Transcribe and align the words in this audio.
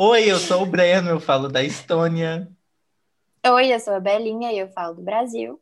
Oi, 0.00 0.30
eu 0.30 0.38
sou 0.38 0.62
o 0.62 0.66
Breno, 0.66 1.10
eu 1.10 1.18
falo 1.18 1.48
da 1.48 1.60
Estônia. 1.60 2.48
Oi, 3.44 3.74
eu 3.74 3.80
sou 3.80 3.94
a 3.94 3.98
Belinha 3.98 4.52
e 4.52 4.58
eu 4.60 4.68
falo 4.68 4.94
do 4.94 5.02
Brasil. 5.02 5.60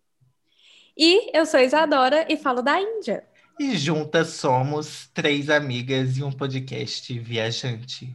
E 0.94 1.34
eu 1.34 1.46
sou 1.46 1.58
Isadora 1.58 2.30
e 2.30 2.36
falo 2.36 2.60
da 2.60 2.78
Índia. 2.78 3.24
E 3.58 3.74
juntas 3.78 4.28
somos 4.28 5.08
três 5.14 5.48
amigas 5.48 6.18
e 6.18 6.22
um 6.22 6.30
podcast 6.30 7.18
viajante. 7.18 8.14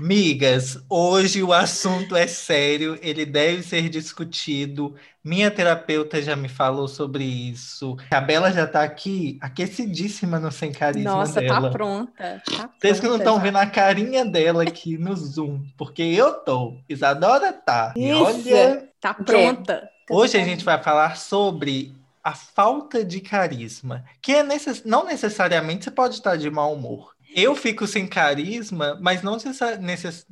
Migas, 0.00 0.78
hoje 0.88 1.42
o 1.42 1.52
assunto 1.52 2.14
é 2.14 2.26
sério, 2.26 2.98
ele 3.02 3.26
deve 3.26 3.62
ser 3.64 3.88
discutido. 3.88 4.94
Minha 5.24 5.50
terapeuta 5.50 6.22
já 6.22 6.36
me 6.36 6.48
falou 6.48 6.86
sobre 6.86 7.24
isso. 7.24 7.96
A 8.10 8.20
Bela 8.20 8.52
já 8.52 8.66
tá 8.66 8.82
aqui, 8.82 9.38
aquecidíssima 9.40 10.38
no 10.38 10.52
Sem 10.52 10.72
Carisma 10.72 11.10
Nossa, 11.10 11.40
dela. 11.40 11.62
tá 11.62 11.70
pronta. 11.70 12.42
Tá 12.46 12.70
Vocês 12.80 13.00
que 13.00 13.08
não 13.08 13.16
estão 13.16 13.40
vendo 13.40 13.56
a 13.58 13.66
carinha 13.66 14.24
dela 14.24 14.62
aqui 14.62 14.96
no 14.96 15.14
Zoom, 15.16 15.64
porque 15.76 16.02
eu 16.02 16.34
tô. 16.34 16.78
Isadora 16.88 17.52
tá. 17.52 17.92
E 17.96 18.08
Isso. 18.10 18.22
olha, 18.22 18.88
Tá 19.00 19.14
pronta. 19.14 19.88
hoje 20.10 20.36
a 20.38 20.44
gente 20.44 20.64
vai 20.64 20.80
falar 20.82 21.16
sobre 21.16 21.94
a 22.22 22.34
falta 22.34 23.04
de 23.04 23.20
carisma, 23.20 24.04
que 24.20 24.32
é 24.32 24.42
necess... 24.42 24.84
não 24.84 25.04
necessariamente 25.04 25.84
você 25.84 25.90
pode 25.90 26.14
estar 26.14 26.36
de 26.36 26.50
mau 26.50 26.72
humor. 26.74 27.14
Eu 27.34 27.54
fico 27.54 27.86
sem 27.86 28.06
carisma, 28.06 28.98
mas 29.00 29.22
não 29.22 29.34
necessa- 29.34 29.76
necess... 29.76 30.26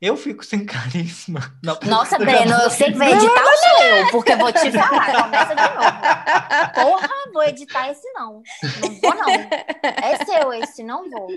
Eu 0.00 0.16
fico 0.16 0.42
sem 0.42 0.64
carisma. 0.66 1.40
Não, 1.62 1.78
Nossa, 1.84 2.18
Breno, 2.18 2.54
eu 2.62 2.70
sei 2.70 2.90
que 2.90 2.96
vai 2.98 3.12
editar 3.12 3.44
o 3.44 3.56
seu, 3.58 4.10
porque 4.10 4.32
eu 4.32 4.38
vou 4.38 4.50
te 4.52 4.72
falar. 4.72 5.22
Começa 5.24 5.54
de 5.54 5.62
novo. 5.62 6.90
Porra, 6.90 7.08
vou 7.34 7.42
editar 7.42 7.90
esse 7.90 8.10
não. 8.14 8.42
Não 8.80 9.00
vou, 9.00 9.14
não. 9.14 9.28
É 9.30 10.24
seu 10.24 10.52
esse, 10.54 10.82
não 10.82 11.10
vou. 11.10 11.28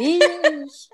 Ixi. 0.00 0.88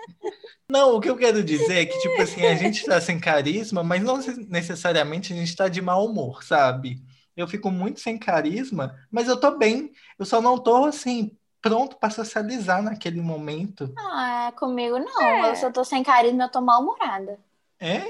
Não, 0.71 0.97
o 0.97 1.01
que 1.01 1.09
eu 1.09 1.17
quero 1.17 1.43
dizer 1.43 1.79
é 1.83 1.87
que, 1.87 1.99
tipo 2.01 2.21
assim, 2.21 2.45
a 2.47 2.55
gente 2.55 2.85
tá 2.85 3.01
sem 3.01 3.19
carisma, 3.19 3.83
mas 3.83 4.03
não 4.03 4.19
necessariamente 4.49 5.33
a 5.33 5.37
gente 5.37 5.57
tá 5.57 5.67
de 5.69 5.81
mau 5.81 6.05
humor, 6.07 6.43
sabe? 6.45 7.03
Eu 7.35 7.49
fico 7.49 7.71
muito 7.71 8.01
sem 8.01 8.19
carisma, 8.19 8.95
mas 9.11 9.29
eu 9.29 9.41
tô 9.41 9.57
bem. 9.57 9.91
Eu 10.19 10.27
só 10.27 10.43
não 10.43 10.59
tô, 10.59 10.85
assim, 10.85 11.33
pronto 11.65 11.97
pra 11.97 12.11
socializar 12.11 12.83
naquele 12.83 13.23
momento. 13.23 13.91
Ah, 13.99 14.53
comigo 14.59 14.99
não. 14.99 15.23
É. 15.23 15.49
Eu 15.51 15.57
só 15.57 15.71
tô 15.73 15.83
sem 15.83 16.03
carisma, 16.03 16.45
eu 16.45 16.51
tô 16.51 16.61
mal-humorada. 16.61 17.39
É? 17.81 18.03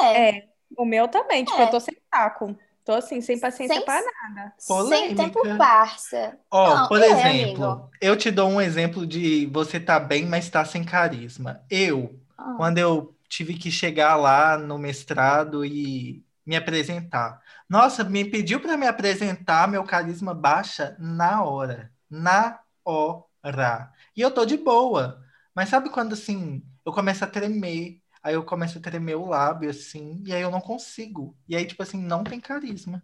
É. 0.00 0.28
É, 0.38 0.48
o 0.78 0.84
meu 0.84 1.08
também. 1.08 1.44
Tipo, 1.44 1.60
É. 1.60 1.64
eu 1.64 1.70
tô 1.70 1.80
sem 1.80 1.96
saco. 2.14 2.56
Tô 2.84 2.92
assim, 2.92 3.20
sem 3.20 3.38
paciência 3.38 3.74
Sem- 3.76 3.84
pra 3.84 4.00
nada. 4.00 4.52
Sem 4.58 4.76
Polêmica. 4.76 5.22
tempo 5.24 5.40
parça. 5.58 6.36
Ó, 6.50 6.74
Não, 6.74 6.88
por 6.88 7.00
é, 7.02 7.06
exemplo, 7.06 7.64
amigo. 7.64 7.90
eu 8.00 8.16
te 8.16 8.30
dou 8.30 8.48
um 8.48 8.60
exemplo 8.60 9.04
de 9.06 9.46
você 9.52 9.78
tá 9.80 9.98
bem, 10.00 10.24
mas 10.26 10.48
tá 10.48 10.64
sem 10.64 10.84
carisma. 10.84 11.62
Eu, 11.70 12.18
Ah. 12.38 12.54
quando 12.56 12.78
eu 12.78 13.14
tive 13.28 13.54
que 13.54 13.70
chegar 13.70 14.14
lá 14.16 14.56
no 14.56 14.78
mestrado 14.78 15.64
e 15.64 16.24
me 16.46 16.56
apresentar. 16.56 17.40
Nossa, 17.68 18.02
me 18.04 18.24
pediu 18.24 18.58
para 18.60 18.76
me 18.76 18.86
apresentar, 18.86 19.66
meu 19.68 19.84
carisma 19.84 20.34
baixa 20.34 20.96
na 20.98 21.42
hora. 21.44 21.90
Na 22.12 22.60
hora. 22.84 23.90
E 24.14 24.20
eu 24.20 24.30
tô 24.30 24.44
de 24.44 24.58
boa. 24.58 25.24
Mas 25.54 25.70
sabe 25.70 25.88
quando 25.88 26.12
assim, 26.12 26.62
eu 26.84 26.92
começo 26.92 27.24
a 27.24 27.26
tremer, 27.26 28.00
aí 28.22 28.34
eu 28.34 28.44
começo 28.44 28.78
a 28.78 28.82
tremer 28.82 29.16
o 29.16 29.26
lábio 29.26 29.70
assim, 29.70 30.22
e 30.26 30.32
aí 30.32 30.42
eu 30.42 30.50
não 30.50 30.60
consigo. 30.60 31.34
E 31.48 31.56
aí 31.56 31.64
tipo 31.64 31.82
assim, 31.82 31.98
não 31.98 32.22
tem 32.22 32.38
carisma. 32.38 33.02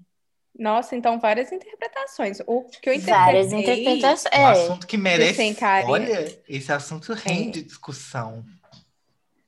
Nossa, 0.59 0.95
então 0.95 1.19
várias 1.19 1.51
interpretações. 1.53 2.41
O 2.47 2.65
que 2.65 2.91
eu 2.91 2.95
interpretei... 2.95 3.15
Várias 3.15 3.53
interpretações. 3.53 4.35
Um 4.35 4.47
É. 4.47 4.51
assunto 4.51 4.87
que 4.87 4.97
merece. 4.99 5.35
sem 5.35 5.55
carisma. 5.55 5.93
Olha, 5.93 6.43
esse 6.49 6.71
assunto 6.71 7.13
rende 7.15 7.63
discussão. 7.63 8.45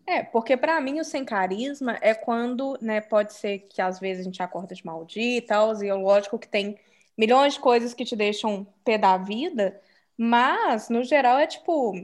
É, 0.06 0.22
porque 0.22 0.56
pra 0.56 0.80
mim 0.80 1.00
o 1.00 1.04
sem 1.04 1.24
carisma 1.24 1.98
é 2.00 2.14
quando, 2.14 2.78
né, 2.80 3.00
pode 3.00 3.34
ser 3.34 3.60
que 3.60 3.80
às 3.82 4.00
vezes 4.00 4.22
a 4.22 4.24
gente 4.24 4.42
acorda 4.42 4.74
de 4.74 4.84
mal 4.84 5.04
dia 5.04 5.38
e 5.38 5.42
tal, 5.42 5.80
e 5.82 5.88
é 5.88 5.94
lógico 5.94 6.38
que 6.38 6.48
tem 6.48 6.78
milhões 7.16 7.54
de 7.54 7.60
coisas 7.60 7.92
que 7.94 8.04
te 8.04 8.16
deixam 8.16 8.66
pé 8.84 8.96
da 8.98 9.16
vida, 9.16 9.80
mas 10.16 10.88
no 10.88 11.02
geral 11.02 11.38
é 11.38 11.46
tipo, 11.46 11.94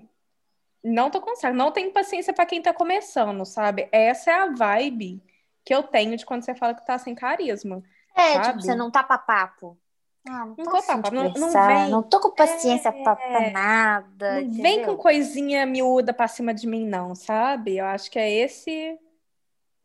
não 0.82 1.10
tô 1.10 1.20
conseguindo, 1.20 1.58
não 1.58 1.70
tenho 1.72 1.90
paciência 1.92 2.32
pra 2.32 2.46
quem 2.46 2.62
tá 2.62 2.72
começando, 2.72 3.44
sabe? 3.44 3.88
Essa 3.92 4.30
é 4.30 4.34
a 4.34 4.46
vibe 4.54 5.22
que 5.64 5.74
eu 5.74 5.82
tenho 5.82 6.16
de 6.16 6.24
quando 6.24 6.42
você 6.44 6.54
fala 6.54 6.74
que 6.74 6.86
tá 6.86 6.96
sem 6.98 7.14
carisma. 7.14 7.82
É, 8.16 8.34
sabe? 8.34 8.46
tipo, 8.46 8.62
você 8.62 8.74
não 8.74 8.90
tá 8.90 9.02
pra 9.02 9.18
papo. 9.18 9.76
Ah, 10.28 10.44
não, 10.44 10.54
Não 10.56 10.64
tô 10.64 10.82
papo, 10.82 11.14
não- 11.14 11.32
vem. 11.32 11.88
não 11.90 12.02
tô 12.02 12.18
com 12.20 12.30
paciência 12.32 12.88
É. 12.88 13.02
pra, 13.02 13.14
pra 13.16 13.50
nada. 13.50 14.40
Não 14.42 14.50
vem 14.62 14.84
com 14.84 14.96
coisinha 14.96 15.64
miúda 15.66 16.12
pra 16.12 16.26
cima 16.26 16.52
de 16.52 16.66
mim, 16.66 16.84
não, 16.86 17.14
sabe? 17.14 17.76
Eu 17.76 17.86
acho 17.86 18.10
que 18.10 18.18
é 18.18 18.28
esse. 18.30 18.98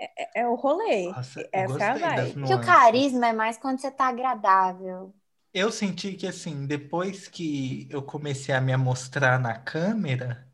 É, 0.02 0.24
é- 0.24 0.42
é 0.42 0.48
o 0.48 0.56
rolê. 0.56 1.06
Nossa, 1.16 1.42
eu 1.54 1.64
Essa 1.64 1.84
é 1.84 1.88
a 1.90 1.96
vibe. 1.96 2.40
Que 2.46 2.54
o 2.56 2.60
carisma 2.60 3.28
é 3.28 3.34
mais 3.34 3.58
quando 3.58 3.80
você 3.80 3.92
tá 3.92 4.08
agradável. 4.08 5.14
Eu 5.54 5.72
senti 5.72 6.14
que, 6.16 6.26
assim, 6.28 6.66
depois 6.66 7.28
que 7.28 7.88
eu 7.90 8.02
comecei 8.02 8.56
a 8.56 8.62
me 8.62 8.76
mostrar 8.78 9.38
na 9.40 9.54
câmera, 9.60 10.48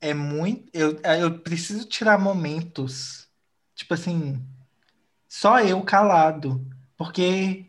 é 0.00 0.14
muito. 0.14 0.70
Eu, 0.74 1.00
eu 1.20 1.40
preciso 1.40 1.86
tirar 1.88 2.18
momentos, 2.18 3.28
tipo 3.74 3.94
assim, 3.94 4.44
só 5.28 5.60
eu 5.60 5.82
calado. 5.84 6.66
Porque 6.96 7.66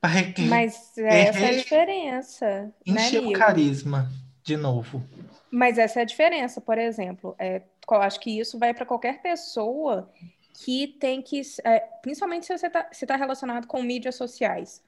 para 0.00 0.12
Mas 0.36 0.96
essa 0.98 1.46
é 1.46 1.50
a 1.50 1.52
diferença, 1.54 2.74
né, 2.88 3.06
encher 3.06 3.22
o 3.24 3.32
amigo? 3.32 3.32
carisma 3.32 4.10
de 4.42 4.54
novo. 4.56 5.02
Mas 5.50 5.78
essa 5.78 6.00
é 6.00 6.02
a 6.02 6.06
diferença, 6.06 6.60
por 6.60 6.78
exemplo. 6.78 7.34
É, 7.38 7.62
eu 7.90 7.96
acho 8.02 8.20
que 8.20 8.38
isso 8.38 8.58
vai 8.58 8.72
para 8.72 8.86
qualquer 8.86 9.20
pessoa 9.20 10.08
que 10.52 10.88
tem 11.00 11.22
que. 11.22 11.40
é, 11.64 11.80
principalmente 12.02 12.46
se 12.46 12.56
você 12.56 12.66
está 12.66 12.84
tá 13.06 13.16
relacionado 13.16 13.66
com 13.66 13.82
mídias 13.82 14.14
sociais. 14.16 14.82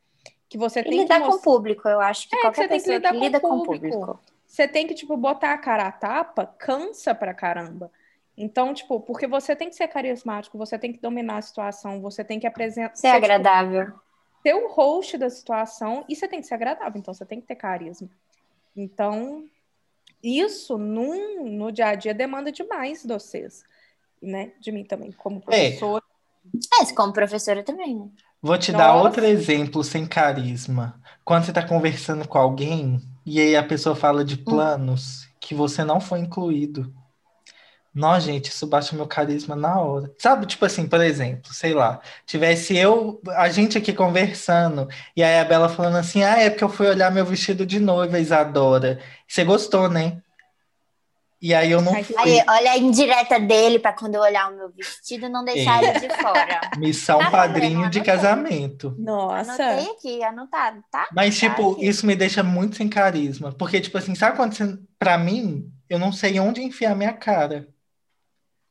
Que 0.48 0.58
você 0.58 0.80
E 0.80 0.84
tem 0.84 0.92
que 0.92 0.98
lidar 0.98 1.20
com 1.22 1.32
o 1.32 1.40
público, 1.40 1.88
eu 1.88 2.00
acho 2.00 2.28
que 2.28 2.36
É, 2.36 2.38
que 2.38 2.42
qualquer 2.42 2.68
que 2.68 2.74
pessoa 2.74 3.00
que, 3.00 3.08
lidar 3.08 3.14
o 3.14 3.20
lida 3.20 3.40
com 3.40 3.56
o 3.58 3.62
público. 3.62 4.00
público. 4.00 4.20
você 4.46 4.68
tem 4.68 4.86
que, 4.86 4.94
tipo, 4.94 5.16
botar 5.16 5.52
a 5.52 5.58
cara 5.58 5.86
a 5.88 5.92
tapa, 5.92 6.46
cansa 6.46 7.14
pra 7.14 7.32
caramba. 7.34 7.90
Então, 8.36 8.72
tipo, 8.74 9.00
porque 9.00 9.26
você 9.26 9.54
tem 9.56 9.68
que 9.68 9.74
ser 9.76 9.88
carismático, 9.88 10.56
você 10.58 10.78
tem 10.78 10.92
que 10.92 11.00
dominar 11.00 11.38
a 11.38 11.42
situação, 11.42 12.00
você 12.00 12.24
tem 12.24 12.38
que 12.40 12.46
apresentar. 12.46 12.96
Ser 12.96 13.08
agradável. 13.08 13.92
ser 14.42 14.54
o 14.54 14.68
host 14.68 15.16
da 15.18 15.30
situação 15.30 16.04
e 16.08 16.16
você 16.16 16.26
tem 16.28 16.40
que 16.40 16.46
ser 16.46 16.54
agradável, 16.54 16.98
então 16.98 17.14
você 17.14 17.24
tem 17.24 17.40
que 17.40 17.46
ter 17.46 17.56
carisma. 17.56 18.08
Então, 18.76 19.46
isso 20.22 20.78
num, 20.78 21.44
no 21.50 21.70
dia 21.72 21.88
a 21.88 21.94
dia 21.94 22.14
demanda 22.14 22.50
demais 22.52 23.02
de 23.02 23.08
vocês, 23.08 23.64
né? 24.22 24.52
De 24.60 24.72
mim 24.72 24.84
também, 24.84 25.12
como 25.12 25.40
professora. 25.40 26.02
É, 26.80 26.84
se 26.84 26.94
como 26.94 27.12
professora 27.12 27.62
também, 27.62 27.94
né? 27.98 28.10
Vou 28.40 28.58
te 28.58 28.72
dar 28.72 28.94
Nossa. 28.94 29.04
outro 29.04 29.24
exemplo 29.24 29.84
sem 29.84 30.06
carisma. 30.06 31.00
Quando 31.24 31.44
você 31.44 31.50
está 31.52 31.66
conversando 31.66 32.26
com 32.26 32.38
alguém 32.38 33.00
e 33.24 33.40
aí 33.40 33.56
a 33.56 33.62
pessoa 33.62 33.94
fala 33.94 34.22
Hum. 34.22 34.24
de 34.24 34.36
planos 34.36 35.28
que 35.40 35.54
você 35.54 35.84
não 35.84 36.00
foi 36.00 36.20
incluído. 36.20 36.92
Nossa, 37.94 38.20
gente, 38.26 38.46
isso 38.50 38.66
baixa 38.66 38.96
meu 38.96 39.06
carisma 39.06 39.54
na 39.54 39.78
hora. 39.80 40.10
Sabe, 40.18 40.46
tipo 40.46 40.64
assim, 40.64 40.88
por 40.88 41.00
exemplo, 41.02 41.52
sei 41.52 41.74
lá, 41.74 42.00
tivesse 42.26 42.74
eu, 42.76 43.20
a 43.36 43.50
gente 43.50 43.76
aqui 43.76 43.92
conversando, 43.92 44.88
e 45.14 45.22
aí 45.22 45.38
a 45.38 45.44
Bela 45.44 45.68
falando 45.68 45.96
assim: 45.98 46.22
ah, 46.22 46.38
é 46.38 46.48
porque 46.48 46.64
eu 46.64 46.70
fui 46.70 46.86
olhar 46.88 47.10
meu 47.12 47.26
vestido 47.26 47.66
de 47.66 47.78
noiva, 47.78 48.18
Isadora. 48.18 48.98
Você 49.28 49.44
gostou, 49.44 49.90
né? 49.90 50.22
E 51.42 51.52
aí 51.52 51.72
eu 51.72 51.82
não 51.82 51.92
fui. 52.04 52.14
Aí, 52.18 52.44
olha 52.48 52.70
a 52.70 52.78
indireta 52.78 53.40
dele 53.40 53.80
pra 53.80 53.92
quando 53.92 54.14
eu 54.14 54.20
olhar 54.20 54.48
o 54.52 54.56
meu 54.56 54.70
vestido 54.70 55.28
não 55.28 55.44
deixar 55.44 55.82
ele 55.82 55.98
de 55.98 56.08
fora. 56.14 56.60
Missão 56.78 57.18
Tá 57.18 57.30
padrinho 57.30 57.80
vendo? 57.82 57.90
de 57.90 58.00
casamento. 58.00 58.94
Nossa, 58.96 59.62
Anotei 59.64 59.90
aqui, 59.90 60.22
anotado, 60.22 60.84
tá? 60.90 61.08
Mas, 61.12 61.38
Tá 61.40 61.48
tipo, 61.50 61.72
aqui. 61.72 61.86
isso 61.88 62.06
me 62.06 62.14
deixa 62.14 62.44
muito 62.44 62.76
sem 62.76 62.88
carisma. 62.88 63.52
Porque, 63.52 63.80
tipo 63.80 63.98
assim, 63.98 64.14
sabe 64.14 64.36
quando 64.36 64.54
você. 64.54 64.78
Pra 64.98 65.18
mim, 65.18 65.68
eu 65.88 65.98
não 65.98 66.12
sei 66.12 66.38
onde 66.38 66.62
enfiar 66.62 66.94
minha 66.94 67.12
cara. 67.12 67.68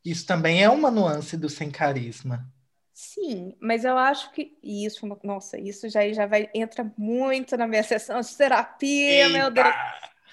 Isso 0.04 0.26
também 0.26 0.64
é 0.64 0.70
uma 0.70 0.90
nuance 0.90 1.36
do 1.38 1.50
sem 1.50 1.70
carisma. 1.70 2.46
sim, 2.94 3.56
mas 3.62 3.84
eu 3.84 3.98
acho 3.98 4.32
que 4.32 4.58
isso, 4.64 5.06
nossa, 5.24 5.60
isso 5.60 5.90
já, 5.90 6.08
já 6.14 6.26
vai, 6.26 6.50
entra 6.56 6.90
muito 6.98 7.58
na 7.58 7.68
minha 7.68 7.84
sessão 7.84 8.22
de 8.22 8.36
terapia, 8.36 9.30
meu 9.30 9.52
Deus. 9.52 9.68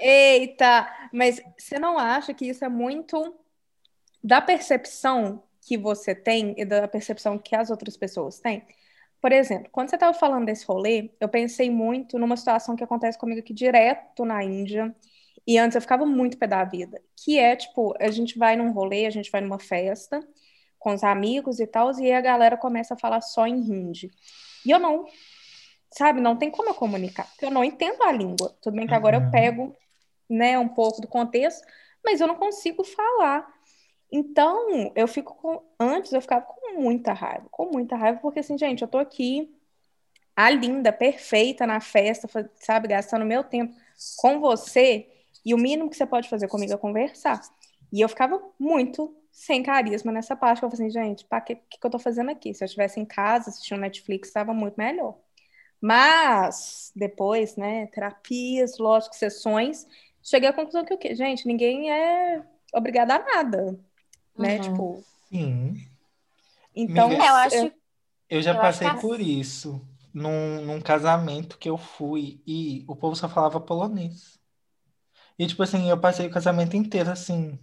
Eita! 0.01 0.89
Mas 1.13 1.41
você 1.59 1.79
não 1.79 1.99
acha 1.99 2.33
que 2.35 2.47
isso 2.47 2.65
é 2.65 2.69
muito 2.69 3.35
da 4.23 4.41
percepção 4.41 5.43
que 5.61 5.77
você 5.77 6.15
tem 6.15 6.55
e 6.57 6.65
da 6.65 6.87
percepção 6.89 7.39
que 7.39 7.55
as 7.55 7.71
outras 7.71 7.97
pessoas 7.97 8.39
têm? 8.41 8.65
Por 9.21 9.33
exemplo, 9.33 9.69
quando 9.73 9.91
você 9.91 9.97
estava 9.97 10.15
falando 10.15 10.47
desse 10.47 10.65
rolê, 10.65 11.11
eu 11.21 11.29
pensei 11.29 11.71
muito 11.71 12.19
numa 12.19 12.37
situação 12.37 12.77
que 12.77 12.85
acontece 12.85 13.19
comigo 13.19 13.41
aqui 13.41 13.53
direto 13.53 14.25
na 14.25 14.43
Índia. 14.45 14.95
E 15.47 15.59
antes 15.59 15.75
eu 15.75 15.81
ficava 15.81 16.07
muito 16.07 16.39
pé 16.39 16.47
da 16.47 16.63
vida. 16.65 17.01
Que 17.17 17.39
é, 17.39 17.57
tipo, 17.57 17.95
a 17.99 18.11
gente 18.11 18.39
vai 18.39 18.55
num 18.57 18.71
rolê, 18.71 19.07
a 19.07 19.11
gente 19.11 19.31
vai 19.31 19.41
numa 19.41 19.59
festa 19.59 20.21
com 20.79 20.95
os 20.95 21.03
amigos 21.03 21.59
e 21.59 21.67
tal, 21.67 21.91
e 21.99 22.13
a 22.13 22.21
galera 22.21 22.57
começa 22.57 22.95
a 22.95 22.97
falar 22.99 23.21
só 23.21 23.47
em 23.47 23.57
hindi. 23.57 24.11
E 24.65 24.71
eu 24.71 24.79
não, 24.79 25.07
sabe, 25.93 26.21
não 26.21 26.37
tem 26.37 26.51
como 26.51 26.69
eu 26.71 26.75
comunicar, 26.75 27.27
porque 27.31 27.47
eu 27.47 27.51
não 27.51 27.65
entendo 27.65 28.03
a 28.03 28.13
língua. 28.13 28.57
Tudo 28.63 28.77
bem 28.77 28.87
que 28.87 28.95
agora 28.95 29.17
eu 29.17 29.23
Uhum. 29.23 29.31
pego 29.31 29.77
né, 30.29 30.59
um 30.59 30.69
pouco 30.69 31.01
do 31.01 31.09
contexto, 31.09 31.67
mas 32.05 32.21
eu 32.21 32.27
não 32.27 32.37
consigo 32.37 32.85
falar. 32.85 33.47
Então, 34.11 34.93
eu 34.95 35.07
fico 35.07 35.35
com. 35.35 35.63
Antes 35.79 36.13
eu 36.13 36.21
ficava 36.21 36.45
com 36.47 36.81
muita 36.81 37.13
raiva, 37.13 37.47
com 37.51 37.67
muita 37.67 37.97
raiva, 37.97 38.19
porque 38.21 38.41
assim, 38.41 38.57
gente, 38.57 38.83
eu 38.83 38.89
tô 38.89 38.99
aqui, 38.99 39.55
a 40.35 40.51
linda, 40.51 40.93
perfeita 40.93 41.67
na 41.67 41.81
festa, 41.81 42.29
sabe, 42.57 42.89
gastando 42.89 43.25
meu 43.27 43.45
tempo 43.45 43.75
com 44.17 44.41
você, 44.41 45.07
e 45.45 45.55
o 45.55 45.59
mínimo 45.59 45.91
que 45.91 45.97
você 45.97 46.07
pode 46.07 46.29
fazer 46.29 46.49
comigo 46.49 46.73
é 46.73 46.77
conversar. 46.77 47.41
E 47.93 48.01
eu 48.01 48.09
ficava 48.09 48.41
muito 48.59 49.15
sem 49.33 49.63
carisma 49.63 50.11
nessa 50.13 50.35
parte, 50.37 50.63
eu 50.63 50.71
falei 50.71 50.89
assim, 50.89 50.91
gente, 50.91 51.25
que, 51.25 51.55
que, 51.55 51.79
que 51.79 51.87
eu 51.87 51.91
tô 51.91 51.99
fazendo 51.99 52.31
aqui? 52.31 52.53
Se 52.53 52.65
eu 52.65 52.67
estivesse 52.67 52.99
em 53.01 53.05
casa, 53.05 53.51
assistindo 53.51 53.81
Netflix, 53.81 54.29
estava 54.29 54.53
muito 54.53 54.75
melhor. 54.77 55.17
Mas, 55.81 56.93
depois, 56.95 57.57
né, 57.57 57.87
terapias, 57.87 58.79
lógico, 58.79 59.15
sessões, 59.15 59.87
cheguei 60.29 60.49
à 60.49 60.53
conclusão 60.53 60.85
que 60.85 60.95
o 60.95 60.99
quê? 60.99 61.15
Gente, 61.15 61.47
ninguém 61.47 61.91
é 61.91 62.43
obrigado 62.75 63.11
a 63.11 63.19
nada, 63.19 63.79
né? 64.37 64.57
Uhum. 64.57 64.63
Tipo. 64.63 65.05
Sim. 65.29 65.89
Então, 66.75 67.09
Miga, 67.09 67.25
É, 67.25 67.29
eu 67.29 67.35
acho. 67.35 67.73
Eu 68.31 68.43
já 68.43 68.55
Eu 68.55 68.61
passei 68.61 68.89
que- 68.91 69.01
por 69.01 69.21
isso 69.21 69.81
num, 70.13 70.63
num 70.65 70.81
casamento 70.81 71.59
que 71.59 71.69
eu 71.69 71.77
fui 71.79 72.43
e 72.47 72.85
o 72.89 72.95
povo 72.95 73.17
só 73.17 73.29
falava 73.29 73.61
polonês. 73.61 74.39
E 75.39 75.47
tipo 75.47 75.63
assim, 75.63 75.89
eu 75.89 75.99
passei 75.99 76.27
o 76.27 76.31
casamento 76.31 76.77
inteiro 76.77 77.11
assim, 77.11 77.59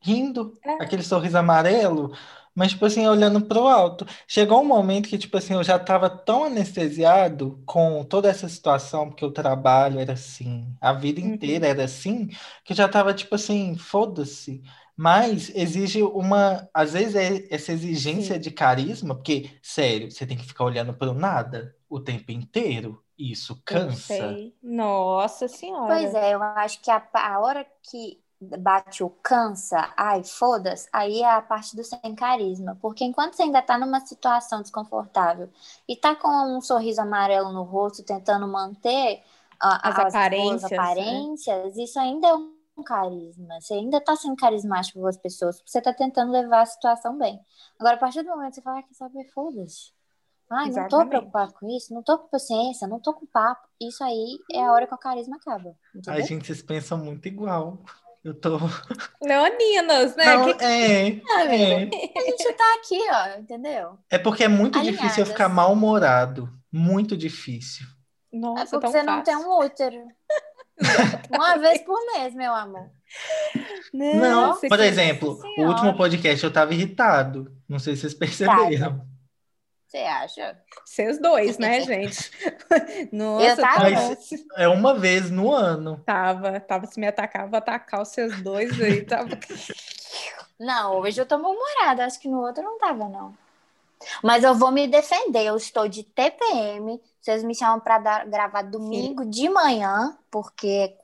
rindo, 0.00 0.58
É. 0.64 0.82
aquele 0.82 1.02
sorriso 1.02 1.38
amarelo, 1.38 2.12
mas 2.58 2.72
tipo 2.72 2.84
assim, 2.86 3.06
olhando 3.06 3.40
pro 3.46 3.66
alto. 3.68 4.06
Chegou 4.26 4.60
um 4.62 4.64
momento 4.66 5.08
que 5.08 5.18
tipo 5.18 5.36
assim, 5.36 5.54
eu 5.54 5.62
já 5.64 5.78
tava 5.78 6.10
tão 6.10 6.44
anestesiado 6.44 7.62
com 7.66 8.04
toda 8.04 8.28
essa 8.28 8.48
situação, 8.48 9.08
porque 9.08 9.24
o 9.24 9.30
trabalho 9.32 9.98
era 10.00 10.14
assim, 10.14 10.74
a 10.80 10.92
vida 10.92 11.20
Uhum. 11.20 11.34
inteira 11.34 11.66
era 11.66 11.84
assim, 11.84 12.28
que 12.64 12.72
eu 12.72 12.76
já 12.76 12.88
tava 12.88 13.14
tipo 13.14 13.34
assim, 13.34 13.76
foda-se. 13.76 14.62
Mas 14.96 15.50
exige 15.54 16.02
uma, 16.02 16.68
às 16.74 16.92
vezes 16.92 17.14
é 17.14 17.46
essa 17.54 17.72
exigência 17.72 18.36
Sim. 18.36 18.40
de 18.40 18.50
carisma, 18.50 19.14
porque, 19.14 19.50
sério, 19.62 20.10
você 20.10 20.26
tem 20.26 20.36
que 20.36 20.44
ficar 20.46 20.64
olhando 20.64 20.92
para 20.94 21.10
o 21.10 21.14
nada 21.14 21.74
o 21.88 22.00
tempo 22.00 22.32
inteiro. 22.32 23.02
Isso 23.16 23.60
cansa. 23.64 24.42
Nossa 24.62 25.48
Senhora. 25.48 25.84
Pois 25.84 26.14
é, 26.14 26.34
eu 26.34 26.42
acho 26.42 26.80
que 26.82 26.90
a, 26.90 27.08
a 27.14 27.40
hora 27.40 27.64
que 27.82 28.22
bate 28.40 29.02
o 29.02 29.10
cansa, 29.10 29.92
ai, 29.96 30.22
foda-se, 30.24 30.88
aí 30.92 31.22
é 31.22 31.30
a 31.30 31.42
parte 31.42 31.74
do 31.76 31.82
sem 31.84 32.14
carisma. 32.14 32.76
Porque 32.80 33.04
enquanto 33.04 33.34
você 33.34 33.42
ainda 33.42 33.60
tá 33.62 33.76
numa 33.78 34.00
situação 34.00 34.62
desconfortável 34.62 35.48
e 35.88 35.96
tá 35.96 36.14
com 36.14 36.28
um 36.56 36.60
sorriso 36.60 37.00
amarelo 37.00 37.52
no 37.52 37.62
rosto, 37.64 38.04
tentando 38.04 38.46
manter 38.46 39.22
a- 39.60 39.88
As 39.88 39.98
boas 40.30 40.62
aparências, 40.62 40.70
né? 40.70 40.76
aparências, 40.80 41.76
isso 41.76 41.98
ainda 41.98 42.28
é 42.28 42.34
um 42.34 42.82
carisma. 42.84 43.60
Você 43.60 43.74
ainda 43.74 44.00
tá 44.00 44.14
sendo 44.16 44.36
carismático 44.36 45.00
com 45.00 45.06
as 45.06 45.16
pessoas, 45.16 45.56
porque 45.58 45.70
você 45.70 45.80
tá 45.82 45.92
tentando 45.92 46.30
levar 46.32 46.62
a 46.62 46.66
situação 46.66 47.18
bem. 47.18 47.40
Agora, 47.78 47.96
a 47.96 47.98
partir 47.98 48.22
do 48.22 48.28
momento 48.30 48.50
que 48.50 48.56
você 48.56 48.62
fala, 48.62 48.78
ah, 48.78 48.82
quer 48.82 48.94
saber, 48.94 49.24
foda-se. 49.32 49.92
Ai, 50.50 50.70
não 50.70 50.84
tô 50.84 50.98
Exatamente. 50.98 51.08
preocupado 51.08 51.54
com 51.54 51.68
isso, 51.70 51.94
não 51.94 52.02
tô 52.02 52.18
com 52.18 52.28
paciência, 52.28 52.86
não 52.88 53.00
tô 53.00 53.14
com 53.14 53.26
papo. 53.26 53.68
Isso 53.80 54.02
aí 54.04 54.38
é 54.52 54.64
a 54.64 54.72
hora 54.72 54.86
que 54.86 54.94
o 54.94 54.98
carisma 54.98 55.36
acaba. 55.36 55.74
Entendeu? 55.94 56.14
Ai, 56.14 56.22
gente, 56.22 56.46
vocês 56.46 56.62
pensam 56.62 56.98
muito 56.98 57.26
igual. 57.28 57.78
Eu 58.24 58.34
tô. 58.34 58.58
Leoninas, 59.22 60.14
né? 60.16 60.24
Não, 60.36 60.44
Que- 60.54 60.64
é, 60.64 61.20
Ah, 61.36 61.44
é. 61.44 61.84
A 61.84 62.20
gente 62.30 62.52
tá 62.54 62.74
aqui, 62.74 62.98
ó, 63.10 63.38
entendeu? 63.38 63.98
É 64.10 64.18
porque 64.18 64.44
é 64.44 64.48
muito 64.48 64.80
difícil 64.82 65.22
eu 65.22 65.26
ficar 65.26 65.48
mal-humorado. 65.48 66.48
Muito 66.70 67.16
difícil. 67.16 67.86
É 68.32 68.36
Nossa, 68.38 68.66
porque 68.78 68.80
tão 68.80 68.90
você 68.92 69.02
não 69.02 69.22
tem 69.22 69.34
fácil. 69.34 69.48
um 69.50 69.58
útero. 69.64 70.02
Uma 71.34 71.56
vez 71.56 71.80
por 71.82 71.98
mês, 72.12 72.34
meu 72.34 72.52
amor. 72.54 72.90
Não, 73.92 74.48
Nossa, 74.48 74.68
por 74.68 74.78
que- 74.78 74.84
exemplo, 74.84 75.40
o 75.58 75.62
último 75.62 75.96
podcast 75.96 76.44
eu 76.44 76.52
tava 76.52 76.74
irritado. 76.74 77.50
Não 77.68 77.78
sei 77.78 77.94
se 77.96 78.02
vocês 78.02 78.14
perceberam. 78.14 79.06
Você 79.88 79.96
acha? 79.98 80.58
Vocês 80.84 81.18
dois, 81.18 81.56
né, 81.56 81.80
gente? 81.86 82.30
Nossa, 83.10 83.56
tava. 83.56 83.90
tava, 83.90 84.16
É 84.56 84.68
uma 84.68 84.94
vez 84.98 85.30
no 85.30 85.50
ano. 85.50 86.02
tava, 86.04 86.60
tava 86.60 86.86
se 86.86 87.00
me 87.00 87.06
atacar, 87.06 87.48
vou 87.48 87.56
atacar 87.56 88.02
os 88.02 88.08
seus 88.08 88.38
dois 88.42 88.78
aí. 88.80 89.02
Tava... 89.04 89.30
Não, 90.60 90.96
hoje 91.00 91.20
eu 91.20 91.26
tô 91.26 91.38
mal-humorada. 91.38 92.04
Acho 92.04 92.20
que 92.20 92.28
no 92.28 92.40
outro 92.40 92.62
não 92.64 92.78
tava, 92.78 93.08
não. 93.08 93.32
Mas 94.24 94.42
eu 94.42 94.54
vou 94.54 94.72
me 94.72 94.88
defender. 94.88 95.44
Eu 95.46 95.56
estou 95.56 95.88
de 95.88 96.02
TPM. 96.02 97.00
Vocês 97.20 97.44
me 97.44 97.54
chamam 97.54 97.78
pra 97.78 97.98
dar, 97.98 98.26
gravar 98.26 98.62
domingo 98.62 99.24
de 99.24 99.48
manhã, 99.48 100.18
porque 100.32 100.96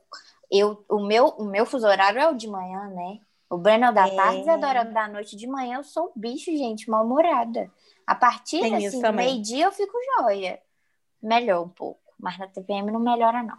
eu, 0.51 0.83
o, 0.89 0.99
meu, 1.05 1.27
o 1.37 1.45
meu 1.45 1.65
fuso 1.65 1.87
horário 1.87 2.19
é 2.19 2.27
o 2.27 2.35
de 2.35 2.47
manhã, 2.49 2.87
né? 2.89 3.19
O 3.49 3.57
Breno 3.57 3.85
é 3.85 3.89
o 3.91 3.93
da 3.93 4.07
É. 4.07 4.15
tarde, 4.15 4.49
a 4.49 4.57
Dora 4.57 4.79
é 4.79 4.83
o 4.83 4.93
da 4.93 5.07
noite. 5.07 5.37
De 5.37 5.47
manhã 5.47 5.77
eu 5.77 5.83
sou 5.83 6.11
bicho, 6.15 6.51
gente, 6.51 6.89
mal-humorada. 6.89 7.71
A 8.05 8.15
partir 8.15 8.59
Tem 8.61 8.85
assim, 8.85 9.01
do 9.01 9.13
meio-dia 9.13 9.65
eu 9.65 9.71
fico 9.71 9.97
joia. 10.19 10.59
Melhor 11.21 11.63
um 11.63 11.69
pouco. 11.69 11.99
Mas 12.19 12.37
na 12.37 12.47
TPM 12.47 12.91
não 12.91 12.99
melhora, 12.99 13.41
não. 13.43 13.57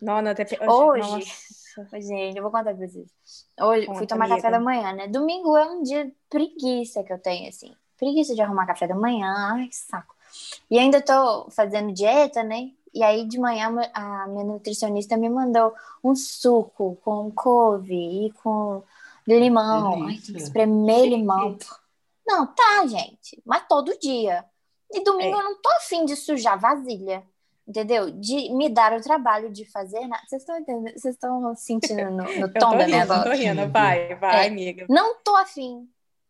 Não, 0.00 0.20
não, 0.22 0.34
TP... 0.34 0.58
Hoje- 0.68 1.10
Nossa. 1.10 1.56
É, 2.12 2.30
eu 2.30 2.42
vou 2.42 2.50
contar 2.50 2.74
pra 2.74 2.86
vocês. 2.86 3.06
Hoje 3.60 3.84
fui 3.86 3.94
Conta, 3.94 4.06
tomar 4.06 4.24
amiga. 4.26 4.36
café 4.40 4.50
da 4.50 4.60
manhã, 4.60 4.92
né? 4.94 5.08
Domingo 5.08 5.56
é 5.56 5.66
um 5.66 5.82
dia 5.82 6.06
de 6.06 6.14
preguiça 6.30 7.02
que 7.02 7.12
eu 7.12 7.18
tenho, 7.18 7.48
assim. 7.48 7.74
Preguiça 7.98 8.34
de 8.34 8.40
arrumar 8.40 8.66
café 8.66 8.86
da 8.86 8.94
manhã, 8.94 9.32
ai, 9.36 9.68
saco. 9.72 10.14
E 10.70 10.78
ainda 10.78 11.00
tô 11.02 11.50
fazendo 11.50 11.92
dieta, 11.92 12.42
né? 12.42 12.70
E 12.94 13.02
aí 13.02 13.26
de 13.26 13.38
manhã 13.38 13.70
a 13.92 14.26
minha 14.26 14.44
nutricionista 14.44 15.16
me 15.18 15.28
mandou 15.28 15.74
um 16.02 16.14
suco 16.14 16.96
com 17.04 17.30
couve 17.30 18.26
e 18.26 18.32
com 18.42 18.82
limão. 19.26 20.04
Ai, 20.04 20.12
tem 20.14 20.16
que 20.20 20.26
Delícia. 20.28 20.46
espremer 20.46 21.04
limão. 21.04 21.58
Não, 22.26 22.46
tá, 22.46 22.86
gente. 22.86 23.40
Mas 23.44 23.64
todo 23.68 23.98
dia. 23.98 24.44
E 24.92 25.02
domingo 25.02 25.36
É. 25.36 25.40
eu 25.40 25.44
não 25.44 25.60
tô 25.60 25.68
afim 25.76 26.04
de 26.04 26.16
sujar 26.16 26.58
vasilha. 26.58 27.24
Entendeu? 27.66 28.10
De 28.12 28.48
me 28.54 28.68
dar 28.68 28.92
o 28.92 29.00
trabalho 29.02 29.50
de 29.50 29.64
fazer 29.64 30.06
nada. 30.06 30.22
Vocês 30.26 30.42
estão 30.42 30.56
entendendo? 30.58 30.92
Vocês 30.96 31.14
estão 31.14 31.54
sentindo 31.56 32.10
no, 32.10 32.22
no 32.40 32.52
tom 32.54 32.70
da 32.76 32.84
rindo, 32.84 32.86
minha 32.90 33.02
eu 33.02 33.08
tô 33.08 33.14
voz? 33.24 33.38
rindo. 33.40 33.68
Vai, 33.72 34.14
vai, 34.14 34.44
É. 34.44 34.48
amiga. 34.48 34.86
Não 34.88 35.16
tô 35.22 35.34
afim. 35.34 35.88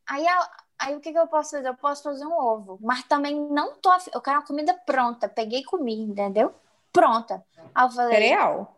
Aí, 0.08 0.26
a- 0.26 0.50
aí 0.78 0.94
o 0.96 1.00
que, 1.00 1.12
que 1.12 1.18
eu 1.18 1.26
posso 1.26 1.50
fazer? 1.50 1.68
Eu 1.68 1.74
posso 1.76 2.02
fazer 2.02 2.24
um 2.26 2.32
ovo. 2.32 2.78
Mas 2.80 3.02
também 3.04 3.38
não 3.50 3.74
tô 3.74 3.90
afim. 3.90 4.10
Eu 4.14 4.20
quero 4.22 4.38
uma 4.38 4.46
comida 4.46 4.72
pronta. 4.86 5.28
Peguei 5.28 5.60
e 5.60 5.64
comi, 5.64 6.00
entendeu? 6.00 6.54
Pronta. 6.90 7.44
Aí 7.74 7.84
eu 7.84 7.90
falei. 7.90 8.12
Cereal. 8.14 8.74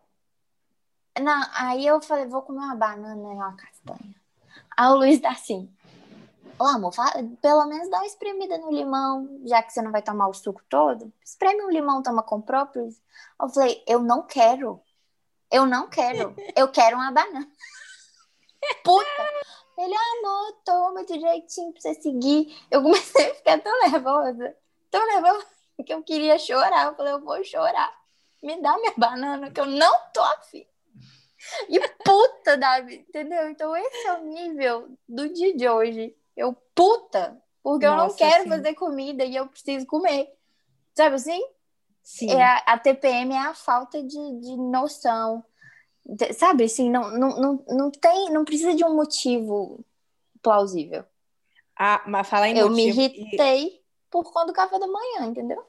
Não, 1.20 1.42
aí 1.54 1.86
eu 1.86 2.00
falei, 2.00 2.26
vou 2.26 2.42
comer 2.42 2.58
uma 2.60 2.76
banana 2.76 3.14
e 3.32 3.34
uma 3.36 3.56
castanha. 3.56 4.14
Aí 4.76 4.88
o 4.88 4.96
Luiz 4.96 5.20
tá 5.20 5.30
assim. 5.30 5.68
Ô, 6.60 6.64
amor, 6.64 6.92
pelo 7.40 7.66
menos 7.66 7.88
dá 7.88 7.98
uma 7.98 8.06
espremida 8.06 8.58
no 8.58 8.72
limão, 8.72 9.40
já 9.44 9.62
que 9.62 9.72
você 9.72 9.80
não 9.80 9.92
vai 9.92 10.02
tomar 10.02 10.26
o 10.26 10.34
suco 10.34 10.60
todo. 10.68 11.12
Espreme 11.24 11.62
um 11.62 11.70
limão, 11.70 12.02
toma 12.02 12.22
com 12.22 12.40
própolis. 12.40 13.00
Eu 13.40 13.48
falei, 13.48 13.82
eu 13.86 14.00
não 14.00 14.26
quero. 14.26 14.82
Eu 15.50 15.64
não 15.64 15.88
quero. 15.88 16.34
Eu 16.56 16.68
quero 16.68 16.96
uma 16.96 17.12
banana. 17.12 17.48
Puta. 18.82 19.28
Ele, 19.78 19.94
amor, 19.94 20.52
toma 20.64 21.04
direitinho 21.04 21.72
pra 21.72 21.80
você 21.80 21.94
seguir. 21.94 22.52
Eu 22.70 22.82
comecei 22.82 23.30
a 23.30 23.34
ficar 23.34 23.60
tão 23.60 23.80
nervosa. 23.80 24.56
Tão 24.90 25.06
nervosa 25.06 25.46
que 25.86 25.94
eu 25.94 26.02
queria 26.02 26.38
chorar. 26.38 26.86
Eu 26.86 26.96
falei, 26.96 27.12
eu 27.12 27.20
vou 27.20 27.44
chorar. 27.44 27.96
Me 28.42 28.60
dá 28.60 28.76
minha 28.78 28.94
banana, 28.96 29.50
que 29.50 29.60
eu 29.60 29.66
não 29.66 29.96
tô 30.12 30.20
afim. 30.20 30.66
E 31.68 31.78
puta, 32.04 32.56
Davi, 32.56 32.96
entendeu? 33.08 33.48
Então 33.48 33.76
esse 33.76 34.06
é 34.08 34.14
o 34.14 34.24
nível 34.24 34.88
do 35.08 35.32
dia 35.32 35.56
de 35.56 35.68
hoje. 35.68 36.17
Eu 36.38 36.52
puta, 36.72 37.36
porque 37.64 37.84
eu 37.84 37.96
não 37.96 38.04
Nossa, 38.04 38.16
quero 38.16 38.44
sim. 38.44 38.48
fazer 38.48 38.74
comida 38.74 39.24
e 39.24 39.34
eu 39.34 39.48
preciso 39.48 39.84
comer. 39.86 40.32
Sabe 40.96 41.16
assim? 41.16 41.44
Sim. 42.00 42.30
É 42.30 42.42
a, 42.42 42.56
a 42.58 42.78
TPM 42.78 43.34
é 43.34 43.38
a 43.38 43.54
falta 43.54 44.00
de, 44.02 44.40
de 44.40 44.56
noção. 44.56 45.44
De- 46.06 46.32
Sabe 46.32 46.64
assim, 46.64 46.88
não, 46.88 47.10
não, 47.10 47.28
não, 47.40 47.64
não 47.68 47.90
tem, 47.90 48.30
não 48.30 48.44
precisa 48.44 48.72
de 48.72 48.84
um 48.84 48.94
motivo 48.94 49.84
plausível. 50.40 51.04
Ah, 51.76 52.02
mas 52.06 52.28
falar 52.28 52.48
em 52.48 52.56
eu 52.56 52.70
me 52.70 52.86
motivo- 52.86 53.00
irritei 53.00 53.82
por 54.08 54.32
conta 54.32 54.46
do 54.46 54.52
café 54.52 54.78
da 54.78 54.86
manhã, 54.86 55.26
entendeu? 55.26 55.62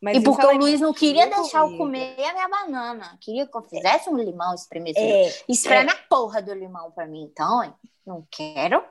Mas 0.00 0.16
e 0.16 0.20
porque 0.22 0.46
o 0.46 0.56
Luiz 0.56 0.80
não 0.80 0.92
queria 0.94 1.26
deixar 1.28 1.60
eu 1.60 1.76
comer 1.76 2.18
a 2.24 2.32
minha 2.32 2.48
banana. 2.48 3.18
Queria 3.20 3.46
que 3.46 3.56
eu 3.56 3.62
fizesse 3.62 4.08
um 4.08 4.16
limão, 4.16 4.54
espremesse 4.54 4.98
É, 4.98 5.28
Espreme 5.48 5.90
a 5.90 5.96
porra 6.08 6.40
do 6.40 6.54
limão 6.54 6.90
pra 6.90 7.06
mim, 7.06 7.22
então, 7.22 7.62
hein? 7.62 7.74
Não 8.04 8.26
quero. 8.30 8.82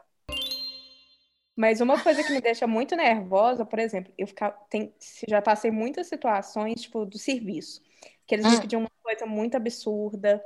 Mas 1.55 1.81
uma 1.81 1.97
coisa 2.01 2.23
que 2.23 2.31
me 2.33 2.41
deixa 2.41 2.67
muito 2.67 2.95
nervosa, 2.95 3.65
por 3.65 3.79
exemplo, 3.79 4.13
eu 4.17 4.27
ficar, 4.27 4.51
tem, 4.69 4.93
já 5.27 5.41
passei 5.41 5.71
muitas 5.71 6.07
situações, 6.07 6.81
tipo, 6.81 7.05
do 7.05 7.17
serviço, 7.17 7.81
que 8.27 8.35
eles 8.35 8.45
me 8.47 8.57
Hum. 8.57 8.61
pediam 8.61 8.81
uma 8.81 8.91
coisa 9.03 9.25
muito 9.25 9.55
absurda. 9.55 10.43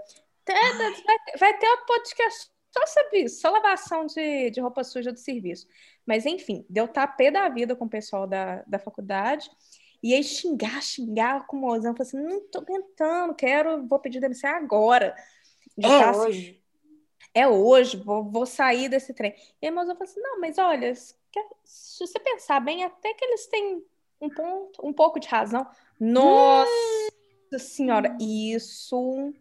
Vai, 1.06 1.18
ter- 1.26 1.38
vai 1.40 1.58
ter 1.58 1.68
outro 1.68 1.86
podcast 1.86 2.50
só 2.72 2.86
sobre 2.88 3.20
isso, 3.24 3.42
só 3.42 3.50
lavação 3.50 4.06
de, 4.06 4.52
de 4.52 4.62
roupa 4.62 4.84
suja 4.84 5.12
do 5.12 5.20
serviço. 5.20 5.68
Mas, 6.06 6.26
enfim, 6.26 6.66
deu 6.70 6.88
tapê 6.88 7.32
da 7.32 7.50
vida 7.50 7.76
com 7.76 7.86
o 7.86 7.90
pessoal 7.90 8.28
da, 8.28 8.64
da 8.68 8.80
faculdade, 8.80 9.50
e 10.02 10.14
aí 10.14 10.24
xingar, 10.24 10.82
xingar 10.82 11.46
com 11.48 11.58
o 11.58 11.60
mozão, 11.62 11.94
falei 11.96 12.08
assim, 12.08 12.22
não 12.22 12.42
tô 12.50 12.60
aguentando, 12.60 13.36
quero, 13.36 13.86
vou 13.88 14.00
pedir 14.00 14.20
demissão 14.20 14.50
agora. 14.52 15.16
de 15.78 15.88
É 15.88 16.08
hoje. 16.08 16.59
É 17.40 17.48
hoje, 17.48 17.98
vou, 17.98 18.24
vou 18.24 18.46
sair 18.46 18.90
desse 18.90 19.14
trem. 19.14 19.34
E 19.62 19.68
a 19.68 19.72
moça 19.72 19.94
falou 19.96 20.04
assim: 20.04 20.20
não, 20.22 20.40
mas 20.40 20.58
olha, 20.58 20.94
se 20.96 22.00
você 22.00 22.20
pensar 22.20 22.60
bem, 22.60 22.84
até 22.84 23.14
que 23.14 23.24
eles 23.26 23.48
têm 23.48 23.84
um 24.22 24.30
ponto, 24.30 24.86
um 24.86 24.94
pouco 24.94 25.20
de 25.20 25.28
razão. 25.28 25.66
Nossa 26.00 26.70
senhora, 27.58 28.16
isso, 28.20 29.34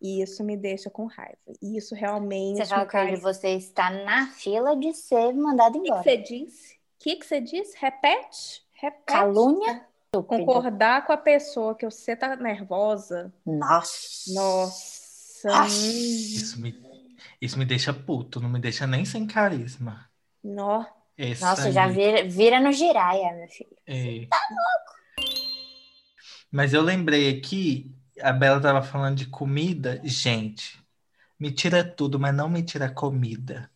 isso 0.00 0.42
me 0.44 0.56
deixa 0.56 0.88
com 0.90 1.06
raiva. 1.06 1.36
Isso 1.62 1.94
realmente 1.94 2.58
Você 2.58 2.66
fala 2.66 2.88
faz- 2.90 3.20
você 3.22 3.48
está 3.50 3.90
na 3.90 4.26
fila 4.28 4.76
de 4.76 4.92
ser 4.92 5.32
mandado 5.34 5.78
O 5.78 5.82
que 5.82 5.88
que 5.88 5.88
embora. 5.88 6.02
você 6.02 6.16
disse? 6.16 6.74
O 6.74 6.78
que 6.98 7.16
que 7.16 7.26
você 7.26 7.40
disse? 7.40 7.76
Repete? 7.78 8.64
Repete. 8.74 9.04
Calúnia? 9.06 9.86
Estúpido. 10.14 10.44
Concordar 10.44 11.04
com 11.06 11.12
a 11.12 11.16
pessoa 11.16 11.74
que 11.74 11.84
você 11.84 12.14
tá 12.16 12.34
nervosa. 12.36 13.32
Nossa. 13.44 14.32
Nossa. 14.32 15.52
Hum, 15.52 15.66
Isso 15.66 16.60
me, 16.60 16.72
isso 17.44 17.58
me 17.58 17.64
deixa 17.64 17.92
puto, 17.92 18.40
não 18.40 18.48
me 18.48 18.60
deixa 18.60 18.86
nem 18.86 19.04
sem 19.04 19.26
carisma. 19.26 20.10
nó. 20.42 20.84
Essa 21.16 21.46
Nossa, 21.46 21.70
já 21.72 21.86
aí, 21.86 21.92
vira, 21.92 22.28
vira 22.28 22.60
no 22.60 22.72
giraia, 22.72 23.32
meu 23.34 23.48
filho. 23.48 23.76
é. 23.86 24.26
Mas 26.50 26.72
eu 26.72 26.82
lembrei 26.82 27.36
aqui, 27.36 27.94
a 28.20 28.32
Bela 28.32 28.60
tava 28.60 28.82
falando 28.82 29.16
de 29.16 29.26
comida. 29.26 30.00
Gente, 30.04 30.80
me 31.38 31.52
tira 31.52 31.84
tudo, 31.84 32.18
mas 32.20 32.34
não 32.34 32.48
me 32.48 32.62
tira 32.62 32.90
comida. 32.90 33.70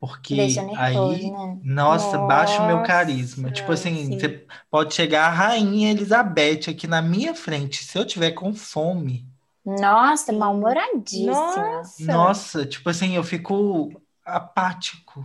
Porque 0.00 0.34
nervoso, 0.34 0.80
aí, 0.80 1.30
né? 1.30 1.60
nossa, 1.62 2.18
baixa 2.18 2.60
o 2.62 2.66
meu 2.66 2.78
Nossa, 2.78 2.88
carisma. 2.88 3.52
Tipo 3.52 3.72
assim, 3.72 3.94
sim. 4.06 4.18
você 4.18 4.46
pode 4.70 4.94
chegar 4.94 5.26
a 5.26 5.30
Rainha 5.30 5.92
Elizabeth 5.92 6.68
aqui 6.70 6.86
na 6.88 7.00
minha 7.00 7.34
frente. 7.34 7.84
Se 7.84 7.96
eu 7.98 8.04
tiver 8.04 8.32
com 8.32 8.52
fome, 8.54 9.31
Nossa, 9.64 10.32
mal-humoradíssima. 10.32 11.32
Nossa. 11.32 12.04
nossa, 12.12 12.66
tipo 12.66 12.88
assim, 12.90 13.14
eu 13.16 13.22
fico 13.22 13.92
apático. 14.24 15.24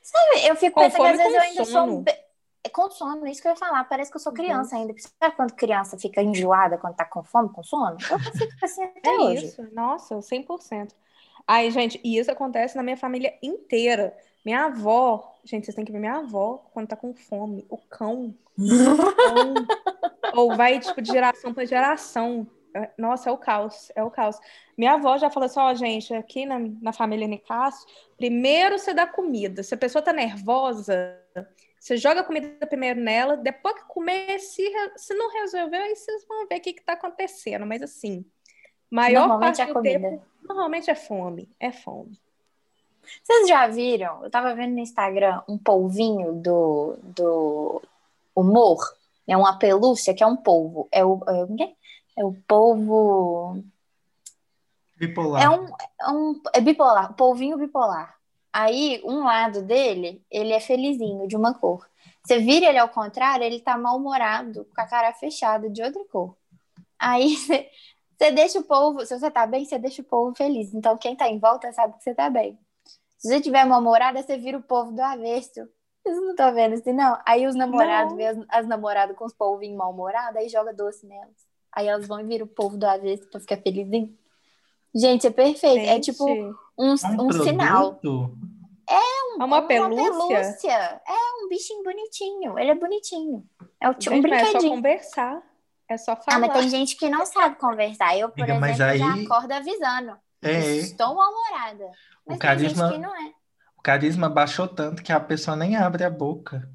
Sabe, 0.00 0.46
Eu 0.46 0.54
fico 0.56 0.80
pensando 0.80 1.02
que 1.02 1.08
às 1.08 1.16
vezes 1.18 1.34
eu 1.34 1.40
ainda 1.40 1.64
sono. 1.64 1.92
sou. 1.92 2.02
be- 2.02 2.24
É 2.66 2.68
com 2.70 2.90
sono, 2.90 3.26
isso 3.26 3.42
que 3.42 3.48
eu 3.48 3.52
ia 3.52 3.56
falar. 3.58 3.84
Parece 3.84 4.10
que 4.10 4.16
eu 4.16 4.20
sou 4.20 4.30
Uhum. 4.32 4.36
criança 4.36 4.76
ainda. 4.76 4.94
Sabe 5.20 5.36
quando 5.36 5.52
criança 5.54 5.98
fica 5.98 6.22
enjoada 6.22 6.78
quando 6.78 6.94
tá 6.94 7.04
com 7.04 7.22
fome, 7.22 7.50
com 7.50 7.62
sono? 7.62 7.96
Eu 8.10 8.18
fico 8.18 8.54
assim 8.64 8.82
até 8.84 9.10
É 9.10 9.18
hoje. 9.18 9.46
isso, 9.46 9.68
nossa, 9.74 10.22
100%. 10.22 10.94
Aí, 11.46 11.70
gente, 11.70 12.00
e 12.02 12.16
isso 12.16 12.30
acontece 12.30 12.74
na 12.76 12.82
minha 12.82 12.96
família 12.96 13.34
inteira. 13.42 14.16
Minha 14.44 14.66
avó, 14.66 15.36
gente, 15.44 15.64
vocês 15.66 15.74
têm 15.74 15.84
que 15.84 15.92
ver 15.92 15.98
minha 15.98 16.16
avó 16.18 16.64
quando 16.72 16.88
tá 16.88 16.96
com 16.96 17.12
fome. 17.14 17.66
O 17.68 17.76
cão. 17.76 18.34
o 18.56 19.12
cão. 19.14 19.54
Ou 20.32 20.56
vai, 20.56 20.78
tipo, 20.80 21.02
de 21.02 21.10
geração 21.10 21.52
para 21.52 21.66
geração. 21.66 22.46
É- 22.74 22.90
Nossa, 22.98 23.30
é 23.30 23.32
o 23.32 23.38
caos, 23.38 23.90
é 23.94 24.02
o 24.02 24.10
caos. 24.10 24.38
Minha 24.76 24.94
avó 24.94 25.16
já 25.16 25.30
falou 25.30 25.46
assim: 25.46 25.60
ó, 25.60 25.72
gente, 25.74 26.12
aqui 26.12 26.44
na, 26.44 26.58
na 26.58 26.92
família 26.92 27.26
Nicasso, 27.26 27.86
primeiro 28.16 28.78
você 28.78 28.92
dá 28.92 29.06
comida. 29.06 29.62
Se 29.62 29.74
a 29.74 29.78
pessoa 29.78 30.02
tá 30.02 30.12
nervosa, 30.12 31.16
você 31.78 31.96
joga 31.96 32.20
a 32.20 32.24
comida 32.24 32.66
primeiro 32.66 33.00
nela, 33.00 33.36
depois 33.36 33.76
que 33.76 33.84
comer, 33.86 34.38
se, 34.40 34.62
se 34.96 35.14
não 35.14 35.30
resolveu, 35.32 35.80
aí 35.80 35.94
vocês 35.94 36.26
vão 36.26 36.46
ver 36.48 36.56
o 36.56 36.60
que, 36.60 36.72
que 36.72 36.82
tá 36.82 36.94
acontecendo. 36.94 37.64
Mas 37.64 37.82
assim, 37.82 38.24
maior 38.90 39.38
parte 39.38 39.62
é 39.62 39.66
do 39.66 39.74
comida. 39.74 40.10
tempo, 40.10 40.22
normalmente 40.42 40.90
é 40.90 40.94
fome. 40.94 41.48
É 41.60 41.70
fome. 41.70 42.18
Vocês 43.22 43.48
já 43.48 43.66
viram? 43.66 44.24
Eu 44.24 44.30
tava 44.30 44.54
vendo 44.54 44.72
no 44.72 44.78
Instagram 44.80 45.42
um 45.48 45.58
polvinho 45.58 46.32
do, 46.32 46.96
do 47.02 47.82
humor. 48.34 48.78
É 49.26 49.36
uma 49.36 49.58
pelúcia 49.58 50.14
que 50.14 50.22
é 50.22 50.26
um 50.26 50.36
polvo. 50.36 50.88
É 50.90 51.04
o, 51.04 51.20
é? 51.60 51.72
É 52.16 52.24
o 52.24 52.32
polvo. 52.46 53.62
Bipolar. 54.96 55.42
É 55.42 55.50
um, 55.50 55.66
é 55.66 56.10
um 56.10 56.40
é 56.54 56.60
bipolar, 56.60 57.14
polvinho 57.14 57.58
bipolar. 57.58 58.16
Aí, 58.52 59.02
um 59.04 59.24
lado 59.24 59.62
dele, 59.62 60.24
ele 60.30 60.52
é 60.52 60.60
felizinho, 60.60 61.26
de 61.26 61.36
uma 61.36 61.52
cor. 61.54 61.88
Você 62.24 62.38
vira 62.38 62.66
ele 62.66 62.78
ao 62.78 62.88
contrário, 62.88 63.44
ele 63.44 63.60
tá 63.60 63.76
mal-humorado, 63.76 64.64
com 64.74 64.80
a 64.80 64.86
cara 64.86 65.12
fechada, 65.12 65.68
de 65.68 65.82
outra 65.82 66.04
cor. 66.04 66.36
Aí, 66.98 67.34
você, 67.36 67.68
você 68.16 68.30
deixa 68.30 68.60
o 68.60 68.64
povo, 68.64 69.04
se 69.04 69.18
você 69.18 69.30
tá 69.30 69.44
bem, 69.46 69.64
você 69.64 69.78
deixa 69.78 70.02
o 70.02 70.04
povo 70.04 70.34
feliz. 70.36 70.72
Então, 70.72 70.96
quem 70.96 71.16
tá 71.16 71.28
em 71.28 71.38
volta 71.38 71.72
sabe 71.72 71.96
que 71.98 72.04
você 72.04 72.14
tá 72.14 72.30
bem. 72.30 72.56
Se 73.18 73.28
você 73.28 73.40
tiver 73.40 73.64
mal-humorada, 73.64 74.22
você 74.22 74.38
vira 74.38 74.58
o 74.58 74.62
povo 74.62 74.92
do 74.92 75.00
avesso. 75.00 75.68
Vocês 76.02 76.16
não 76.16 76.30
estão 76.30 76.54
vendo 76.54 76.74
assim, 76.74 76.92
não? 76.92 77.18
Aí 77.26 77.46
os 77.46 77.56
namorados 77.56 78.14
vê 78.14 78.26
as, 78.26 78.38
as 78.50 78.66
namoradas 78.68 79.16
com 79.16 79.24
os 79.24 79.32
polvinhos 79.32 79.78
mal-humorados, 79.78 80.36
aí 80.36 80.48
joga 80.48 80.72
doce 80.72 81.06
nelas. 81.06 81.53
Aí 81.74 81.88
elas 81.88 82.06
vão 82.06 82.20
e 82.20 82.24
viram 82.24 82.46
o 82.46 82.48
povo 82.48 82.76
do 82.76 82.84
avesso 82.84 83.28
pra 83.30 83.40
ficar 83.40 83.56
felizinho. 83.58 84.16
Gente, 84.94 85.26
é 85.26 85.30
perfeito. 85.30 85.78
É 85.80 85.94
Gente, 85.94 86.12
tipo 86.12 86.24
um, 86.24 86.50
É 86.50 86.82
um 86.82 86.92
um 87.26 87.32
sinal. 87.32 87.94
produto? 87.96 88.38
é 88.88 89.42
uma 89.44 89.62
pelúcia. 89.62 90.04
pelúcia. 90.04 91.00
É 91.06 91.44
um 91.44 91.48
bichinho 91.48 91.82
bonitinho. 91.82 92.58
Ele 92.58 92.70
é 92.70 92.74
bonitinho. 92.74 93.44
É 93.80 93.88
o, 93.88 93.94
tipo 93.94 94.14
um 94.14 94.22
Gente, 94.22 94.30
mas 94.30 94.40
é 94.40 94.44
só 94.44 94.50
brinquedinho. 94.52 94.74
conversar. 94.76 95.42
É 95.88 95.96
só 95.98 96.14
falar. 96.16 96.36
Ah, 96.36 96.38
mas 96.38 96.52
tem 96.52 96.68
gente 96.68 96.96
que 96.96 97.08
não 97.08 97.26
sabe 97.26 97.56
conversar. 97.56 98.16
Eu, 98.16 98.28
por 98.30 98.46
mas 98.46 98.78
exemplo, 98.80 98.96
já 98.98 99.12
aí- 99.14 99.24
acordo 99.24 99.52
avisando. 99.52 100.16
É. 100.42 100.60
Estou 100.76 101.14
mal-humorada. 101.14 101.84
Mas 102.26 102.36
O 102.36 102.40
tem 102.40 102.58
gente 102.58 102.74
carisma- 102.74 102.92
que 102.92 102.98
não 102.98 103.14
é. 103.16 103.32
O 103.78 103.82
carisma 103.82 104.28
baixou 104.30 104.68
tanto 104.68 105.02
que 105.02 105.12
a 105.12 105.20
pessoa 105.20 105.56
nem 105.56 105.76
abre 105.76 106.04
a 106.04 106.10
boca. 106.10 106.68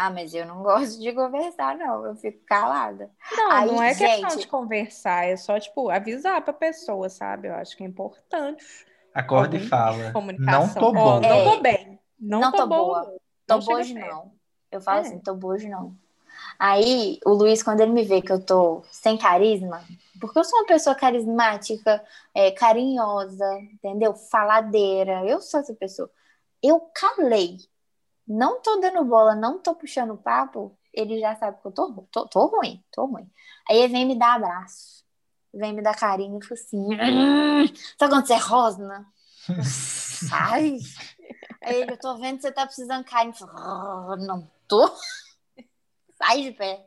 Ah, 0.00 0.10
mas 0.10 0.32
eu 0.32 0.46
não 0.46 0.62
gosto 0.62 1.00
de 1.00 1.12
conversar, 1.12 1.76
não. 1.76 2.06
Eu 2.06 2.14
fico 2.14 2.38
calada. 2.46 3.10
Não, 3.36 3.50
Aí, 3.50 3.66
não 3.66 3.82
é 3.82 3.92
questão 3.94 4.30
gente- 4.30 4.42
de 4.42 4.46
conversar, 4.46 5.26
é 5.26 5.36
só, 5.36 5.58
tipo, 5.58 5.90
avisar 5.90 6.40
pra 6.40 6.52
pessoa, 6.52 7.08
sabe? 7.08 7.48
Eu 7.48 7.54
acho 7.56 7.76
que 7.76 7.82
é 7.82 7.86
importante. 7.86 8.64
Acorda 9.12 9.56
e 9.56 9.60
fala. 9.66 10.12
Não 10.38 10.72
tô 10.72 10.92
bom. 10.92 11.18
não 11.20 11.28
É. 11.32 11.44
tô 11.44 11.60
bem. 11.60 11.98
Não, 12.20 12.40
Não 12.40 12.50
tô, 12.52 12.58
tô 12.58 12.66
boa. 12.68 13.00
boa. 13.04 13.18
Tô 13.44 13.54
Não 13.56 13.58
boa 13.64 13.78
hoje, 13.80 13.94
perto. 13.94 14.08
não. 14.08 14.32
Eu 14.70 14.80
falo 14.80 14.98
É. 14.98 15.00
assim, 15.00 15.18
tô 15.18 15.34
boa 15.34 15.54
hoje, 15.54 15.68
não. 15.68 15.96
Aí, 16.58 17.18
o 17.26 17.30
Luiz, 17.30 17.62
quando 17.62 17.80
ele 17.80 17.90
me 17.90 18.04
vê 18.04 18.22
que 18.22 18.30
eu 18.32 18.40
tô 18.40 18.82
sem 18.92 19.18
carisma, 19.18 19.82
porque 20.20 20.38
eu 20.38 20.44
sou 20.44 20.60
uma 20.60 20.66
pessoa 20.66 20.94
carismática, 20.94 22.04
é, 22.32 22.52
carinhosa, 22.52 23.44
entendeu? 23.72 24.14
Faladeira, 24.14 25.24
eu 25.24 25.40
sou 25.40 25.58
essa 25.58 25.74
pessoa. 25.74 26.08
Eu 26.62 26.80
calei. 26.94 27.56
Não 28.28 28.60
tô 28.60 28.76
dando 28.76 29.02
bola, 29.06 29.34
não 29.34 29.58
tô 29.58 29.74
puxando 29.74 30.16
papo, 30.16 30.76
ele 30.92 31.18
já 31.18 31.34
sabe 31.36 31.58
que 31.62 31.66
eu 31.66 31.72
tô, 31.72 32.06
tô, 32.12 32.26
tô 32.28 32.46
ruim, 32.46 32.84
tô 32.92 33.06
ruim. 33.06 33.26
Aí 33.68 33.78
ele 33.78 33.92
vem 33.92 34.04
me 34.04 34.18
dar 34.18 34.34
abraço, 34.34 35.02
vem 35.54 35.72
me 35.72 35.80
dar 35.80 35.96
carinho 35.96 36.38
e 36.38 36.44
fala 36.44 36.60
assim: 36.60 36.76
"Hum, 36.94 37.66
sabe 37.98 38.12
quando 38.12 38.26
você 38.26 38.36
rosna? 38.36 39.06
Sai! 39.62 40.78
Aí 41.62 41.74
ele, 41.82 41.92
eu 41.92 41.98
tô 41.98 42.18
vendo 42.18 42.36
que 42.36 42.42
você 42.42 42.52
tá 42.52 42.66
precisando 42.66 43.04
de 43.04 43.10
carinho. 43.10 43.32
Eu 43.32 43.46
falo, 43.48 43.52
"Ah, 44.12 44.16
não 44.18 44.50
tô. 44.68 44.90
Sai 46.18 46.42
de 46.42 46.52
pé. 46.52 46.84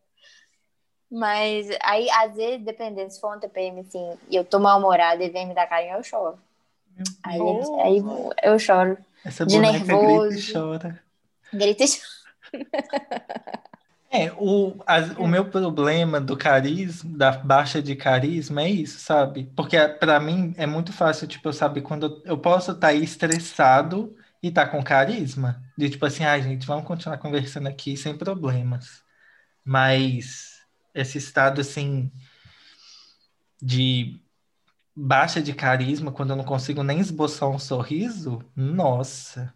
Mas 1.10 1.67
aí, 1.81 2.10
às 2.12 2.36
vezes, 2.36 2.63
dependendo, 2.63 3.12
se 3.12 3.19
for 3.19 3.36
um 3.36 3.39
TPM, 3.39 3.81
assim, 3.81 4.17
e 4.29 4.36
eu 4.36 4.45
tô 4.45 4.60
mal-humorada 4.60 5.21
e 5.24 5.29
vem 5.29 5.45
me 5.45 5.53
dar 5.53 5.67
carinho, 5.67 5.98
eu 5.98 6.03
choro. 6.03 6.39
Aí, 7.24 7.39
aí 7.83 8.03
eu 8.43 8.57
choro. 8.60 8.98
Essa 9.24 9.45
De 9.45 9.55
boneca 9.55 9.79
grita 9.79 10.01
nervoso. 10.03 10.38
e 10.39 10.53
chora. 10.53 11.03
Grita. 11.53 11.86
É, 14.13 14.29
o, 14.38 14.75
as- 14.86 15.12
o 15.17 15.25
meu 15.25 15.50
problema 15.50 16.20
do 16.20 16.36
carisma, 16.38 17.17
da 17.17 17.31
baixa 17.31 17.81
de 17.81 17.96
carisma, 17.96 18.62
é 18.63 18.70
isso, 18.70 19.00
sabe? 19.00 19.50
Porque 19.55 19.77
pra 19.88 20.20
mim 20.20 20.53
é 20.58 20.65
muito 20.67 20.91
fácil, 20.91 21.27
tipo, 21.27 21.48
eu 21.48 21.53
saber 21.53 21.81
quando 21.81 22.08
eu, 22.25 22.31
eu 22.34 22.38
posso 22.38 22.72
estar 22.74 22.93
estressado 22.93 24.13
e 24.43 24.50
estar 24.50 24.67
com 24.67 24.84
carisma. 24.84 25.63
De 25.77 25.89
tipo 25.89 26.05
assim, 26.05 26.25
ai, 26.25 26.41
gente, 26.41 26.67
vamos 26.67 26.86
continuar 26.86 27.17
conversando 27.20 27.67
aqui 27.70 27.96
sem 27.96 28.17
problemas. 28.17 29.01
Mas 29.65 30.60
esse 30.96 31.17
estado, 31.20 31.62
assim, 31.62 32.12
de 33.62 34.20
baixa 34.96 35.41
de 35.41 35.53
carisma, 35.53 36.12
quando 36.13 36.31
eu 36.31 36.36
não 36.36 36.46
consigo 36.46 36.84
nem 36.84 37.00
esboçar 37.00 37.50
um 37.50 37.60
sorriso, 37.60 38.39
nossa, 38.55 39.53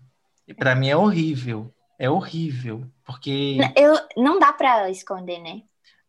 pra 0.57 0.75
mim 0.75 0.89
é 0.89 0.97
horrível. 0.97 1.73
É 1.97 2.09
horrível, 2.09 2.85
porque 3.05 3.57
Eu, 3.75 3.95
não 4.17 4.37
dá 4.39 4.51
pra 4.51 4.89
esconder, 4.89 5.39
né? 5.39 5.61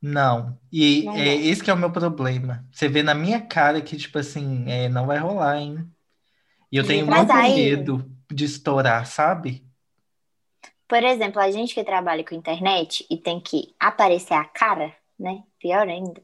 não. 0.02 0.59
E 0.73 1.02
Não 1.05 1.14
é 1.16 1.35
esse 1.37 1.62
que 1.64 1.71
é 1.71 1.75
o 1.75 1.76
meu 1.76 1.90
problema. 1.90 2.64
Você 2.71 2.88
vê 2.88 3.02
na 3.02 3.14
minha 3.14 3.40
cara 3.40 3.81
que, 3.81 3.97
tipo 3.97 4.19
assim, 4.19 4.64
é, 4.71 4.88
não 4.88 5.07
vai 5.07 5.19
rolar, 5.19 5.59
hein? 5.59 5.88
E 6.71 6.76
eu 6.76 6.87
tenho 6.87 7.07
muito 7.07 7.33
aí- 7.33 7.55
medo 7.55 8.09
de 8.31 8.45
estourar, 8.45 9.07
sabe? 9.07 9.64
Por 10.88 11.02
exemplo, 11.02 11.40
a 11.40 11.50
gente 11.50 11.75
que 11.75 11.83
trabalha 11.83 12.25
com 12.25 12.35
internet 12.35 13.05
e 13.11 13.16
tem 13.16 13.40
que 13.40 13.75
aparecer 13.81 14.35
a 14.35 14.45
cara, 14.45 14.95
né? 15.19 15.43
Pior 15.59 15.88
ainda. 15.88 16.23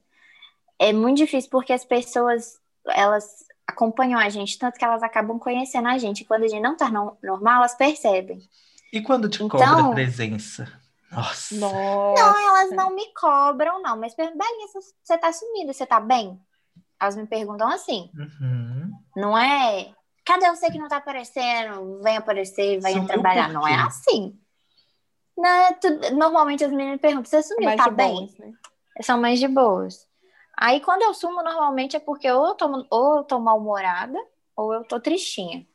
É 0.78 0.92
muito 0.92 1.18
difícil 1.18 1.50
porque 1.50 1.72
as 1.72 1.84
pessoas, 1.84 2.60
elas 2.86 3.44
acompanham 3.66 4.18
a 4.20 4.28
gente, 4.28 4.58
tanto 4.58 4.78
que 4.78 4.84
elas 4.84 5.02
acabam 5.02 5.38
conhecendo 5.38 5.88
a 5.88 5.98
gente. 5.98 6.24
Quando 6.24 6.44
a 6.44 6.48
gente 6.48 6.62
não 6.62 6.76
tá 6.76 6.88
no- 6.90 7.16
normal, 7.22 7.58
elas 7.58 7.74
percebem. 7.74 8.40
E 8.92 9.00
quando 9.02 9.28
te 9.28 9.42
Então- 9.42 9.58
cobra 9.58 9.90
presença? 9.94 10.70
Nossa. 11.10 11.54
Nossa. 11.56 12.22
Não, 12.22 12.36
elas 12.58 12.70
não 12.72 12.90
me 12.94 13.12
cobram, 13.14 13.80
não. 13.82 13.98
Mas 13.98 14.14
perguntam, 14.14 14.46
Belinha, 14.46 14.68
você- 14.68 15.18
tá 15.18 15.32
sumida, 15.32 15.72
você 15.72 15.84
tá 15.86 16.00
bem? 16.00 16.40
Elas 17.00 17.16
me 17.16 17.26
perguntam 17.26 17.68
assim. 17.68 18.10
Uhum. 18.16 18.92
Não 19.16 19.36
é. 19.36 19.92
Cadê 20.24 20.48
você 20.50 20.70
que 20.70 20.78
não 20.78 20.88
tá 20.88 20.98
aparecendo? 20.98 22.00
Vem 22.02 22.16
aparecer, 22.16 22.80
vem 22.80 22.92
Sumiu 22.92 23.06
trabalhar. 23.08 23.48
Não 23.52 23.66
é 23.66 23.74
assim. 23.74 24.38
Não, 25.36 25.48
é 25.48 25.72
tu- 25.72 26.14
Normalmente 26.14 26.64
as 26.64 26.70
meninas 26.70 26.92
me 26.92 26.98
perguntam: 26.98 27.24
você 27.24 27.42
sumiu, 27.42 27.64
Mais 27.64 27.76
tá 27.76 27.88
de 27.88 27.96
bem? 27.96 28.14
boas, 28.14 28.38
né? 28.38 28.52
São 29.02 29.20
mais 29.20 29.40
de 29.40 29.48
boas. 29.48 30.06
Aí 30.56 30.80
quando 30.80 31.02
eu 31.02 31.12
sumo, 31.14 31.42
normalmente 31.42 31.96
é 31.96 32.00
porque 32.00 32.30
ou 32.30 32.48
eu 32.48 32.54
tô, 32.54 32.86
ou 32.90 33.16
eu 33.16 33.24
tô 33.24 33.38
mal-humorada 33.40 34.18
ou 34.54 34.72
eu 34.72 34.84
tô 34.84 35.00
tristinha. 35.00 35.66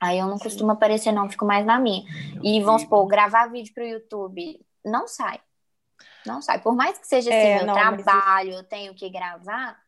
Aí 0.00 0.18
eu 0.18 0.26
não 0.26 0.38
Sim. 0.38 0.44
costumo 0.44 0.72
aparecer, 0.72 1.12
não, 1.12 1.28
fico 1.28 1.44
mais 1.44 1.64
na 1.66 1.78
minha. 1.78 2.04
E 2.42 2.62
vamos 2.62 2.82
supor, 2.82 3.06
gravar 3.06 3.48
vídeo 3.48 3.72
pro 3.74 3.84
YouTube 3.86 4.58
não 4.84 5.06
sai. 5.06 5.40
Não 6.26 6.40
sai. 6.42 6.60
Por 6.60 6.74
mais 6.74 6.98
que 6.98 7.06
seja 7.06 7.30
assim, 7.30 7.36
É, 7.36 7.56
meu 7.56 7.66
não, 7.66 7.74
trabalho, 7.74 8.52
eu 8.52 8.64
tenho 8.64 8.94
que 8.94 9.10
gravar. 9.10 9.78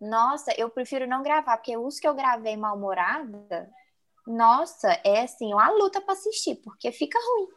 Nossa, 0.00 0.52
eu 0.56 0.70
prefiro 0.70 1.06
não 1.06 1.22
gravar, 1.22 1.56
porque 1.56 1.76
os 1.76 1.98
que 1.98 2.06
eu 2.08 2.14
gravei 2.14 2.56
mal-humorada, 2.56 3.68
nossa, 4.26 4.88
é 5.04 5.22
assim, 5.22 5.52
uma 5.52 5.70
luta 5.70 6.00
pra 6.00 6.14
assistir, 6.14 6.56
porque 6.56 6.92
fica 6.92 7.18
ruim. 7.18 7.48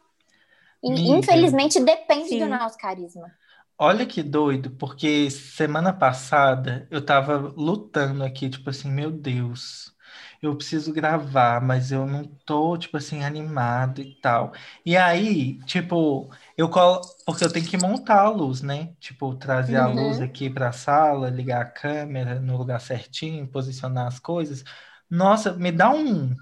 E, 0.82 1.10
infelizmente 1.18 1.80
depende 1.80 2.28
Sim. 2.28 2.38
do 2.38 2.48
nosso 2.48 2.76
carisma. 2.78 3.32
Olha 3.78 4.06
que 4.06 4.22
doido, 4.22 4.70
porque 4.72 5.30
semana 5.30 5.92
passada 5.92 6.86
eu 6.90 7.04
tava 7.04 7.36
lutando 7.56 8.22
aqui, 8.24 8.48
tipo 8.48 8.70
assim, 8.70 8.90
meu 8.90 9.10
Deus, 9.10 9.94
eu 10.42 10.56
preciso 10.56 10.92
gravar, 10.92 11.60
mas 11.62 11.92
eu 11.92 12.06
não 12.06 12.24
tô, 12.44 12.76
tipo 12.76 12.96
assim, 12.96 13.22
animado 13.24 14.02
e 14.02 14.14
tal. 14.20 14.52
E 14.84 14.96
aí, 14.96 15.58
tipo, 15.64 16.30
eu 16.56 16.68
colo... 16.68 17.00
porque 17.24 17.44
eu 17.44 17.52
tenho 17.52 17.66
que 17.66 17.76
montar 17.76 18.22
a 18.22 18.28
luz, 18.30 18.60
né? 18.62 18.94
Tipo, 19.00 19.34
trazer 19.36 19.76
a 19.76 19.86
Uhum. 19.86 19.88
luz 19.88 20.20
aqui 20.20 20.50
pra 20.50 20.72
sala, 20.72 21.30
ligar 21.30 21.62
a 21.62 21.64
câmera 21.70 22.40
no 22.40 22.56
lugar 22.58 22.80
certinho, 22.80 23.46
posicionar 23.48 24.08
as 24.08 24.18
coisas. 24.18 24.64
Nossa, 25.08 25.52
me 25.54 25.70
dá 25.72 25.90
um, 25.90 26.34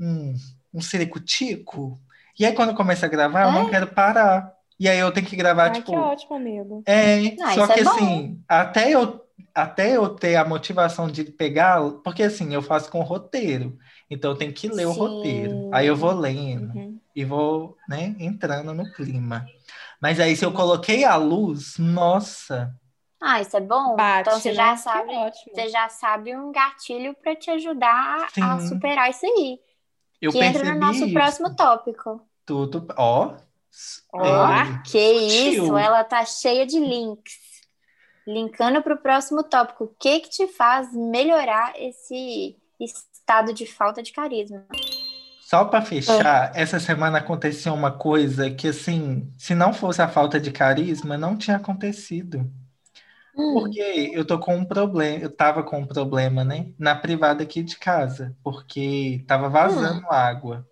um, 0.00 0.34
um 0.74 0.80
ciricutico. 0.80 2.00
E 2.38 2.46
aí, 2.46 2.54
quando 2.54 2.70
eu 2.70 2.76
começo 2.76 3.04
a 3.04 3.08
gravar, 3.08 3.44
eu 3.44 3.52
não 3.52 3.64
É? 3.64 3.66
quero 3.66 3.88
parar. 3.94 4.52
E 4.78 4.88
aí 4.88 4.98
eu 4.98 5.12
tenho 5.12 5.26
que 5.26 5.36
gravar, 5.36 5.70
Ai, 5.70 5.82
tipo, 5.82 5.92
que 5.92 5.96
ótimo, 5.96 6.36
amigo. 6.36 6.86
é, 6.86 7.38
Ah, 7.40 7.54
só 7.54 7.68
é 7.68 7.68
que 7.68 7.78
bom. 7.78 7.80
assim, 7.80 8.42
até 8.48 8.90
eu, 8.94 9.24
até 9.54 9.96
eu 9.96 10.08
ter 10.14 10.36
a 10.36 10.44
motivação 10.44 11.10
de 11.10 11.24
pegar, 11.24 11.80
porque 12.04 12.22
assim, 12.22 12.54
eu 12.54 12.62
faço 12.62 12.90
com 12.90 13.02
roteiro, 13.02 13.78
então 14.10 14.32
eu 14.32 14.38
tenho 14.38 14.52
que 14.54 14.68
ler 14.68 14.86
o 14.86 14.92
Sim. 14.92 14.98
roteiro. 14.98 15.66
Aí 15.70 15.86
eu 15.86 15.96
vou 15.96 16.12
lendo 16.12 16.74
Uhum. 16.74 17.00
e 17.14 17.24
vou, 17.24 17.76
né, 17.88 18.14
entrando 18.18 18.72
no 18.74 18.90
clima. 18.92 19.46
Mas 20.00 20.20
aí 20.20 20.36
se 20.36 20.44
eu 20.44 20.52
coloquei 20.52 21.04
a 21.04 21.16
luz, 21.16 21.78
nossa, 21.78 22.74
Ah, 23.20 23.40
isso 23.40 23.56
é 23.56 23.60
bom? 23.60 23.96
Bate, 23.96 24.28
então 24.28 24.38
você 24.40 24.50
né? 24.50 24.54
já 24.54 24.76
sabe, 24.76 25.12
você 25.54 25.68
já 25.68 25.88
sabe 25.88 26.36
um 26.36 26.50
gatilho 26.52 27.14
pra 27.14 27.36
te 27.36 27.50
ajudar 27.50 28.28
a 28.40 28.58
Sim. 28.58 28.68
superar 28.68 29.10
isso 29.10 29.24
aí. 29.26 29.60
eu 30.20 30.32
que 30.32 30.38
entra 30.38 30.64
no 30.64 30.80
nosso 30.80 31.08
isso. 31.08 31.12
próximo 31.12 31.54
tópico. 31.56 32.26
tudo, 32.44 32.86
ó, 32.96 33.36
Ó, 34.12 34.46
é, 34.54 34.82
Que 34.84 34.98
isso, 35.48 35.76
ela 35.76 36.04
tá 36.04 36.24
cheia 36.24 36.66
de 36.66 36.78
links. 36.78 37.32
Linkando 38.26 38.82
pro 38.82 38.98
próximo 38.98 39.42
tópico. 39.42 39.84
O 39.84 39.94
que 39.98 40.20
que 40.20 40.30
te 40.30 40.46
faz 40.48 40.92
melhorar 40.94 41.74
esse 41.80 42.56
estado 42.80 43.52
de 43.52 43.66
falta 43.66 44.02
de 44.02 44.12
carisma? 44.12 44.64
Só 45.38 45.64
para 45.66 45.84
fechar, 45.84 46.52
essa 46.56 46.80
semana 46.80 47.18
aconteceu 47.18 47.74
uma 47.74 47.90
coisa 47.96 48.50
que, 48.50 48.68
assim, 48.68 49.30
se 49.38 49.54
não 49.54 49.72
fosse 49.74 50.00
a 50.00 50.08
falta 50.08 50.40
de 50.40 50.50
carisma, 50.50 51.18
não 51.18 51.36
tinha 51.36 51.56
acontecido. 51.58 52.50
Hum, 53.34 53.78
Porque 53.78 54.10
eu 54.14 54.24
tô 54.26 54.38
com 54.40 54.56
um 54.56 54.64
problema, 54.64 55.22
eu 55.24 55.30
tava 55.34 55.62
com 55.62 55.80
um 55.80 55.86
problema, 55.86 56.44
né? 56.44 56.72
Na 56.78 56.94
privada 56.96 57.42
aqui 57.44 57.62
de 57.62 57.76
casa, 57.78 58.36
porque 58.42 59.24
tava 59.28 59.48
vazando 59.48 60.06
água. 60.10 60.66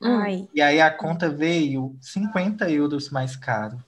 hum. 0.00 0.20
Ai, 0.20 0.48
E 0.52 0.60
aí 0.60 0.78
a 0.80 0.90
conta 0.90 1.30
veio 1.30 1.96
50 2.02 2.70
euros 2.70 3.08
mais 3.10 3.34
caro. 3.36 3.82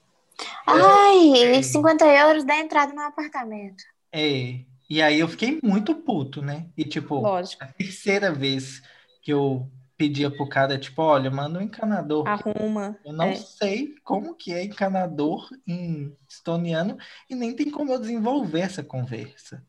Ai, 0.65 1.61
50 1.63 2.05
euros 2.05 2.43
dá 2.43 2.57
entrada 2.57 2.93
no 2.93 3.01
apartamento. 3.01 3.83
É. 4.11 4.59
E 4.89 5.01
aí 5.01 5.19
eu 5.19 5.27
fiquei 5.27 5.59
muito 5.63 5.95
puto, 5.95 6.41
né? 6.41 6.67
E 6.75 6.83
tipo, 6.83 7.15
lógico. 7.15 7.63
a 7.63 7.67
terceira 7.67 8.31
vez 8.31 8.81
que 9.21 9.31
eu 9.31 9.69
pedia 10.01 10.31
pro 10.31 10.49
cara, 10.49 10.79
tipo, 10.79 11.01
olha, 11.01 11.29
manda 11.29 11.59
um 11.59 11.61
encanador. 11.61 12.27
Arruma. 12.27 12.97
Eu 13.05 13.13
não 13.13 13.25
é. 13.25 13.35
sei 13.35 13.93
como 14.03 14.35
que 14.35 14.51
é 14.51 14.63
encanador 14.63 15.47
em 15.65 16.17
estoniano 16.27 16.97
e 17.29 17.35
nem 17.35 17.55
tem 17.55 17.69
como 17.69 17.93
eu 17.93 17.99
desenvolver 17.99 18.61
essa 18.61 18.83
conversa. 18.83 19.63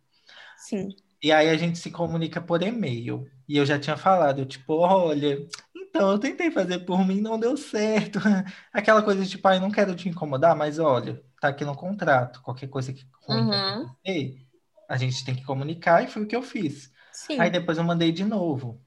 Sim. 0.57 0.89
E 1.23 1.31
aí 1.33 1.49
a 1.49 1.57
gente 1.57 1.79
se 1.79 1.91
comunica 1.91 2.41
por 2.41 2.63
e-mail. 2.63 3.27
E 3.49 3.57
eu 3.57 3.65
já 3.67 3.79
tinha 3.79 3.97
falado, 3.97 4.45
tipo, 4.47 4.75
olha, 4.75 5.39
então 5.75 6.11
eu 6.13 6.19
tentei 6.19 6.51
fazer 6.51 6.81
por 6.81 7.07
mim, 7.07 7.21
não 7.21 7.39
deu 7.39 7.57
certo. 7.57 8.19
Aquela 8.73 9.03
coisa 9.03 9.23
de 9.23 9.31
tipo, 9.31 9.47
ai, 9.47 9.61
não 9.61 9.71
quero 9.71 9.95
te 9.95 10.09
incomodar, 10.09 10.57
mas 10.57 10.79
olha, 10.79 11.23
tá 11.41 11.49
aqui 11.49 11.65
no 11.65 11.77
contrato. 11.77 12.43
Qualquer 12.43 12.69
coisa 12.69 12.93
que 12.93 13.05
Uhum. 13.29 13.89
a 14.89 14.97
gente 14.97 15.25
tem 15.25 15.35
que 15.35 15.45
comunicar 15.45 16.03
e 16.05 16.09
foi 16.09 16.23
o 16.23 16.27
que 16.27 16.37
eu 16.37 16.43
fiz. 16.43 16.93
Sim. 17.13 17.41
Aí 17.41 17.51
depois 17.51 17.79
eu 17.79 17.85
mandei 17.85 18.13
de 18.13 18.25
novo. 18.25 18.81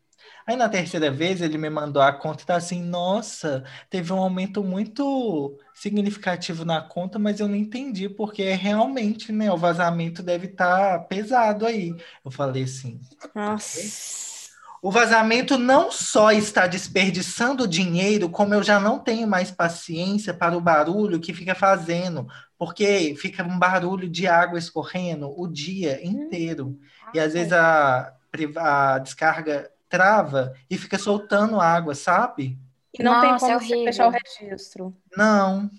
Aí 0.47 0.55
na 0.55 0.69
terceira 0.69 1.09
vez 1.09 1.41
ele 1.41 1.57
me 1.57 1.69
mandou 1.69 2.01
a 2.01 2.13
conta 2.13 2.43
e 2.43 2.45
tá 2.45 2.55
assim, 2.55 2.83
nossa, 2.83 3.63
teve 3.89 4.13
um 4.13 4.19
aumento 4.19 4.63
muito 4.63 5.57
significativo 5.73 6.63
na 6.63 6.81
conta, 6.81 7.17
mas 7.17 7.39
eu 7.39 7.47
não 7.47 7.55
entendi, 7.55 8.07
porque 8.07 8.51
realmente, 8.53 9.31
né, 9.31 9.51
o 9.51 9.57
vazamento 9.57 10.21
deve 10.21 10.47
estar 10.47 10.99
pesado 11.07 11.65
aí. 11.65 11.95
Eu 12.23 12.29
falei 12.29 12.63
assim, 12.63 13.01
Nossa. 13.33 14.49
o 14.81 14.91
vazamento 14.91 15.57
não 15.57 15.91
só 15.91 16.31
está 16.31 16.67
desperdiçando 16.67 17.67
dinheiro, 17.67 18.29
como 18.29 18.53
eu 18.53 18.61
já 18.61 18.79
não 18.79 18.99
tenho 18.99 19.27
mais 19.27 19.49
paciência 19.49 20.31
para 20.31 20.55
o 20.55 20.61
barulho 20.61 21.19
que 21.19 21.33
fica 21.33 21.55
fazendo, 21.55 22.27
porque 22.57 23.15
fica 23.17 23.43
um 23.43 23.57
barulho 23.57 24.07
de 24.07 24.27
água 24.27 24.59
escorrendo 24.59 25.33
o 25.35 25.47
dia 25.47 26.05
inteiro. 26.05 26.79
E 27.13 27.19
às 27.19 27.33
vezes 27.33 27.51
a, 27.51 28.13
a 28.57 28.99
descarga 28.99 29.71
trava 29.89 30.53
e 30.69 30.77
fica 30.77 30.97
soltando 30.97 31.59
água, 31.61 31.95
sabe? 31.95 32.57
E 32.97 33.03
não 33.03 33.19
tem 33.21 33.31
Nossa, 33.31 33.45
como 33.45 33.51
é 33.51 33.59
você 33.59 33.65
horrível. 33.73 33.85
fechar 33.85 34.07
o 34.07 34.11
registro. 34.11 34.95
Não. 35.17 35.69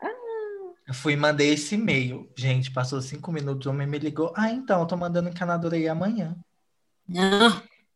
Ah. 0.00 0.08
Eu 0.88 0.94
fui 0.94 1.12
e 1.14 1.16
mandei 1.16 1.52
esse 1.52 1.74
e-mail. 1.74 2.30
Gente, 2.36 2.70
passou 2.70 3.00
cinco 3.00 3.32
minutos, 3.32 3.66
o 3.66 3.70
homem 3.70 3.86
me 3.86 3.98
ligou. 3.98 4.32
Ah, 4.36 4.50
então, 4.50 4.80
eu 4.80 4.86
tô 4.86 4.96
mandando 4.96 5.28
encanador 5.28 5.72
aí 5.74 5.88
amanhã. 5.88 6.36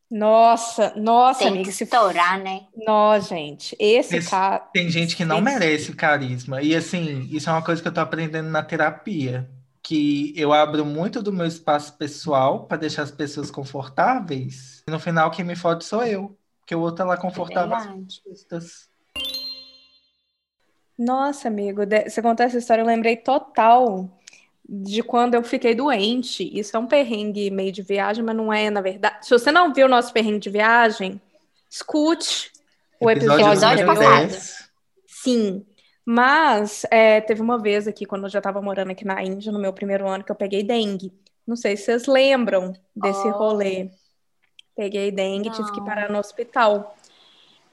Nossa, 0.08 0.94
nossa, 0.96 1.40
Tem 1.40 1.48
amiga. 1.48 1.64
que 1.64 1.72
Se... 1.72 1.84
estourar, 1.84 2.38
né? 2.40 2.66
Nó, 2.76 3.18
gente. 3.18 3.74
Esse 3.78 4.16
Esse- 4.18 4.30
cara. 4.30 4.58
Tem 4.72 4.88
gente 4.88 5.16
que 5.16 5.24
não 5.24 5.38
Sim. 5.38 5.42
merece 5.42 5.92
carisma. 5.94 6.62
E 6.62 6.76
assim, 6.76 7.28
isso 7.30 7.48
é 7.50 7.52
uma 7.52 7.62
coisa 7.62 7.82
que 7.82 7.88
eu 7.88 7.92
tô 7.92 8.00
aprendendo 8.00 8.48
na 8.48 8.62
terapia. 8.62 9.50
Que 9.86 10.32
eu 10.36 10.52
abro 10.52 10.84
muito 10.84 11.22
do 11.22 11.32
meu 11.32 11.46
espaço 11.46 11.96
pessoal 11.96 12.64
para 12.64 12.78
deixar 12.78 13.02
as 13.02 13.12
pessoas 13.12 13.52
confortáveis. 13.52 14.82
E 14.88 14.90
no 14.90 14.98
final, 14.98 15.30
quem 15.30 15.44
me 15.44 15.54
fode 15.54 15.84
sou 15.84 16.04
eu. 16.04 16.36
Porque 16.58 16.74
o 16.74 16.80
outro 16.80 17.04
é 17.04 17.08
lá 17.08 17.16
confortável 17.16 17.76
às 17.76 17.84
verdade. 17.84 18.20
custas. 18.24 18.88
Nossa, 20.98 21.46
amigo, 21.46 21.82
você 22.04 22.20
contou 22.20 22.44
essa 22.44 22.58
história, 22.58 22.82
eu 22.82 22.86
lembrei 22.86 23.16
total 23.16 24.10
de 24.68 25.02
quando 25.04 25.34
eu 25.34 25.44
fiquei 25.44 25.74
doente. 25.74 26.42
Isso 26.58 26.76
é 26.76 26.80
um 26.80 26.86
perrengue 26.88 27.50
meio 27.52 27.70
de 27.70 27.82
viagem, 27.82 28.24
mas 28.24 28.34
não 28.34 28.52
é, 28.52 28.68
na 28.70 28.80
verdade. 28.80 29.24
Se 29.24 29.30
você 29.30 29.52
não 29.52 29.72
viu 29.72 29.86
o 29.86 29.90
nosso 29.90 30.12
perrengue 30.12 30.40
de 30.40 30.50
viagem, 30.50 31.20
escute 31.70 32.50
o 33.00 33.08
episódio, 33.08 33.46
Episódio 33.46 33.86
passado. 33.86 34.26
10. 34.26 34.70
Sim, 35.06 35.64
mas 36.06 36.86
é, 36.88 37.20
teve 37.20 37.42
uma 37.42 37.58
vez 37.58 37.88
aqui, 37.88 38.06
quando 38.06 38.24
eu 38.24 38.30
já 38.30 38.38
estava 38.38 38.62
morando 38.62 38.92
aqui 38.92 39.04
na 39.04 39.20
Índia, 39.22 39.50
no 39.50 39.58
meu 39.58 39.72
primeiro 39.72 40.08
ano, 40.08 40.22
que 40.22 40.30
eu 40.30 40.36
peguei 40.36 40.62
dengue. 40.62 41.12
Não 41.44 41.56
sei 41.56 41.76
se 41.76 41.84
vocês 41.86 42.06
lembram 42.06 42.72
desse 42.94 43.26
Oh. 43.28 43.32
rolê. 43.32 43.90
Peguei 44.76 45.10
dengue, 45.10 45.50
tive 45.50 45.72
que 45.72 45.78
Não. 45.78 45.84
parar 45.84 46.08
no 46.08 46.18
hospital. 46.18 46.96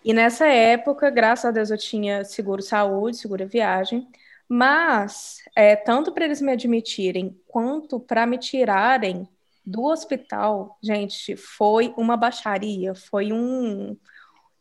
E 0.04 0.14
nessa 0.14 0.48
época, 0.48 1.10
graças 1.12 1.46
a 1.46 1.52
Deus, 1.52 1.70
eu 1.70 1.78
tinha 1.78 2.26
seguro 2.26 2.62
saúde, 2.62 3.18
seguro 3.18 3.48
viagem, 3.48 4.08
mas 4.50 5.38
é, 5.56 5.76
tanto 5.76 6.12
para 6.12 6.26
eles 6.26 6.42
me 6.42 6.52
admitirem 6.52 7.40
quanto 7.48 8.00
para 8.00 8.26
me 8.26 8.38
tirarem 8.38 9.28
do 9.66 9.86
hospital, 9.86 10.78
gente, 10.82 11.38
foi 11.38 11.94
uma 11.96 12.18
baixaria, 12.18 12.94
foi 12.94 13.32
um, 13.32 13.96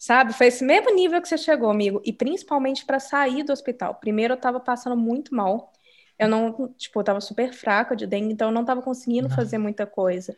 sabe, 0.03 0.33
foi 0.33 0.49
esse 0.49 0.65
mesmo 0.65 0.93
nível 0.93 1.23
que 1.23 1.29
você 1.29 1.39
chegou, 1.39 1.71
amigo, 1.71 2.03
e 2.05 2.13
principalmente 2.13 2.85
para 2.85 2.99
sair 2.99 3.45
do 3.45 3.53
hospital. 3.53 3.95
Primeiro, 3.95 4.33
eu 4.33 4.37
estava 4.37 4.59
passando 4.59 4.97
muito 4.97 5.33
mal, 5.33 5.73
eu 6.19 6.29
não, 6.29 6.75
tipo, 6.77 6.99
eu 6.99 7.05
tava 7.05 7.21
super 7.21 7.53
fraca 7.53 7.95
de 7.95 8.05
dengue, 8.05 8.33
então 8.33 8.49
eu 8.49 8.53
não 8.53 8.63
estava 8.63 8.83
conseguindo 8.83 9.29
Nossa. 9.29 9.37
fazer 9.37 9.59
muita 9.59 9.87
coisa. 9.87 10.37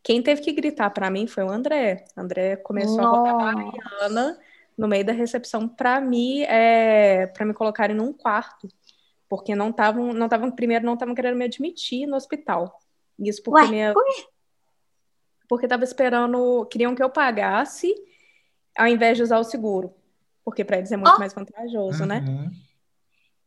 Quem 0.00 0.22
teve 0.22 0.40
que 0.42 0.52
gritar 0.52 0.90
para 0.90 1.10
mim 1.10 1.26
foi 1.26 1.42
o 1.42 1.50
André. 1.50 2.04
O 2.16 2.20
André 2.20 2.54
começou 2.54 3.00
a 3.00 3.08
rodar 3.08 3.34
Mariana 3.34 4.38
no 4.78 4.86
meio 4.86 5.04
da 5.04 5.12
recepção 5.12 5.68
para 5.68 6.00
me 6.00 6.44
é, 6.44 7.26
para 7.26 7.44
me 7.44 7.52
colocarem 7.52 7.96
num 7.96 8.12
quarto, 8.12 8.68
porque 9.28 9.56
não 9.56 9.70
estavam 9.70 10.12
não 10.12 10.26
estavam 10.26 10.52
primeiro 10.52 10.86
não 10.86 10.94
estavam 10.94 11.16
querendo 11.16 11.36
me 11.36 11.44
admitir 11.44 12.06
no 12.06 12.14
hospital. 12.14 12.78
Isso 13.18 13.42
porque 13.42 13.64
Ué, 13.64 13.70
minha. 13.70 13.92
por 13.92 14.04
Porque 15.48 15.66
tava 15.66 15.82
esperando. 15.82 16.64
Queriam 16.66 16.94
que 16.94 17.02
eu 17.02 17.10
pagasse 17.10 17.92
ao 18.76 18.86
invés 18.86 19.16
de 19.16 19.22
usar 19.22 19.38
o 19.38 19.44
seguro. 19.44 19.94
Porque 20.44 20.64
para 20.64 20.78
eles 20.78 20.90
é 20.92 20.96
muito 20.96 21.14
Ó. 21.14 21.18
mais 21.18 21.32
vantajoso, 21.32 22.04
né? 22.04 22.24
Uhum. 22.26 22.50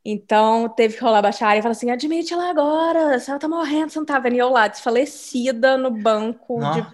Então 0.05 0.67
teve 0.69 0.97
que 0.97 1.03
rolar 1.03 1.21
baixaria 1.21 1.59
e 1.59 1.61
falar 1.61 1.71
assim: 1.71 1.89
admite 1.89 2.33
ela 2.33 2.49
agora, 2.49 3.17
se 3.19 3.29
ela 3.29 3.39
tá 3.39 3.47
morrendo, 3.47 3.89
você 3.91 3.99
não 3.99 4.05
tá 4.05 4.19
vendo? 4.19 4.35
E 4.35 4.39
eu 4.39 4.49
lá, 4.49 4.67
desfalecida 4.67 5.77
no 5.77 5.89
banco 5.89 6.55
de, 6.55 6.61
Nó. 6.61 6.91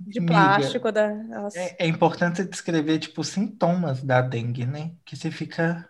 de 0.00 0.18
Amiga, 0.18 0.32
plástico 0.32 0.90
da. 0.90 1.12
É, 1.54 1.84
é 1.84 1.86
importante 1.86 2.38
você 2.38 2.44
descrever, 2.44 2.98
tipo, 2.98 3.20
os 3.20 3.28
sintomas 3.28 4.02
da 4.02 4.20
dengue, 4.20 4.66
né? 4.66 4.92
Que 5.04 5.16
você 5.16 5.30
fica. 5.30 5.88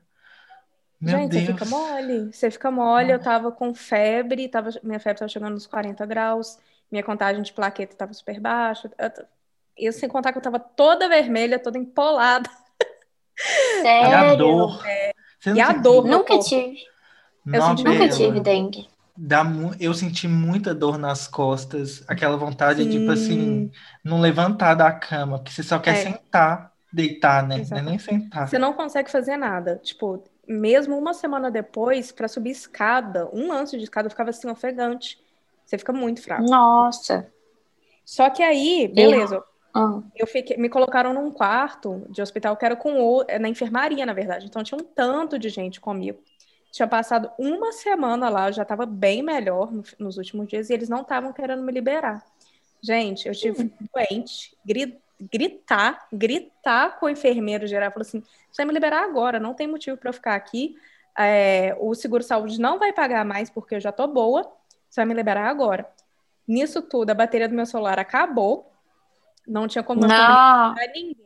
Meu 1.01 1.17
Gente, 1.17 1.31
Deus. 1.31 1.45
você 1.45 1.53
fica 1.53 1.65
mole. 1.65 2.33
Você 2.33 2.51
fica 2.51 2.71
mole. 2.71 3.13
Eu 3.13 3.21
tava 3.21 3.51
com 3.51 3.73
febre, 3.73 4.49
tava, 4.49 4.69
minha 4.83 5.01
febre 5.01 5.21
tava 5.21 5.29
chegando 5.31 5.55
nos 5.55 5.67
40 5.67 6.05
graus, 6.05 6.59
minha 6.91 7.03
contagem 7.03 7.43
de 7.43 7.53
plaqueta 7.53 7.97
tava 7.97 8.13
super 8.13 8.39
baixa. 8.39 8.91
Eu 8.99 9.11
Eu, 9.79 9.93
sem 9.93 10.09
contar 10.09 10.33
que 10.33 10.39
eu 10.39 10.43
tava 10.43 10.59
toda 10.59 11.09
vermelha, 11.09 11.59
toda 11.59 11.79
empolada. 11.79 12.49
E 13.79 13.79
a 13.79 13.83
Sério? 13.83 14.37
dor. 14.37 14.83
Não 15.47 15.57
E 15.57 15.61
a 15.61 15.73
dor 15.73 16.05
Nunca 16.07 16.35
corpo. 16.35 16.45
tive. 16.49 16.79
Eu 17.53 17.63
senti 17.63 17.85
Nunca 17.85 17.99
Bela. 18.01 18.09
tive 18.11 18.41
dengue. 18.41 18.89
Dá 19.17 19.43
mu- 19.43 19.75
Eu 19.81 19.95
senti 19.95 20.29
muita 20.29 20.75
dor 20.75 20.99
nas 20.99 21.27
costas, 21.27 22.05
aquela 22.09 22.37
vontade, 22.37 22.89
tipo 22.89 23.11
assim, 23.11 23.69
Sim. 23.69 23.73
não 24.05 24.21
levantar 24.21 24.75
da 24.75 24.93
cama, 24.93 25.39
porque 25.39 25.53
você 25.53 25.63
só 25.63 25.79
quer 25.79 25.93
É. 25.97 26.03
sentar, 26.03 26.73
deitar, 26.93 27.47
né? 27.47 27.65
Não 27.71 27.79
é 27.79 27.83
nem 27.83 27.99
sentar. 27.99 28.49
Você 28.49 28.59
não 28.59 28.73
consegue 28.75 29.11
fazer 29.11 29.37
nada. 29.37 29.81
Tipo, 29.83 30.23
mesmo 30.47 30.97
uma 30.97 31.15
semana 31.15 31.51
depois, 31.51 32.13
pra 32.13 32.29
subir 32.29 32.51
escada, 32.51 33.29
um 33.33 33.49
lance 33.49 33.77
de 33.77 33.85
escada, 33.85 34.07
eu 34.07 34.11
ficava 34.11 34.31
assim, 34.31 34.49
ofegante. 34.51 35.19
Você 35.65 35.79
fica 35.79 35.93
muito 35.93 36.23
fraco. 36.23 36.43
Nossa. 36.49 37.33
Só 38.05 38.31
que 38.31 38.43
aí, 38.43 38.89
beleza, 38.89 39.43
Ah, 39.79 40.03
eu 40.17 40.27
fiquei, 40.27 40.57
me 40.57 40.69
colocaram 40.69 41.13
num 41.15 41.31
quarto 41.31 42.05
de 42.11 42.21
hospital 42.21 42.57
que 42.57 42.65
era 42.65 42.75
com 42.75 43.01
o, 43.01 43.25
é, 43.29 43.39
na 43.39 43.49
enfermaria, 43.49 44.05
na 44.05 44.13
verdade. 44.13 44.47
Então 44.47 44.63
tinha 44.63 44.81
um 44.81 44.85
tanto 44.85 45.39
de 45.39 45.49
gente 45.49 45.81
comigo. 45.81 46.21
Tinha 46.73 46.87
passado 46.89 47.31
uma 47.39 47.73
semana 47.73 48.29
lá, 48.29 48.49
eu 48.49 48.53
já 48.53 48.63
estava 48.63 48.85
bem 48.85 49.23
melhor 49.23 49.73
no- 49.73 49.83
nos 49.99 50.19
últimos 50.19 50.49
dias 50.49 50.69
e 50.69 50.75
eles 50.75 50.89
não 50.89 51.03
estavam 51.03 51.33
querendo 51.33 51.63
me 51.63 51.73
liberar. 51.73 52.25
Gente, 52.83 53.27
eu 53.27 53.35
tive 53.35 53.73
doente, 53.95 54.57
gri- 54.65 54.99
gritar, 55.33 56.07
gritar 56.13 56.99
com 56.99 57.07
o 57.07 57.09
enfermeiro 57.11 57.67
geral, 57.67 57.91
falou 57.91 58.03
assim: 58.07 58.21
você 58.21 58.63
vai 58.63 58.67
me 58.67 58.73
liberar 58.75 59.03
agora, 59.05 59.41
não 59.41 59.55
tem 59.55 59.67
motivo 59.67 59.97
para 59.97 60.11
eu 60.11 60.13
ficar 60.15 60.35
aqui. 60.35 60.77
É, 61.17 61.77
o 61.81 61.95
seguro-saúde 61.95 62.61
não 62.61 62.79
vai 62.79 62.93
pagar 62.93 63.25
mais 63.25 63.51
porque 63.51 63.75
eu 63.77 63.81
já 63.81 63.91
tô 63.91 64.07
boa, 64.07 64.43
você 64.89 65.01
vai 65.01 65.07
me 65.07 65.15
liberar 65.15 65.49
agora. 65.49 65.89
Nisso 66.47 66.81
tudo, 66.83 67.11
a 67.11 67.15
bateria 67.15 67.49
do 67.49 67.55
meu 67.55 67.67
celular 67.67 67.99
acabou. 67.99 68.71
Não 69.49 69.67
tinha 69.67 69.83
como 69.83 70.03
não. 70.03 70.75
ninguém. 70.95 71.17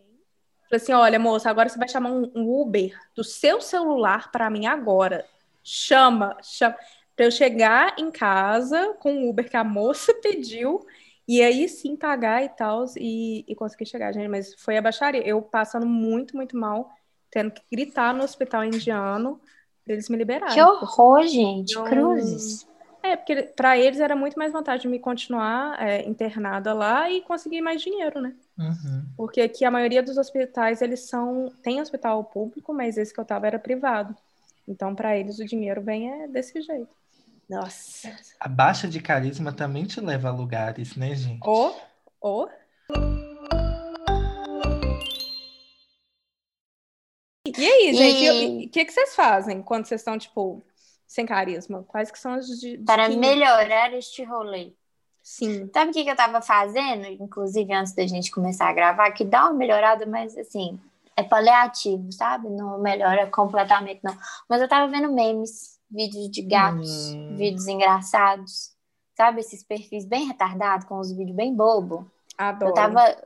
Falei 0.71 0.83
assim: 0.83 0.93
olha, 0.93 1.19
moça, 1.19 1.51
agora 1.51 1.69
você 1.69 1.79
vai 1.79 1.89
chamar 1.89 2.11
um, 2.11 2.31
um 2.35 2.61
Uber 2.61 2.99
do 3.15 3.23
seu 3.23 3.61
celular 3.61 4.31
para 4.31 4.49
mim 4.49 4.67
agora. 4.67 5.27
Chama, 5.63 6.37
chama. 6.43 6.77
Pra 7.15 7.27
eu 7.27 7.31
chegar 7.31 7.95
em 7.99 8.11
casa 8.11 8.95
com 8.95 9.25
o 9.25 9.29
Uber 9.29 9.51
que 9.51 9.57
a 9.57 9.63
moça 9.63 10.15
pediu 10.23 10.81
e 11.29 11.43
aí 11.43 11.69
sim 11.69 11.95
pagar 11.95 12.43
e 12.43 12.49
tal 12.49 12.85
e, 12.97 13.45
e 13.47 13.55
conseguir 13.55 13.87
chegar, 13.87 14.13
gente. 14.13 14.29
Mas 14.29 14.55
foi 14.55 14.79
a 14.79 14.83
baixaria. 14.83 15.23
Eu 15.27 15.43
passando 15.43 15.87
muito, 15.87 16.35
muito 16.37 16.57
mal, 16.57 16.91
tendo 17.31 17.51
que 17.51 17.63
gritar 17.71 18.15
no 18.15 18.25
hospital 18.25 18.65
indiano 18.65 19.39
pra 19.85 19.93
eles 19.93 20.09
me 20.09 20.17
liberarem. 20.17 20.55
Que 20.55 20.63
horror, 20.63 21.27
gente. 21.27 21.75
Não- 21.75 21.85
Cruzes. 21.85 22.67
É, 23.03 23.17
porque 23.17 23.35
para 23.43 23.77
eles 23.77 23.99
era 23.99 24.15
muito 24.15 24.39
mais 24.39 24.53
vantagem 24.53 24.89
me 24.91 24.99
continuar 24.99 25.77
é, 25.83 26.09
internada 26.09 26.73
lá 26.73 27.11
e 27.11 27.21
conseguir 27.23 27.61
mais 27.61 27.83
dinheiro, 27.83 28.21
né? 28.21 28.33
Uhum. 28.57 29.05
Porque 29.17 29.41
aqui 29.41 29.65
a 29.65 29.71
maioria 29.71 30.03
dos 30.03 30.17
hospitais, 30.17 30.81
eles 30.81 31.01
são. 31.01 31.53
Tem 31.63 31.81
hospital 31.81 32.23
público, 32.25 32.73
mas 32.73 32.97
esse 32.97 33.13
que 33.13 33.19
eu 33.19 33.25
tava 33.25 33.47
era 33.49 33.59
privado. 33.59 34.15
Então, 34.69 34.95
para 34.95 35.17
eles, 35.17 35.41
o 35.41 35.45
dinheiro 35.45 35.83
vem 35.83 36.11
é 36.23 36.29
desse 36.29 36.61
jeito. 36.63 36.95
Nossa. 37.51 38.17
A 38.39 38.49
baixa 38.49 38.87
de 38.87 39.01
carisma 39.01 39.53
também 39.53 39.85
te 39.85 40.01
leva 40.01 40.29
a 40.29 40.33
lugares, 40.33 40.95
né, 40.97 41.15
gente? 41.17 41.41
Ô, 41.47 41.75
ô. 42.21 42.49
E 47.45 47.67
aí, 47.67 47.93
gente? 47.95 48.25
E- 48.25 48.67
O 48.67 48.71
que, 48.71 48.85
que 48.85 48.93
vocês 48.93 49.15
fazem 49.15 49.61
quando 49.63 49.87
vocês 49.87 50.01
estão, 50.01 50.17
tipo, 50.17 50.63
sem 51.13 51.27
carisma? 51.27 51.85
Quais 51.87 52.11
que 52.11 52.19
são 52.19 52.33
as 52.33 52.47
de, 52.47 52.77
de 52.79 52.85
Para 52.85 53.09
que- 53.09 53.17
melhorar 53.17 53.93
este 53.93 54.25
rolê. 54.25 54.73
Sim. 55.23 55.71
Sabe 55.73 55.91
o 55.91 55.95
que, 55.95 56.03
que 56.05 56.11
eu 56.11 56.17
tava 56.17 56.41
fazendo, 56.43 57.07
inclusive 57.07 57.73
antes 57.73 57.93
da 57.95 58.07
gente 58.07 58.31
começar 58.31 58.69
a 58.69 58.73
gravar, 58.73 59.11
que 59.13 59.25
dá 59.25 59.45
uma 59.45 59.53
melhorada, 59.53 60.05
mas 60.07 60.37
assim, 60.37 60.81
é 61.17 61.23
paliativo, 61.23 62.11
sabe? 62.11 62.49
Não 62.49 62.79
melhora 62.81 63.27
completamente, 63.31 64.01
não. 64.03 64.17
Mas 64.49 64.61
eu 64.61 64.69
tava 64.69 64.91
vendo 64.91 65.13
memes, 65.13 65.79
vídeos 65.91 66.29
de 66.31 66.43
gatos, 66.43 67.13
Hum. 67.15 67.37
vídeos 67.37 67.69
engraçados, 67.69 68.73
sabe? 69.17 69.41
Esses 69.41 69.63
perfis 69.63 70.05
bem 70.05 70.27
retardados, 70.27 70.87
com 70.87 70.99
os 70.99 71.13
vídeos 71.13 71.37
bem 71.37 71.55
bobo. 71.55 72.11
Adoro. 72.39 72.71
Eu 72.71 72.75
tava. 72.75 73.17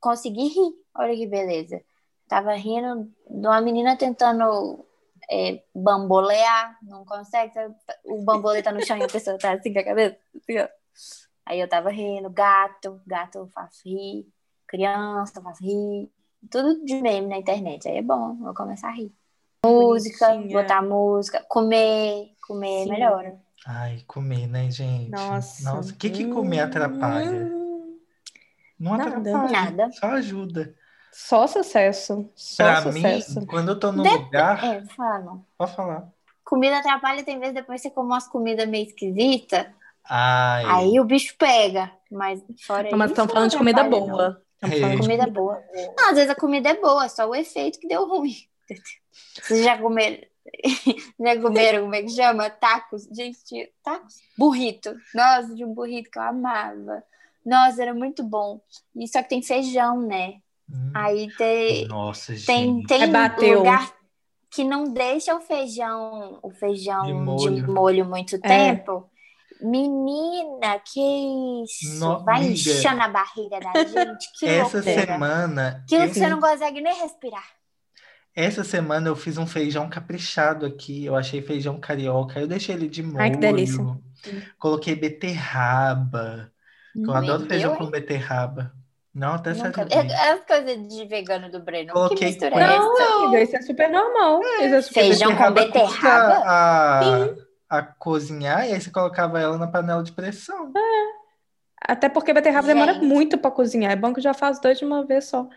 Consegui 0.00 0.46
rir, 0.48 0.72
olha 0.94 1.16
que 1.16 1.26
beleza. 1.26 1.82
Tava 2.28 2.54
rindo 2.54 3.10
de 3.28 3.46
uma 3.46 3.60
menina 3.60 3.96
tentando 3.96 4.84
é, 5.30 5.62
bambolear, 5.74 6.78
não 6.82 7.04
consegue, 7.04 7.52
sabe? 7.52 7.74
o 8.04 8.22
bambolê 8.22 8.62
tá 8.62 8.72
no 8.72 8.84
chão 8.84 8.96
e 8.96 9.02
a 9.02 9.08
pessoa 9.08 9.38
tá 9.38 9.52
assim 9.52 9.72
com 9.72 9.78
a 9.80 9.84
cabeça. 9.84 10.16
assim. 10.36 10.68
Aí 11.44 11.60
eu 11.60 11.68
tava 11.68 11.90
rindo, 11.90 12.28
gato, 12.30 13.00
gato 13.06 13.38
eu 13.38 13.48
faço 13.48 13.88
rir, 13.88 14.26
criança 14.66 15.38
eu 15.38 15.42
faço 15.42 15.62
rir, 15.62 16.10
tudo 16.50 16.84
de 16.84 17.00
meme 17.00 17.28
na 17.28 17.38
internet. 17.38 17.88
Aí 17.88 17.98
é 17.98 18.02
bom, 18.02 18.36
vou 18.36 18.54
começar 18.54 18.88
a 18.88 18.92
rir. 18.92 19.12
Música, 19.64 20.28
Bonitinha. 20.28 20.62
botar 20.62 20.82
música, 20.82 21.44
comer, 21.48 22.32
comer 22.46 22.84
Sim. 22.84 22.90
melhora. 22.90 23.40
Ai, 23.66 24.02
comer, 24.06 24.46
né, 24.46 24.70
gente? 24.70 25.10
Nossa. 25.10 25.64
Nossa, 25.64 25.92
o 25.92 25.96
que 25.96 26.10
que 26.10 26.28
comer 26.28 26.60
atrapalha? 26.60 27.50
Não 28.78 28.94
atrapalha, 28.94 29.50
Nada. 29.50 29.90
só 29.92 30.06
ajuda. 30.06 30.74
Só 31.18 31.46
sucesso. 31.46 32.30
Só 32.34 32.64
Pra 32.64 32.82
sucesso. 32.82 33.40
mim, 33.40 33.46
quando 33.46 33.70
eu 33.70 33.80
tô 33.80 33.90
num 33.90 34.02
Dep- 34.02 34.24
lugar, 34.24 34.62
É, 34.62 34.84
fala. 34.94 35.38
pode 35.56 35.74
falar. 35.74 36.08
Comida 36.44 36.78
atrapalha, 36.78 37.24
tem 37.24 37.38
vezes 37.38 37.54
depois 37.54 37.80
você 37.80 37.90
come 37.90 38.08
umas 38.10 38.28
comidas 38.28 38.68
meio 38.68 38.86
esquisitas, 38.86 39.66
Ai, 40.08 40.64
aí 40.66 41.00
o 41.00 41.04
bicho 41.04 41.34
pega. 41.38 41.90
Mas 42.10 42.40
fora 42.64 42.88
Não, 42.90 42.98
mas 42.98 43.06
isso, 43.10 43.14
estamos 43.14 43.32
falando 43.32 43.50
de 43.50 43.56
comida 43.56 43.82
boa. 43.82 44.42
Estamos 44.54 44.76
É. 44.76 44.80
falando 44.80 44.96
de 44.96 45.02
Comida 45.02 45.26
boa. 45.26 45.62
Não, 45.98 46.10
às 46.10 46.14
vezes 46.16 46.30
a 46.30 46.34
comida 46.34 46.68
é 46.68 46.74
boa, 46.80 47.04
é 47.06 47.08
só 47.08 47.26
o 47.28 47.34
efeito 47.34 47.80
que 47.80 47.88
deu 47.88 48.06
ruim. 48.06 48.36
Vocês 49.42 49.64
já 49.64 49.78
comeram, 49.78 50.22
já 51.18 51.40
comeram, 51.40 51.82
como 51.82 51.94
é 51.94 52.02
que 52.02 52.10
chama? 52.10 52.48
Tacos? 52.50 53.08
Gente, 53.10 53.72
tacos? 53.82 54.16
Burrito. 54.36 54.94
Nossa, 55.14 55.54
de 55.54 55.64
um 55.64 55.72
burrito 55.74 56.10
que 56.10 56.18
eu 56.18 56.22
amava. 56.22 57.02
Nossa, 57.44 57.82
era 57.82 57.94
muito 57.94 58.22
bom. 58.22 58.60
E 58.94 59.08
só 59.08 59.22
que 59.22 59.28
tem 59.30 59.42
feijão, 59.42 60.00
né? 60.02 60.34
Hum, 60.68 60.92
Aí 60.94 61.34
tem, 61.36 61.88
nossa, 61.88 62.34
gente. 62.36 62.46
tem, 62.46 62.82
tem 62.86 63.12
É, 63.38 63.56
lugar 63.56 63.94
que 64.50 64.64
não 64.64 64.92
deixa 64.92 65.34
o 65.36 65.40
feijão, 65.40 66.40
o 66.42 66.50
feijão 66.50 67.06
De 67.06 67.12
de 67.36 67.50
molho. 67.50 67.66
molho, 67.68 68.06
muito 68.06 68.42
É. 68.42 68.46
tempo. 68.46 69.10
Menina, 69.60 70.80
que 70.80 71.00
isso? 71.64 71.98
No- 71.98 72.24
Vai 72.24 72.44
amiga. 72.44 72.52
inchando 72.52 73.02
a 73.02 73.08
barriga 73.08 73.60
da 73.60 73.78
gente. 73.84 74.30
Que 74.38 74.48
Essa 74.48 74.82
loucura. 74.82 74.82
semana, 74.82 75.84
Aquilo 75.86 76.04
eu- 76.04 76.08
que 76.08 76.16
você 76.16 76.28
não 76.28 76.40
consegue 76.40 76.80
nem 76.80 76.94
respirar. 77.00 77.44
essa 78.34 78.62
semana 78.64 79.08
eu 79.08 79.16
fiz 79.16 79.38
um 79.38 79.46
feijão 79.46 79.88
caprichado 79.88 80.66
aqui. 80.66 81.04
Eu 81.04 81.16
achei 81.16 81.40
feijão 81.42 81.80
carioca. 81.80 82.38
Eu 82.40 82.46
deixei 82.48 82.74
ele 82.74 82.88
de 82.88 83.02
molho. 83.02 83.22
Ai, 83.22 83.30
que 83.32 83.38
delícia. 83.40 83.84
Coloquei 84.58 84.94
beterraba. 84.94 86.52
Eu 87.06 87.14
Hum, 87.14 87.14
adoro 87.14 87.44
me 87.44 87.48
feijão 87.48 87.72
deu, 87.72 87.74
com 87.74 87.86
hein? 87.86 87.90
beterraba. 87.90 88.74
Não, 89.16 89.32
até 89.32 89.54
Nunca... 89.54 89.88
salivei. 89.88 90.14
É, 90.14 90.28
é 90.28 90.32
as 90.32 90.44
coisas 90.44 90.88
de 90.88 91.06
vegano 91.06 91.50
do 91.50 91.58
Breno. 91.58 91.90
Coloquei 91.90 92.18
que 92.18 92.24
mistura 92.26 92.54
é 92.54 92.76
essa? 92.76 92.80
Não, 92.80 93.24
amiga, 93.24 93.42
isso 93.42 93.56
é 93.56 93.62
super 93.62 93.90
normal. 93.90 94.42
Isso 94.42 94.74
é 94.74 94.82
super 94.82 95.00
Feijão 95.00 95.34
com 95.34 95.52
beterraba? 95.52 96.42
A, 96.44 97.00
a 97.70 97.82
cozinhar 97.82 98.68
e 98.68 98.74
aí 98.74 98.80
você 98.80 98.90
colocava 98.90 99.40
ela 99.40 99.56
na 99.56 99.68
panela 99.68 100.02
de 100.02 100.12
pressão. 100.12 100.70
Até 101.80 102.10
porque 102.10 102.34
beterraba 102.34 102.66
demora 102.66 102.92
Gente. 102.92 103.06
muito 103.06 103.38
pra 103.38 103.50
cozinhar. 103.50 103.90
É 103.90 103.96
bom 103.96 104.12
que 104.12 104.20
já 104.20 104.34
faz 104.34 104.60
dois 104.60 104.78
de 104.78 104.84
uma 104.84 105.02
vez 105.06 105.24
só. 105.24 105.48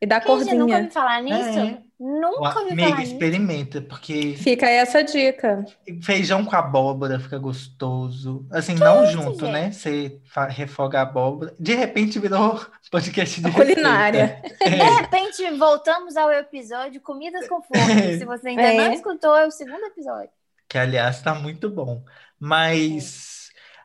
E 0.00 0.06
dá 0.06 0.20
Gente, 0.20 0.28
eu 0.28 0.36
nunca 0.36 0.54
corzinha. 0.54 0.76
ouvi 0.78 0.90
falar 0.90 1.22
nisso. 1.22 1.58
É. 1.58 1.82
Nunca 1.98 2.58
ouvi 2.60 2.72
Amiga, 2.72 2.88
falar 2.90 3.00
nisso. 3.00 3.12
experimenta, 3.12 3.80
porque 3.80 4.34
Fica 4.36 4.66
aí 4.66 4.74
essa 4.74 5.02
dica. 5.02 5.64
feijão 6.02 6.44
com 6.44 6.54
abóbora 6.54 7.18
fica 7.18 7.38
gostoso. 7.38 8.46
Assim, 8.50 8.74
não 8.74 9.06
junto, 9.06 9.46
gente? 9.46 9.52
né? 9.52 9.70
Você 9.72 10.20
refoga 10.50 10.98
a 10.98 11.02
abóbora. 11.02 11.54
De 11.58 11.74
repente 11.74 12.18
virou 12.18 12.60
podcast 12.90 13.40
de 13.40 13.50
Culinária. 13.50 14.42
receita. 14.42 14.70
De 14.70 14.74
É. 14.82 14.94
repente, 15.00 15.50
voltamos 15.58 16.16
ao 16.18 16.30
episódio 16.30 17.00
Comidas 17.00 17.48
com 17.48 17.62
Fome. 17.62 18.18
Se 18.18 18.24
você 18.26 18.48
ainda 18.50 18.62
É. 18.62 18.76
não 18.88 18.92
escutou, 18.92 19.34
é 19.34 19.46
o 19.46 19.50
segundo 19.50 19.82
episódio. 19.86 20.30
Que, 20.68 20.76
aliás, 20.78 21.22
tá 21.22 21.34
muito 21.34 21.70
bom. 21.70 22.04
Mas 22.38 23.35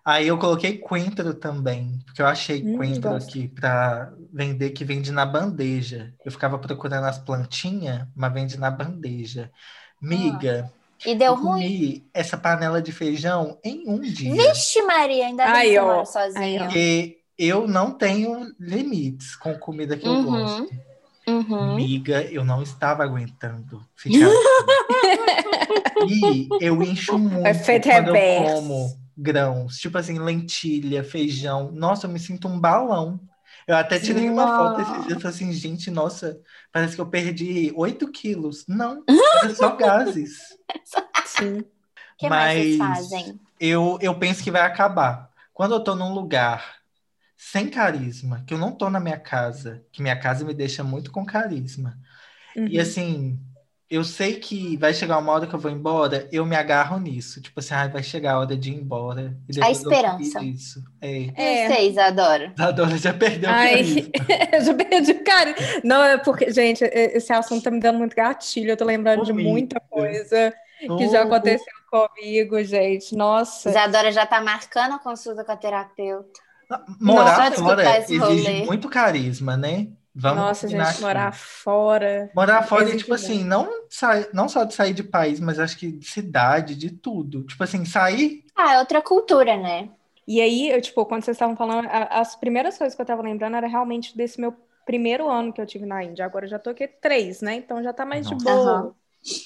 Aí 0.03 0.27
eu 0.27 0.37
coloquei 0.39 0.79
coentro 0.79 1.33
também, 1.35 1.99
porque 2.05 2.21
eu 2.21 2.27
achei 2.27 2.65
Hum, 2.65 2.77
coentro 2.77 3.01
gosto. 3.01 3.29
aqui 3.29 3.47
para 3.47 4.11
vender 4.33 4.71
que 4.71 4.83
vende 4.83 5.11
na 5.11 5.25
bandeja. 5.25 6.13
Eu 6.25 6.31
ficava 6.31 6.57
procurando 6.59 7.05
as 7.05 7.19
plantinhas, 7.19 8.07
mas 8.15 8.33
vende 8.33 8.57
na 8.57 8.71
bandeja. 8.71 9.51
Miga, 10.01 10.71
E 11.05 11.15
deu 11.15 11.33
eu 11.33 11.35
ruim? 11.35 11.63
comi 11.63 12.09
essa 12.13 12.37
panela 12.37 12.81
de 12.81 12.91
feijão 12.91 13.59
em 13.63 13.87
um 13.89 14.01
dia. 14.01 14.33
Vixe, 14.33 14.81
Maria, 14.83 15.25
ainda 15.27 15.47
bem 15.47 15.51
Aí, 15.53 15.73
que 15.73 15.79
ó. 15.79 16.03
Porque 16.57 17.23
eu 17.37 17.67
não 17.67 17.97
tenho 17.97 18.53
limites 18.59 19.35
com 19.35 19.57
comida 19.57 19.97
que 19.97 20.07
eu 20.07 20.13
Uhum. 20.13 20.21
gosto. 20.21 20.73
Uhum. 21.27 21.75
Miga, 21.75 22.23
eu 22.31 22.43
não 22.45 22.61
estava 22.63 23.03
aguentando 23.03 23.87
ficar 23.95 24.27
assim. 24.31 24.77
E 25.99 26.55
eu 26.59 26.81
encho 26.83 27.17
muito 27.17 27.47
Efeito 27.47 27.87
quando 27.87 28.07
eu 28.09 28.17
reverso. 28.17 28.25
como 28.25 28.99
grãos, 29.17 29.77
tipo 29.77 29.97
assim, 29.97 30.19
lentilha, 30.19 31.03
feijão. 31.03 31.71
Nossa, 31.71 32.07
eu 32.07 32.11
me 32.11 32.19
sinto 32.19 32.47
um 32.47 32.59
balão. 32.59 33.19
Eu 33.67 33.75
até 33.75 33.99
tirei 33.99 34.29
uma 34.29 34.47
foto 34.47 34.81
esses 34.81 35.05
dias 35.05 35.17
e 35.17 35.21
falei 35.21 35.35
assim, 35.35 35.53
gente, 35.53 35.91
nossa, 35.91 36.39
parece 36.71 36.95
que 36.95 37.01
eu 37.01 37.05
perdi 37.05 37.71
8 37.75 38.07
quilos. 38.11 38.65
Não, 38.67 39.03
era 39.43 39.53
só 39.55 39.75
gases. 39.77 40.37
Sim. 41.25 41.63
Que 42.17 42.27
mais 42.29 42.57
vocês 42.59 42.77
Mas- 42.77 42.97
fazem? 42.97 43.39
Eu, 43.59 43.97
eu 44.01 44.15
penso 44.17 44.43
que 44.43 44.49
vai 44.51 44.61
acabar. 44.61 45.29
Quando 45.53 45.75
eu 45.75 45.83
tô 45.83 45.93
num 45.95 46.13
lugar 46.13 46.77
sem 47.37 47.69
carisma, 47.69 48.43
que 48.47 48.53
eu 48.53 48.57
não 48.57 48.71
tô 48.71 48.89
na 48.89 48.99
minha 48.99 49.19
casa, 49.19 49.83
que 49.91 50.01
minha 50.01 50.19
casa 50.19 50.43
me 50.45 50.53
deixa 50.53 50.83
muito 50.83 51.11
com 51.11 51.25
carisma. 51.25 51.97
E 52.55 52.75
Uhum. 52.77 52.81
assim, 52.81 53.39
eu 53.91 54.05
sei 54.05 54.35
que 54.35 54.77
vai 54.77 54.93
chegar 54.93 55.17
uma 55.17 55.33
hora 55.33 55.45
que 55.45 55.53
eu 55.53 55.59
vou 55.59 55.69
embora, 55.69 56.25
eu 56.31 56.45
me 56.45 56.55
agarro 56.55 56.97
nisso. 56.97 57.41
Tipo 57.41 57.59
assim, 57.59 57.73
ai, 57.73 57.89
vai 57.89 58.01
chegar 58.01 58.35
a 58.35 58.39
hora 58.39 58.55
de 58.55 58.71
ir 58.71 58.75
embora. 58.75 59.37
E 59.49 59.53
depois 59.53 59.83
eu 59.83 59.91
esperança. 59.91 60.41
Isso. 60.41 60.81
É. 61.01 61.29
É. 61.35 61.65
E 61.65 61.67
vocês, 61.67 61.97
adoro. 61.97 62.53
A 62.57 62.71
Dora 62.71 62.97
já 62.97 63.13
perdeu 63.13 63.49
o 63.49 63.53
Ai, 63.53 63.71
carisma. 63.71 64.11
eu 64.53 64.61
já 64.61 64.73
perdi 64.73 65.11
o 65.11 65.23
cara. 65.25 65.55
Não, 65.83 66.01
é 66.01 66.17
porque, 66.17 66.49
gente, 66.53 66.85
esse 66.85 67.33
assunto 67.33 67.63
tá 67.63 67.69
me 67.69 67.81
dando 67.81 67.99
muito 67.99 68.15
gatilho. 68.15 68.71
Eu 68.71 68.77
tô 68.77 68.85
lembrando 68.85 69.25
de 69.25 69.31
Comigo. 69.31 69.49
muita 69.49 69.77
coisa 69.81 70.53
que 70.79 71.09
já 71.09 71.23
aconteceu 71.23 71.73
comigo, 71.91 72.63
gente. 72.63 73.13
Nossa. 73.13 73.69
Isadora 73.69 74.09
já 74.13 74.25
tá 74.25 74.39
marcando 74.39 74.93
a 74.93 74.99
consulta 74.99 75.43
com 75.43 75.51
a 75.51 75.57
terapeuta. 75.57 76.39
Morar 77.01 77.49
Nossa, 77.49 77.61
fora 77.61 77.97
exige 77.97 78.19
rolê. 78.19 78.63
muito 78.63 78.87
carisma, 78.87 79.57
né? 79.57 79.89
Vamos 80.13 80.45
Nossa, 80.45 80.67
gente, 80.67 81.01
aqui. 81.01 81.01
morar 81.01 81.31
fora. 81.33 82.29
Morar 82.33 82.63
fora, 82.63 82.89
e, 82.89 82.93
exige 82.93 83.03
tipo 83.03 83.13
assim, 83.13 83.43
não, 83.43 83.69
sai, 83.89 84.29
não 84.33 84.47
só 84.47 84.63
de 84.63 84.73
sair 84.73 84.93
de 84.93 85.03
país, 85.03 85.39
mas 85.39 85.59
acho 85.59 85.77
que 85.77 85.91
de 85.91 86.05
cidade, 86.05 86.75
de 86.75 86.89
tudo. 86.91 87.43
Tipo 87.45 87.63
assim, 87.63 87.83
sair. 87.85 88.45
Ah, 88.55 88.73
é 88.75 88.79
outra 88.79 89.01
cultura, 89.01 89.57
né? 89.57 89.89
E 90.27 90.39
aí, 90.41 90.69
eu, 90.69 90.81
tipo, 90.81 91.05
quando 91.05 91.23
vocês 91.23 91.35
estavam 91.35 91.55
falando, 91.55 91.87
a- 91.89 92.19
as 92.21 92.35
primeiras 92.35 92.77
coisas 92.77 92.95
que 92.95 93.01
eu 93.01 93.05
tava 93.05 93.21
lembrando 93.21 93.55
era 93.57 93.67
realmente 93.67 94.15
desse 94.15 94.39
meu 94.39 94.53
primeiro 94.85 95.29
ano 95.29 95.51
que 95.53 95.59
eu 95.61 95.65
tive 95.65 95.85
na 95.85 96.03
Índia. 96.03 96.25
Agora 96.25 96.45
eu 96.45 96.49
já 96.49 96.59
tô 96.59 96.69
aqui 96.69 96.87
três, 96.87 97.41
né? 97.41 97.55
Então 97.55 97.81
já 97.83 97.93
tá 97.93 98.05
mais 98.05 98.27
de 98.27 98.33
Nossa. 98.33 98.43
boa. 98.43 98.81
Aham. 98.83 98.95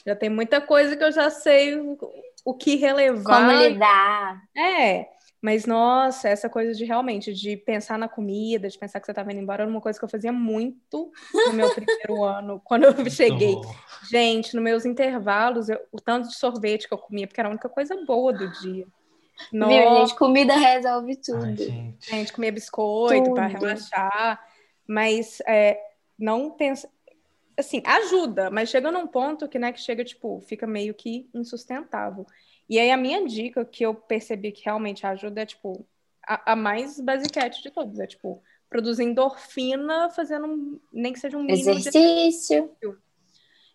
Já 0.06 0.16
tem 0.16 0.30
muita 0.30 0.62
coisa 0.62 0.96
que 0.98 1.04
eu 1.04 1.12
já 1.12 1.30
sei 1.30 1.76
o, 1.80 1.98
o 2.46 2.54
que 2.56 2.76
relevar. 2.76 3.24
Como 3.24 3.52
lidar. 3.52 4.42
É, 4.58 5.10
mas 5.46 5.68
nossa, 5.68 6.28
essa 6.28 6.50
coisa 6.50 6.74
de 6.74 6.84
realmente 6.86 7.32
de 7.32 7.56
pensar 7.56 8.00
na 8.00 8.10
comida, 8.10 8.68
de 8.68 8.80
pensar 8.80 9.00
que 9.00 9.06
você 9.06 9.12
estava 9.12 9.32
indo 9.32 9.42
embora, 9.42 9.62
era 9.62 9.70
uma 9.72 9.80
coisa 9.80 10.00
que 10.00 10.04
eu 10.04 10.10
fazia 10.10 10.32
muito 10.34 11.12
no 11.46 11.54
meu 11.54 11.70
primeiro 11.70 12.24
ano, 12.24 12.60
quando 12.66 12.86
eu 12.86 13.10
cheguei. 13.12 13.56
Gente, 14.10 14.56
nos 14.56 14.64
meus 14.64 14.86
intervalos, 14.86 15.70
eu- 15.70 15.80
o 15.92 16.02
tanto 16.02 16.28
de 16.30 16.36
sorvete 16.36 16.88
que 16.88 16.94
eu 16.96 16.98
comia, 16.98 17.28
porque 17.28 17.40
era 17.40 17.48
a 17.48 17.52
única 17.52 17.70
coisa 17.70 17.96
boa 18.08 18.34
do 18.34 18.48
dia. 18.60 18.88
Viu, 19.52 19.60
Nossa, 19.60 20.00
gente? 20.00 20.16
Comida 20.16 20.56
resolve 20.56 21.16
tudo. 21.18 21.44
Ai, 21.46 21.56
gente. 21.58 22.10
gente, 22.10 22.34
comia 22.34 22.52
biscoito 22.52 23.32
para 23.36 23.46
relaxar, 23.46 24.44
mas 24.88 25.42
é, 25.48 25.80
não 26.18 26.50
pensa. 26.50 26.90
Assim, 27.56 27.84
ajuda, 27.86 28.50
mas 28.50 28.70
chega 28.70 28.92
num 28.92 29.06
ponto 29.06 29.48
que, 29.48 29.60
né, 29.60 29.72
que 29.72 29.80
chega, 29.80 30.04
tipo, 30.04 30.42
fica 30.42 30.66
meio 30.66 30.96
que 30.96 31.30
insustentável. 31.36 32.26
E 32.70 32.80
aí 32.80 32.92
a 32.92 32.98
minha 32.98 33.26
dica 33.26 33.64
que 33.64 33.86
eu 33.86 33.94
percebi 33.94 34.52
que 34.52 34.66
realmente 34.66 35.06
ajuda 35.06 35.42
é, 35.42 35.46
tipo, 35.46 35.86
a, 36.28 36.54
a 36.54 36.56
mais 36.56 37.00
basiquete 37.00 37.62
de 37.62 37.70
todos, 37.72 38.00
é, 38.00 38.08
tipo, 38.08 38.42
produzir 38.70 39.04
endorfina 39.04 40.10
fazendo, 40.10 40.48
um- 40.48 40.80
nem 40.92 41.14
que 41.14 41.20
seja 41.20 41.38
um 41.38 41.44
mínimo 41.44 41.80
de 41.80 41.90
Exercício. 41.90 42.70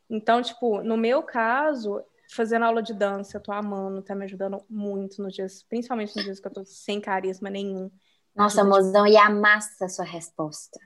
então, 0.09 0.43
tipo, 0.43 0.83
no 0.83 0.97
meu 0.97 1.23
caso, 1.23 2.03
fazendo 2.33 2.65
aula 2.65 2.83
de 2.83 2.93
dança, 2.93 3.37
eu 3.37 3.41
tô 3.41 3.53
amando, 3.53 4.03
tá 4.03 4.15
me 4.15 4.25
ajudando 4.25 4.65
muito 4.69 5.23
nos 5.23 5.35
dias, 5.35 5.63
principalmente 5.63 6.15
nos 6.17 6.25
dias 6.25 6.41
que 6.41 6.49
eu 6.49 6.53
tô 6.53 6.65
sem 6.65 7.01
carisma 7.01 7.49
nenhum. 7.49 7.91
Nossa, 8.35 8.65
mozão, 8.65 9.07
e 9.07 9.17
amassa 9.17 9.85
a 9.85 9.89
sua 9.89 10.05
resposta. 10.05 10.81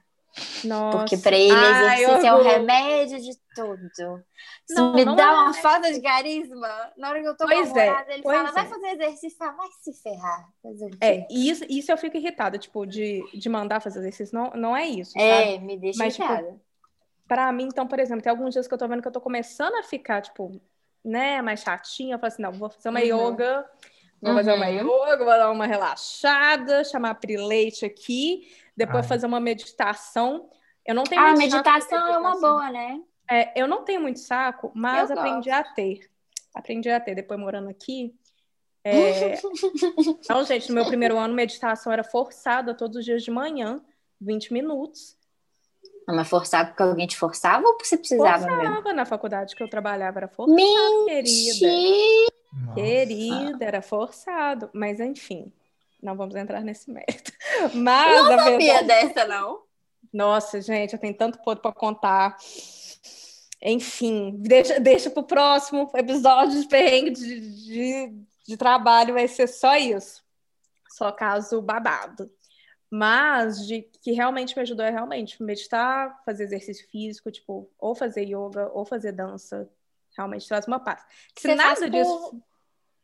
Nossa. 0.64 0.98
Porque 0.98 1.16
pra 1.18 1.36
ele, 1.36 1.52
Ai, 1.52 2.02
exercício 2.02 2.26
é 2.26 2.34
o 2.34 2.42
remédio 2.42 3.20
de 3.20 3.32
tudo. 3.54 4.24
Se 4.66 4.74
Não, 4.74 4.92
me 4.92 5.04
não 5.04 5.14
dá 5.14 5.24
é. 5.24 5.32
uma 5.32 5.54
falta 5.54 5.92
de 5.92 6.00
carisma, 6.00 6.92
na 6.96 7.10
hora 7.10 7.20
que 7.20 7.28
eu 7.28 7.36
tô 7.36 7.44
Pois 7.44 7.70
com 7.70 7.78
é, 7.78 8.06
ele 8.08 8.22
pois 8.22 8.36
fala, 8.36 8.52
vai 8.52 8.64
é. 8.64 8.68
fazer 8.68 8.86
exercício, 8.88 9.38
fala, 9.38 9.52
vai 9.52 9.68
se 9.80 9.92
ferrar. 10.02 10.48
É, 11.00 11.26
e 11.30 11.48
isso, 11.48 11.64
isso 11.68 11.92
eu 11.92 11.96
fico 11.96 12.16
irritada, 12.16 12.58
tipo, 12.58 12.84
de, 12.84 13.22
de 13.32 13.48
mandar 13.48 13.80
fazer 13.80 14.00
exercício. 14.00 14.34
Não, 14.34 14.50
não 14.50 14.76
é 14.76 14.86
isso, 14.86 15.12
sabe? 15.12 15.54
É, 15.54 15.58
me 15.58 15.76
deixa 15.78 15.98
Mas, 15.98 16.16
tipo, 16.16 16.26
irritada. 16.30 16.60
Pra 17.28 17.52
mim, 17.52 17.64
então, 17.64 17.86
por 17.86 17.98
exemplo, 17.98 18.22
tem 18.22 18.30
alguns 18.30 18.52
dias 18.52 18.66
que 18.66 18.74
eu 18.74 18.78
tô 18.78 18.86
vendo 18.88 19.00
que 19.02 19.08
eu 19.08 19.12
tô 19.12 19.20
começando 19.20 19.74
a 19.76 19.82
ficar, 19.82 20.20
tipo, 20.20 20.60
né, 21.04 21.40
mais 21.42 21.60
chatinha. 21.60 22.14
Eu 22.16 22.18
falo 22.18 22.28
assim, 22.32 22.42
não, 22.42 22.52
vou 22.52 22.68
fazer 22.70 22.88
uma 22.88 23.00
Uhum. 23.00 23.30
yoga, 23.32 23.70
vou 24.20 24.34
fazer 24.34 24.52
uma 24.52 24.66
Uhum. 24.66 24.78
yoga, 24.78 25.18
vou 25.18 25.26
dar 25.26 25.50
uma 25.50 25.66
relaxada, 25.66 26.82
chamar 26.84 27.10
a 27.10 27.14
Pri 27.14 27.36
Leite 27.36 27.84
aqui, 27.84 28.48
depois 28.76 29.04
Ai. 29.04 29.08
fazer 29.08 29.26
uma 29.26 29.40
meditação. 29.40 30.48
Eu 30.84 30.94
não 30.94 31.04
tenho 31.04 31.20
Ah, 31.20 31.32
muito 31.32 31.50
saco 31.50 31.62
pra 31.62 31.72
meditação 31.72 31.98
é 32.08 32.18
uma 32.18 32.30
meditação. 32.30 32.50
boa, 32.50 32.70
né? 32.70 33.00
É, 33.30 33.60
eu 33.60 33.66
não 33.66 33.84
tenho 33.84 34.00
muito 34.00 34.20
saco, 34.20 34.70
mas 34.74 35.10
Eu 35.10 35.18
aprendi 35.18 35.48
gosto. 35.50 35.60
a 35.70 35.74
ter. 35.74 36.00
Aprendi 36.54 36.90
a 36.90 37.00
ter, 37.00 37.14
depois 37.14 37.38
morando 37.40 37.68
aqui. 37.68 38.14
É... 38.86 39.40
Então, 40.20 40.44
gente, 40.44 40.68
no 40.68 40.74
meu 40.74 40.84
primeiro 40.84 41.16
ano, 41.16 41.32
meditação 41.32 41.90
era 41.90 42.04
forçada 42.04 42.74
todos 42.74 42.98
os 42.98 43.04
dias 43.06 43.22
de 43.22 43.30
manhã, 43.30 43.80
20 44.20 44.52
minutos. 44.52 45.16
Não, 46.06 46.14
mas 46.14 46.28
forçar 46.28 46.66
porque 46.66 46.82
alguém 46.82 47.06
te 47.06 47.16
forçava 47.16 47.64
ou 47.66 47.72
porque 47.72 47.86
você 47.86 47.96
precisava 47.96 48.44
mesmo? 48.46 48.62
Forçava 48.74 48.92
na 48.92 49.06
faculdade 49.06 49.56
que 49.56 49.62
eu 49.62 49.70
trabalhava, 49.70 50.18
era 50.18 50.28
forçado, 50.28 50.58
querida. 51.06 51.66
Mentira! 51.66 52.30
Nossa. 52.52 52.74
Querida, 52.74 53.64
era 53.64 53.80
forçado. 53.80 54.68
Mas, 54.74 55.00
enfim, 55.00 55.50
não 56.04 56.16
vamos 56.16 56.34
entrar 56.34 56.60
nesse 56.60 56.90
mérito. 56.90 57.32
Mas, 57.74 58.22
Não 58.28 58.38
sabia 58.38 58.74
verdade... 58.74 58.86
dessa, 58.86 59.24
não. 59.26 59.62
Nossa, 60.12 60.60
gente, 60.60 60.92
eu 60.92 60.98
tenho 60.98 61.14
tanto 61.16 61.38
podre 61.42 61.62
para 61.62 61.72
contar. 61.72 62.36
Enfim, 63.62 64.34
deixa, 64.38 64.78
deixa 64.78 65.10
para 65.10 65.20
o 65.22 65.26
próximo 65.26 65.90
episódio 65.94 66.60
de 66.60 66.68
perrengue 66.68 67.10
de, 67.10 67.40
de, 67.64 68.14
de 68.46 68.56
trabalho, 68.56 69.14
vai 69.14 69.26
ser 69.26 69.46
só 69.48 69.74
isso. 69.76 70.22
Só 70.90 71.10
caso 71.10 71.62
babado. 71.62 72.30
Mas 72.90 73.66
de 73.66 73.82
que 74.02 74.12
realmente 74.12 74.54
me 74.54 74.62
ajudou 74.62 74.84
é 74.84 74.90
realmente 74.90 75.42
meditar, 75.42 76.22
fazer 76.24 76.44
exercício 76.44 76.86
físico, 76.90 77.30
tipo, 77.30 77.68
ou 77.78 77.94
fazer 77.94 78.22
yoga, 78.24 78.70
ou 78.72 78.84
fazer 78.84 79.10
dança. 79.12 79.68
Realmente 80.16 80.46
traz 80.46 80.66
uma 80.68 80.78
paz. 80.78 81.02
Se 81.36 81.48
Você 81.48 81.54
nada 81.56 81.90
disso. 81.90 82.30
por- 82.30 82.53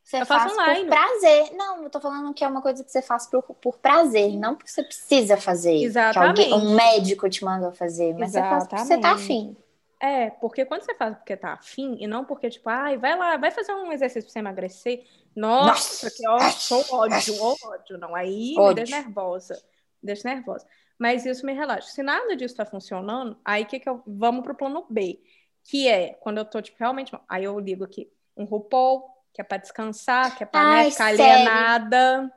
Você 0.03 0.21
Eu 0.21 0.27
faço 0.27 0.55
faz 0.55 0.59
online. 0.59 0.85
por 0.85 0.91
prazer. 0.91 1.53
Não, 1.55 1.85
eu 1.85 1.91
tô 1.91 2.01
falando 2.01 2.35
que 2.35 2.45
é 2.45 2.49
uma 2.49 2.63
coisa 2.63 2.83
que 2.83 2.91
você 2.91 3.01
faz 3.03 3.27
por, 3.27 3.43
por 3.43 3.79
prazer, 3.79 4.37
não 4.37 4.57
porque 4.57 4.71
você 4.71 4.83
precisa 4.83 5.37
fazer. 5.37 5.79
Que 5.79 5.85
Exatamente. 5.85 6.53
alguém, 6.53 6.55
um 6.55 6.75
médico 6.75 7.29
te 7.29 7.45
mandou 7.45 7.73
fazer, 7.73 8.15
mas 8.19 8.33
você 8.33 8.41
faz 8.41 8.67
porque 8.67 8.79
você 8.85 8.99
tá 8.99 9.13
Exatamente. 9.13 9.23
afim. 9.25 9.57
É, 10.03 10.31
porque 10.31 10.65
quando 10.65 10.83
você 10.83 10.95
faz 10.95 11.15
porque 11.15 11.37
tá 11.37 11.53
afim, 11.53 11.97
e 12.01 12.07
não 12.07 12.25
porque, 12.25 12.49
tipo, 12.49 12.69
ai, 12.71 12.97
vai 12.97 13.17
lá, 13.17 13.37
vai 13.37 13.51
fazer 13.51 13.73
um 13.75 13.93
exercício 13.93 14.23
pra 14.25 14.33
você 14.33 14.39
emagrecer. 14.39 15.07
Nossa, 15.37 16.07
Nossa, 16.07 16.11
que 16.11 16.27
ódio, 16.27 16.95
ódio, 16.95 17.43
ódio. 17.43 17.99
Não, 17.99 18.15
aí 18.17 18.55
me 18.57 18.59
Ódio. 18.59 18.75
deixa 18.77 18.97
nervosa. 18.97 19.55
Me 20.03 20.07
deixa 20.07 20.29
nervosa. 20.29 20.67
Mas 20.99 21.25
isso 21.27 21.45
me 21.47 21.53
relaxa. 21.53 21.89
Se 21.89 22.03
nada 22.03 22.35
disso 22.35 22.57
tá 22.57 22.65
funcionando, 22.65 23.39
aí 23.45 23.65
que 23.65 23.79
que 23.79 23.89
eu. 23.89 24.03
Vamos 24.07 24.43
pro 24.43 24.55
plano 24.57 24.87
B. 24.89 25.23
Que 25.65 25.87
é 25.87 26.15
quando 26.15 26.39
eu 26.39 26.45
tô, 26.45 26.61
tipo, 26.63 26.79
realmente. 26.81 27.13
Aí 27.29 27.45
eu 27.45 27.59
ligo 27.61 27.85
aqui 27.85 28.11
um 28.37 28.45
RuPaul, 28.45 29.05
que 29.33 29.41
é 29.41 29.45
pra 29.45 29.57
descansar, 29.59 30.37
que 30.37 30.43
é 30.43 30.47
pra 30.47 30.63
né, 30.65 30.91
ficar 30.91 31.17
sério? 31.17 31.25
alienada. 31.25 32.33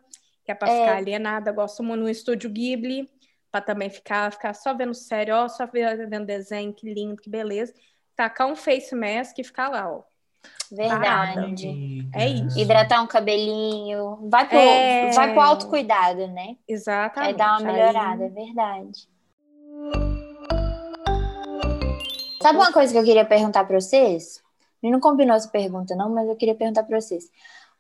Que 0.45 0.51
é 0.51 0.55
pra 0.55 0.69
É. 0.69 0.79
ficar 0.85 0.97
alienada. 0.97 1.49
Eu 1.51 1.55
gosto 1.55 1.81
muito 1.83 2.01
no 2.01 2.09
estúdio 2.09 2.49
Ghibli 2.49 3.09
para 3.51 3.61
também 3.61 3.89
ficar, 3.89 4.31
ficar 4.31 4.53
só 4.53 4.73
vendo 4.73 4.93
série, 4.93 5.31
ó, 5.31 5.47
só 5.47 5.65
vendo 5.67 6.25
desenho, 6.25 6.73
que 6.73 6.91
lindo, 6.93 7.15
que 7.21 7.29
beleza. 7.29 7.73
Tacar 8.15 8.47
um 8.47 8.55
face 8.55 8.93
mask 8.95 9.37
e 9.39 9.43
ficar 9.43 9.69
lá, 9.69 9.89
ó. 9.91 10.03
Verdade. 10.71 11.67
Amiga. 11.67 12.17
É 12.19 12.27
isso. 12.27 12.59
Hidratar 12.59 13.01
um 13.01 13.07
cabelinho. 13.07 14.27
Vai 14.29 14.47
pro, 14.47 14.57
É. 14.57 15.11
vai 15.11 15.31
pro 15.31 15.41
autocuidado, 15.41 16.27
né? 16.27 16.45
Vai 16.45 16.55
Exatamente. 16.67 17.37
dar 17.37 17.59
uma 17.59 17.69
Aí- 17.69 17.75
melhorada, 17.77 18.25
é 18.25 18.29
verdade. 18.29 19.07
Sabe 22.41 22.57
uma 22.57 22.73
coisa 22.73 22.91
que 22.91 22.99
eu 22.99 23.03
queria 23.05 23.23
perguntar 23.23 23.63
pra 23.63 23.79
vocês? 23.79 24.42
E 24.83 24.91
não 24.91 24.99
combinou 24.99 25.35
essa 25.35 25.47
pergunta, 25.47 25.95
não, 25.95 26.09
mas 26.09 26.27
eu 26.27 26.35
queria 26.35 26.53
perguntar 26.55 26.83
pra 26.83 26.99
vocês. 26.99 27.29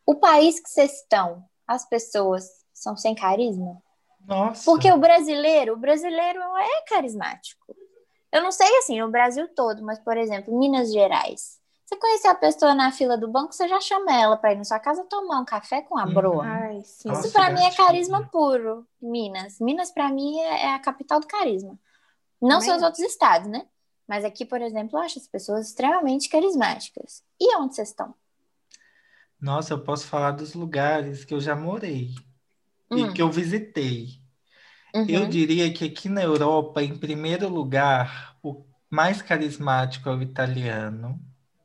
O 0.05 0.15
país 0.15 0.59
que 0.59 0.69
vocês 0.69 1.01
estão, 1.01 1.43
as 1.67 1.85
pessoas, 1.85 2.47
são 2.73 2.95
sem 2.95 3.13
carisma? 3.13 3.81
Nossa. 4.25 4.63
Porque 4.65 4.91
o 4.91 4.97
brasileiro, 4.97 5.73
o 5.73 5.77
brasileiro 5.77 6.39
é 6.41 6.81
carismático. 6.87 7.75
Eu 8.31 8.41
não 8.41 8.51
sei 8.51 8.67
assim 8.77 8.99
no 8.99 9.11
Brasil 9.11 9.47
todo, 9.53 9.83
mas 9.83 9.99
por 9.99 10.17
exemplo, 10.17 10.57
Minas 10.57 10.91
Gerais. 10.91 11.61
Você 11.85 11.97
conhecer 11.97 12.27
a 12.29 12.35
pessoa 12.35 12.73
na 12.73 12.91
fila 12.91 13.17
do 13.17 13.27
banco, 13.27 13.53
você 13.53 13.67
já 13.67 13.79
chama 13.81 14.11
ela 14.19 14.37
para 14.37 14.53
ir 14.53 14.57
na 14.57 14.63
sua 14.63 14.79
casa 14.79 15.03
tomar 15.03 15.39
um 15.41 15.45
café 15.45 15.81
com 15.81 15.97
a 15.97 16.05
Uhum. 16.05 16.13
broa. 16.13 16.45
Ai, 16.45 16.81
sim. 16.83 17.09
Nossa, 17.09 17.27
Isso 17.27 17.33
para 17.33 17.51
mim 17.51 17.61
é 17.61 17.71
carisma 17.71 18.21
puro, 18.31 18.87
Minas. 19.01 19.59
Minas 19.59 19.91
para 19.91 20.09
mim 20.09 20.39
é, 20.39 20.63
é 20.63 20.73
a 20.73 20.79
capital 20.79 21.19
do 21.19 21.27
carisma. 21.27 21.77
Não 22.41 22.59
Também 22.59 22.61
sei 22.69 22.75
os 22.77 22.81
outros 22.83 23.03
estados, 23.03 23.47
né? 23.49 23.67
Mas 24.07 24.25
aqui, 24.25 24.45
por 24.45 24.61
exemplo, 24.61 24.97
eu 24.97 25.03
acho 25.03 25.19
as 25.19 25.27
pessoas 25.27 25.67
extremamente 25.67 26.29
carismáticas. 26.29 27.23
E 27.39 27.55
onde 27.57 27.75
vocês 27.75 27.89
estão? 27.89 28.13
Nossa, 29.39 29.73
eu 29.73 29.83
posso 29.83 30.07
falar 30.07 30.31
dos 30.31 30.53
lugares 30.53 31.25
que 31.25 31.33
eu 31.33 31.39
já 31.41 31.55
morei 31.55 32.15
e 32.93 33.05
Hum, 33.05 33.13
que 33.13 33.21
eu 33.21 33.31
visitei. 33.31 34.21
uhum. 34.95 35.07
Eu 35.07 35.25
diria 35.27 35.73
que 35.73 35.85
aqui 35.85 36.09
na 36.09 36.23
Europa, 36.23 36.83
em 36.83 36.97
primeiro 36.97 37.49
lugar, 37.49 38.37
o 38.43 38.65
mais 38.89 39.21
carismático 39.21 40.09
é 40.09 40.15
o 40.15 40.21
italiano. 40.23 41.19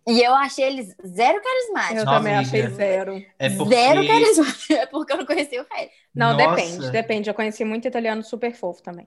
E 0.06 0.22
eu 0.22 0.34
achei 0.34 0.64
eles 0.64 0.94
zero 1.06 1.40
carismáticos. 1.42 1.98
Eu 2.02 2.06
Nossa, 2.06 2.08
também 2.08 2.34
achei 2.34 2.66
zero. 2.68 3.26
É 3.38 3.48
porque 3.50 3.68
Zero 3.68 4.04
carismáticos. 4.06 4.70
É 4.70 4.86
porque 4.86 5.12
eu 5.12 5.18
não 5.18 5.26
conheci 5.26 5.58
o 5.58 5.66
resto. 5.70 5.92
Não, 6.16 6.34
Nossa, 6.34 6.36
depende, 6.36 6.90
depende. 6.90 7.30
Eu 7.30 7.34
conheci 7.34 7.64
muito 7.64 7.86
italiano 7.88 8.22
super 8.22 8.54
fofo 8.54 8.82
também. 8.82 9.06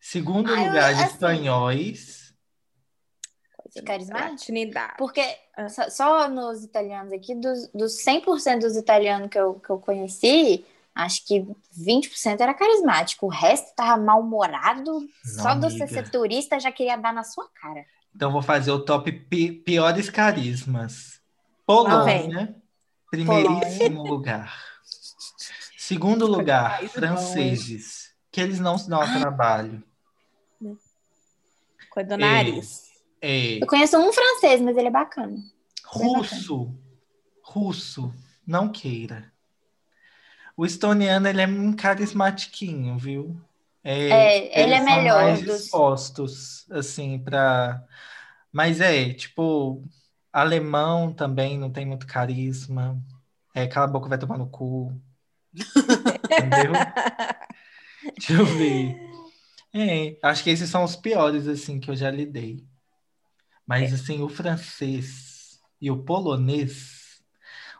Segundo 0.00 0.54
Ah, 0.56 0.64
eu- 0.64 0.72
lugar, 0.72 0.92
assim- 1.00 1.16
espanhóis. 1.16 2.23
De 3.74 3.82
carismático? 3.82 4.30
Latinidade. 4.32 4.94
Porque 4.98 5.20
Ah. 5.56 5.68
só, 5.68 5.88
só 5.90 6.28
nos 6.28 6.62
italianos 6.64 7.12
aqui, 7.12 7.34
dos, 7.34 7.68
dos 7.68 8.02
100% 8.04 8.60
dos 8.60 8.76
italianos 8.76 9.28
que 9.28 9.38
eu, 9.38 9.54
que 9.54 9.70
eu 9.70 9.78
conheci, 9.78 10.64
acho 10.94 11.24
que 11.26 11.44
20% 11.76 12.40
era 12.40 12.54
carismático. 12.54 13.26
O 13.26 13.28
resto 13.28 13.74
tava 13.74 14.00
mal-humorado. 14.00 15.00
Só 15.24 15.54
de 15.54 15.60
você 15.62 15.82
amiga. 15.84 15.88
ser 15.88 16.10
turista 16.10 16.58
já 16.60 16.70
queria 16.70 16.96
dar 16.96 17.12
na 17.12 17.24
sua 17.24 17.48
cara. 17.54 17.84
Então 18.14 18.30
vou 18.30 18.42
fazer 18.42 18.70
o 18.70 18.84
top 18.84 19.10
pi- 19.10 19.50
piores 19.52 20.08
carismas. 20.08 21.20
Polônia, 21.66 22.54
primeiríssimo 23.10 24.04
lugar. 24.06 24.54
Segundo 25.78 26.26
lugar, 26.26 26.80
franceses, 26.88 28.14
que 28.30 28.40
eles 28.40 28.60
não 28.60 28.78
se 28.78 28.88
dão 28.88 29.02
ao 29.02 29.20
trabalho. 29.20 29.82
Coisa 31.90 32.08
do 32.08 32.14
É. 32.14 32.18
nariz. 32.18 32.93
É, 33.26 33.58
Eu 33.60 33.66
conheço 33.66 33.96
um 33.98 34.12
francês, 34.12 34.60
mas 34.60 34.76
ele 34.76 34.88
é 34.88 34.90
bacana. 34.90 35.36
russo, 35.84 36.74
russo, 37.42 38.12
não 38.46 38.70
queira. 38.70 39.32
O 40.56 40.64
estoniano, 40.64 41.26
ele 41.26 41.40
é 41.42 41.46
um 41.46 41.72
carismatiquinho, 41.74 42.96
viu? 42.96 43.40
É, 43.82 44.36
ele 44.62 44.74
é 44.74 44.76
eles 44.76 44.84
são 44.84 44.96
melhor 44.98 45.22
mais 45.22 45.42
dos- 45.42 45.58
dispostos, 45.62 46.70
assim, 46.70 47.18
para... 47.18 47.82
Mas 48.52 48.80
é, 48.80 49.12
tipo, 49.12 49.82
alemão 50.32 51.12
também 51.12 51.58
não 51.58 51.70
tem 51.70 51.84
muito 51.84 52.06
carisma. 52.06 53.00
É, 53.54 53.66
cala 53.66 53.86
a 53.86 53.90
boca, 53.90 54.08
vai 54.08 54.18
tomar 54.18 54.38
no 54.38 54.48
cu. 54.48 54.92
Entendeu? 56.38 56.72
Deixa 58.02 58.32
eu 58.34 58.46
ver. 58.46 58.96
É, 59.74 60.18
acho 60.22 60.44
que 60.44 60.50
esses 60.50 60.70
são 60.70 60.84
os 60.84 60.96
piores, 60.96 61.48
assim, 61.48 61.80
que 61.80 61.90
eu 61.90 61.96
já 61.96 62.10
lidei. 62.10 62.66
Mas, 63.66 63.92
assim, 63.92 64.22
o 64.22 64.28
francês 64.28 65.58
e 65.80 65.90
o 65.90 65.96
polonês, 65.96 67.20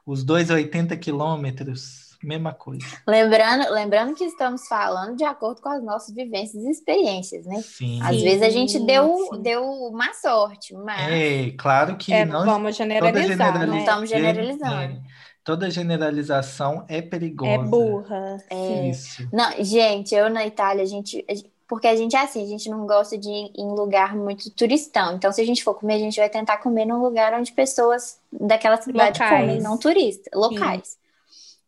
os 0.06 0.24
dois 0.24 0.50
80 0.50 0.96
quilômetros, 0.96 2.18
mesma 2.22 2.54
coisa. 2.54 2.86
Lembrando, 3.06 3.70
lembrando 3.70 4.14
que 4.14 4.24
estamos 4.24 4.66
falando 4.66 5.14
de 5.16 5.24
acordo 5.24 5.60
com 5.60 5.68
as 5.68 5.82
nossas 5.84 6.14
vivências 6.14 6.62
e 6.64 6.70
experiências, 6.70 7.44
né? 7.44 7.60
Sim. 7.60 8.00
Às 8.02 8.16
Sim, 8.16 8.22
vezes 8.22 8.42
a 8.42 8.48
gente 8.50 8.78
deu, 8.80 9.14
sim. 9.30 9.42
deu 9.42 9.62
uma 9.62 10.12
sorte, 10.14 10.72
mas 10.74 11.00
É, 11.12 11.50
claro 11.50 11.96
que 11.98 12.12
É, 12.14 12.24
não 12.24 12.46
vamos 12.46 12.74
generalizar, 12.76 13.26
generaliza- 13.28 13.66
né? 13.66 13.78
Estamos 13.80 14.08
generalizando. 14.08 14.74
é, 14.74 15.02
toda 15.44 15.70
generalização 15.70 16.86
é 16.88 17.02
perigosa. 17.02 17.52
É 17.52 17.58
burra. 17.58 18.36
É. 18.48 18.88
Isso. 18.88 19.28
Não, 19.30 19.50
gente, 19.62 20.14
eu 20.14 20.30
na 20.30 20.46
Itália, 20.46 20.82
a 20.82 20.86
gente. 20.86 21.22
Porque 21.66 21.86
a 21.86 21.96
gente 21.96 22.14
é 22.14 22.20
assim, 22.20 22.42
a 22.42 22.46
gente 22.46 22.68
não 22.68 22.86
gosta 22.86 23.16
de 23.16 23.28
ir 23.28 23.52
em 23.56 23.70
lugar 23.70 24.14
muito 24.14 24.50
turistão. 24.50 25.14
Então, 25.16 25.32
se 25.32 25.40
a 25.40 25.46
gente 25.46 25.64
for 25.64 25.74
comer, 25.74 25.94
a 25.94 25.98
gente 25.98 26.16
vai 26.16 26.28
tentar 26.28 26.58
comer 26.58 26.84
num 26.84 27.00
lugar 27.00 27.32
onde 27.32 27.52
pessoas 27.52 28.20
daquela 28.30 28.80
cidade 28.80 29.18
Locais. 29.18 29.40
comem, 29.40 29.60
não 29.60 29.78
turistas, 29.78 30.32
locais. 30.34 30.98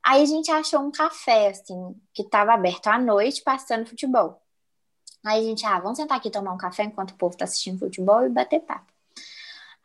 Aí 0.04 0.22
a 0.22 0.26
gente 0.26 0.50
achou 0.50 0.80
um 0.80 0.90
café, 0.90 1.48
assim, 1.48 1.96
que 2.14 2.22
estava 2.22 2.52
aberto 2.52 2.86
à 2.88 2.98
noite, 2.98 3.42
passando 3.42 3.88
futebol. 3.88 4.40
Aí 5.24 5.40
a 5.40 5.42
gente, 5.42 5.66
ah, 5.66 5.80
vamos 5.80 5.98
sentar 5.98 6.18
aqui 6.18 6.30
tomar 6.30 6.52
um 6.52 6.58
café 6.58 6.84
enquanto 6.84 7.10
o 7.10 7.16
povo 7.16 7.36
tá 7.36 7.44
assistindo 7.44 7.80
futebol 7.80 8.24
e 8.24 8.28
bater 8.28 8.60
papo. 8.60 8.92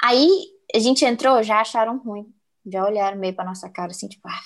Aí 0.04 0.30
a 0.76 0.80
gente 0.80 1.04
entrou, 1.06 1.42
já 1.42 1.62
acharam 1.62 1.98
ruim. 1.98 2.32
Já 2.66 2.86
olharam 2.86 3.18
meio 3.18 3.34
pra 3.34 3.46
nossa 3.46 3.68
cara, 3.70 3.92
assim, 3.92 4.08
tipo, 4.08 4.28
ah. 4.28 4.42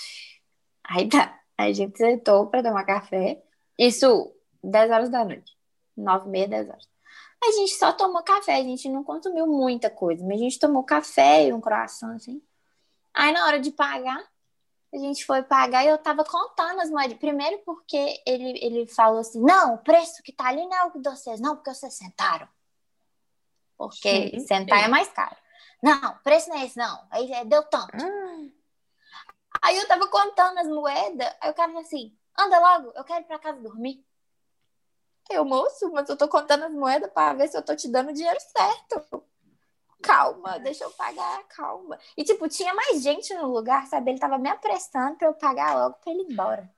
Aí 0.86 1.10
tá. 1.10 1.38
Aí 1.58 1.72
a 1.72 1.74
gente 1.74 1.98
sentou 1.98 2.48
pra 2.48 2.64
tomar 2.64 2.86
café. 2.86 3.44
Isso, 3.78 4.34
10 4.64 4.92
horas 4.92 5.10
da 5.10 5.26
noite. 5.26 5.55
9 5.96 6.28
e 6.28 6.32
meia, 6.32 6.48
10 6.48 6.70
horas. 6.70 6.90
A 7.44 7.52
gente 7.52 7.76
só 7.76 7.92
tomou 7.92 8.24
café, 8.24 8.56
a 8.56 8.64
gente 8.64 8.90
não 8.90 9.04
consumiu 9.04 9.46
muita 9.46 9.90
coisa, 9.90 10.24
mas 10.24 10.38
a 10.38 10.44
gente 10.44 10.60
tomou 10.60 10.84
café 10.84 11.48
e 11.48 11.54
um 11.54 11.62
croissant, 11.62 12.16
assim. 12.16 12.42
Aí 13.14 13.32
na 13.32 13.46
hora 13.46 13.60
de 13.60 13.72
pagar, 13.72 14.24
a 14.94 14.98
gente 14.98 15.26
foi 15.26 15.44
pagar 15.44 15.84
e 15.84 15.88
eu 15.88 15.98
tava 15.98 16.24
contando 16.24 16.82
as 16.82 16.90
moedas. 16.90 17.18
Primeiro 17.18 17.62
porque 17.66 18.22
ele, 18.26 18.58
ele 18.62 18.88
falou 18.88 19.20
assim, 19.20 19.42
não, 19.42 19.76
o 19.76 19.78
preço 19.80 20.24
que 20.24 20.32
tá 20.32 20.48
ali 20.48 20.66
não 20.66 20.78
é 20.78 20.86
o 20.86 21.00
de 21.00 21.10
vocês, 21.10 21.40
não, 21.40 21.56
porque 21.56 21.74
vocês 21.74 21.94
sentaram. 21.94 22.48
Porque 23.78 24.32
Sim. 24.32 24.40
sentar 24.40 24.84
é 24.84 24.88
mais 24.88 25.10
caro. 25.10 25.36
Não, 25.84 26.12
o 26.12 26.24
preço 26.24 26.50
não 26.50 26.58
é 26.58 26.66
esse, 26.66 26.78
não. 26.78 27.06
Aí 27.12 27.32
é, 27.32 27.46
deu 27.46 27.64
tanto. 27.64 27.94
Ah, 27.94 28.26
Aí 29.62 29.78
eu 29.78 29.88
tava 29.88 30.08
contando 30.08 30.60
as 30.60 30.68
moedas, 30.68 31.28
aí 31.42 31.52
o 31.52 31.54
cara 31.54 31.70
falou 31.70 31.82
assim: 31.82 32.16
anda 32.38 32.60
logo, 32.60 32.92
eu 32.96 33.04
quero 33.04 33.22
ir 33.22 33.28
pra 33.28 33.40
casa 33.40 33.60
dormir. 33.62 34.06
Eu, 35.30 35.44
moço, 35.46 35.92
mas 35.92 36.08
eu 36.10 36.18
tô 36.18 36.28
contando 36.28 36.66
as 36.66 36.74
moedas 36.74 37.12
pra 37.12 37.34
ver 37.34 37.48
se 37.48 37.58
eu 37.58 37.64
tô 37.64 37.76
te 37.76 37.88
dando 37.90 38.10
o 38.10 38.14
dinheiro 38.14 38.40
certo. 38.40 39.24
Calma, 40.02 40.60
deixa 40.60 40.84
eu 40.84 40.92
pagar, 40.92 41.44
calma. 41.48 41.98
E, 42.16 42.24
tipo, 42.24 42.48
tinha 42.48 42.74
mais 42.76 43.02
gente 43.02 43.34
no 43.34 43.48
lugar, 43.52 43.88
sabe? 43.88 44.12
Ele 44.12 44.20
tava 44.20 44.38
me 44.38 44.50
apressando 44.50 45.18
pra 45.18 45.28
eu 45.28 45.34
pagar 45.34 45.76
logo 45.76 45.96
pra 45.96 46.12
ele 46.14 46.24
ir 46.24 46.32
embora. 46.32 46.72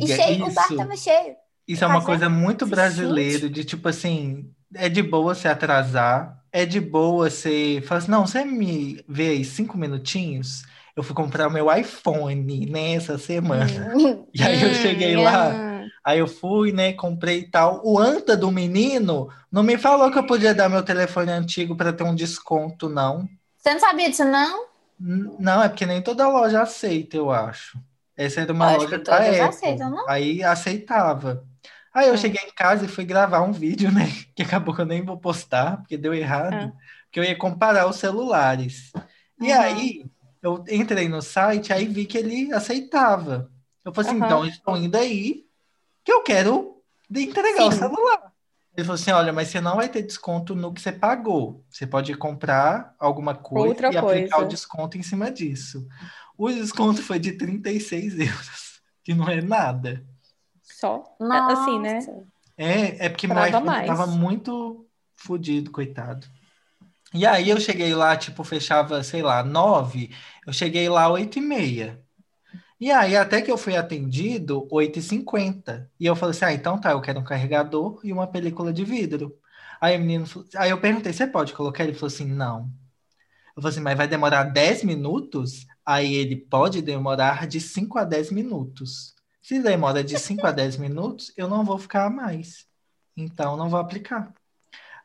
E 0.00 0.06
Miga, 0.06 0.08
cheio, 0.08 0.46
o 0.46 0.52
bar 0.52 0.74
isso, 0.74 0.76
tava 0.76 0.96
cheio. 0.96 1.36
isso 1.68 1.84
é 1.84 1.86
uma 1.88 2.04
coisa 2.04 2.28
muito 2.28 2.66
Gente. 2.66 2.68
brasileira, 2.68 3.50
de 3.50 3.64
tipo 3.64 3.88
assim, 3.88 4.54
é 4.74 4.88
de 4.88 5.02
boa 5.02 5.34
se 5.34 5.48
atrasar, 5.48 6.44
é 6.52 6.66
de 6.66 6.80
boa 6.80 7.30
você 7.30 7.82
falar 7.86 7.98
assim, 8.00 8.10
não, 8.10 8.26
você 8.26 8.44
me 8.44 9.04
vê 9.08 9.30
aí 9.30 9.44
cinco 9.44 9.78
minutinhos, 9.78 10.64
eu 10.96 11.02
fui 11.02 11.14
comprar 11.14 11.48
o 11.48 11.52
meu 11.52 11.72
iPhone 11.74 12.66
nessa 12.66 13.18
semana. 13.18 13.94
E 14.34 14.42
aí 14.42 14.62
eu 14.62 14.72
hum, 14.72 14.74
cheguei 14.74 15.16
lá, 15.16 15.54
hum. 15.54 15.67
Aí 16.08 16.18
eu 16.20 16.26
fui, 16.28 16.72
né, 16.72 16.92
comprei 16.94 17.40
e 17.40 17.50
tal. 17.50 17.82
O 17.84 17.98
anta 17.98 18.36
do 18.36 18.50
menino 18.50 19.28
não 19.52 19.62
me 19.62 19.76
falou 19.78 20.10
que 20.10 20.18
eu 20.18 20.26
podia 20.26 20.54
dar 20.54 20.68
meu 20.68 20.82
telefone 20.82 21.30
antigo 21.32 21.76
para 21.76 21.92
ter 21.92 22.04
um 22.04 22.14
desconto, 22.14 22.88
não. 22.88 23.28
Você 23.58 23.72
não 23.74 23.80
sabia 23.80 24.08
disso, 24.10 24.24
não? 24.24 24.66
N- 25.00 25.36
Não, 25.38 25.62
é 25.62 25.68
porque 25.68 25.86
nem 25.86 26.02
toda 26.02 26.28
loja 26.28 26.62
aceita, 26.62 27.16
eu 27.16 27.30
acho. 27.30 27.78
Essa 28.16 28.40
era 28.40 28.52
uma 28.52 28.66
Acho 28.66 28.86
loja 28.86 28.98
da 28.98 29.16
Apple. 29.18 29.48
aceitam, 29.48 29.90
não? 29.90 30.04
Aí 30.08 30.42
aceitava. 30.42 31.46
Aí 31.94 32.08
eu 32.08 32.14
Ah. 32.14 32.16
cheguei 32.16 32.40
em 32.48 32.52
casa 32.54 32.84
e 32.84 32.88
fui 32.88 33.04
gravar 33.04 33.42
um 33.42 33.52
vídeo, 33.52 33.90
né? 33.92 34.04
Que 34.34 34.42
acabou 34.42 34.74
que 34.74 34.80
eu 34.80 34.86
nem 34.86 35.04
vou 35.04 35.18
postar, 35.18 35.78
porque 35.78 35.96
deu 35.96 36.14
errado. 36.14 36.56
Ah. 36.56 36.72
Porque 37.06 37.20
eu 37.20 37.24
ia 37.24 37.36
comparar 37.38 37.86
os 37.88 37.96
celulares. 37.96 38.92
E 39.40 39.52
Uhum. 39.52 39.52
aí 39.52 40.06
eu 40.42 40.64
entrei 40.70 41.08
no 41.08 41.22
site, 41.22 41.72
aí 41.72 41.86
vi 41.86 42.06
que 42.06 42.18
ele 42.18 42.52
aceitava. 42.52 43.50
Eu 43.84 43.92
falei 43.94 44.10
assim, 44.10 44.18
Aham. 44.22 44.26
então 44.26 44.46
estou 44.46 44.76
indo 44.76 44.96
aí 44.96 45.46
que 46.08 46.12
eu 46.12 46.22
quero 46.22 46.82
entregar 47.14 47.66
o 47.66 47.70
Sim. 47.72 47.80
celular. 47.80 48.32
Ele 48.74 48.86
falou 48.86 48.94
assim, 48.94 49.10
olha, 49.10 49.30
mas 49.30 49.48
você 49.48 49.60
não 49.60 49.76
vai 49.76 49.90
ter 49.90 50.00
desconto 50.00 50.54
no 50.54 50.72
que 50.72 50.80
você 50.80 50.90
pagou. 50.90 51.62
Você 51.68 51.86
pode 51.86 52.14
comprar 52.14 52.94
alguma 52.98 53.34
coisa 53.34 53.68
Outra 53.68 53.92
e 53.92 53.96
aplicar 53.96 54.36
coisa. 54.36 54.46
o 54.46 54.48
desconto 54.48 54.96
em 54.96 55.02
cima 55.02 55.30
disso. 55.30 55.86
O 56.38 56.48
desconto 56.50 57.02
foi 57.02 57.18
de 57.18 57.32
36 57.32 58.20
euros, 58.20 58.80
que 59.04 59.12
não 59.12 59.28
é 59.28 59.42
nada. 59.42 60.02
Só. 60.62 61.04
Nossa. 61.20 61.60
Assim, 61.60 61.78
né? 61.78 61.98
É, 62.56 63.06
é 63.06 63.08
porque 63.10 63.26
meu 63.26 63.36
Trava 63.36 63.48
iPhone 63.50 63.66
mais. 63.66 63.86
tava 63.86 64.06
muito 64.06 64.86
fodido, 65.14 65.70
coitado. 65.70 66.26
E 67.12 67.26
aí 67.26 67.50
eu 67.50 67.60
cheguei 67.60 67.94
lá, 67.94 68.16
tipo, 68.16 68.42
fechava, 68.44 69.02
sei 69.02 69.20
lá, 69.22 69.42
nove. 69.42 70.14
Eu 70.46 70.54
cheguei 70.54 70.88
lá 70.88 71.10
oito 71.10 71.38
e 71.38 71.42
meia. 71.42 72.02
E 72.80 72.90
aí 72.92 73.16
até 73.16 73.42
que 73.42 73.50
eu 73.50 73.58
fui 73.58 73.76
atendido, 73.76 74.66
oito 74.70 74.98
e 74.98 75.02
cinquenta. 75.02 75.90
E 75.98 76.06
eu 76.06 76.14
falei 76.14 76.30
assim, 76.36 76.44
ah, 76.44 76.52
então 76.52 76.80
tá, 76.80 76.92
eu 76.92 77.00
quero 77.00 77.18
um 77.20 77.24
carregador 77.24 78.00
e 78.04 78.12
uma 78.12 78.26
película 78.26 78.72
de 78.72 78.84
vidro. 78.84 79.36
Aí 79.80 79.96
o 79.96 80.00
menino, 80.00 80.26
falou- 80.26 80.48
aí 80.56 80.70
eu 80.70 80.80
perguntei, 80.80 81.12
você 81.12 81.26
pode 81.26 81.52
colocar? 81.54 81.84
Ele 81.84 81.94
falou 81.94 82.06
assim, 82.08 82.26
não. 82.26 82.70
Eu 83.56 83.62
falei 83.62 83.70
assim, 83.70 83.80
mas 83.80 83.96
vai 83.96 84.06
demorar 84.06 84.44
10 84.44 84.84
minutos? 84.84 85.66
Aí 85.84 86.14
ele 86.14 86.36
pode 86.36 86.80
demorar 86.80 87.46
de 87.48 87.60
5 87.60 87.98
a 87.98 88.04
10 88.04 88.30
minutos. 88.30 89.14
Se 89.42 89.60
demora 89.60 90.04
de 90.04 90.18
5 90.18 90.46
a 90.46 90.52
10 90.52 90.76
minutos, 90.76 91.32
eu 91.36 91.48
não 91.48 91.64
vou 91.64 91.78
ficar 91.78 92.10
mais. 92.10 92.66
Então, 93.16 93.56
não 93.56 93.68
vou 93.68 93.80
aplicar. 93.80 94.32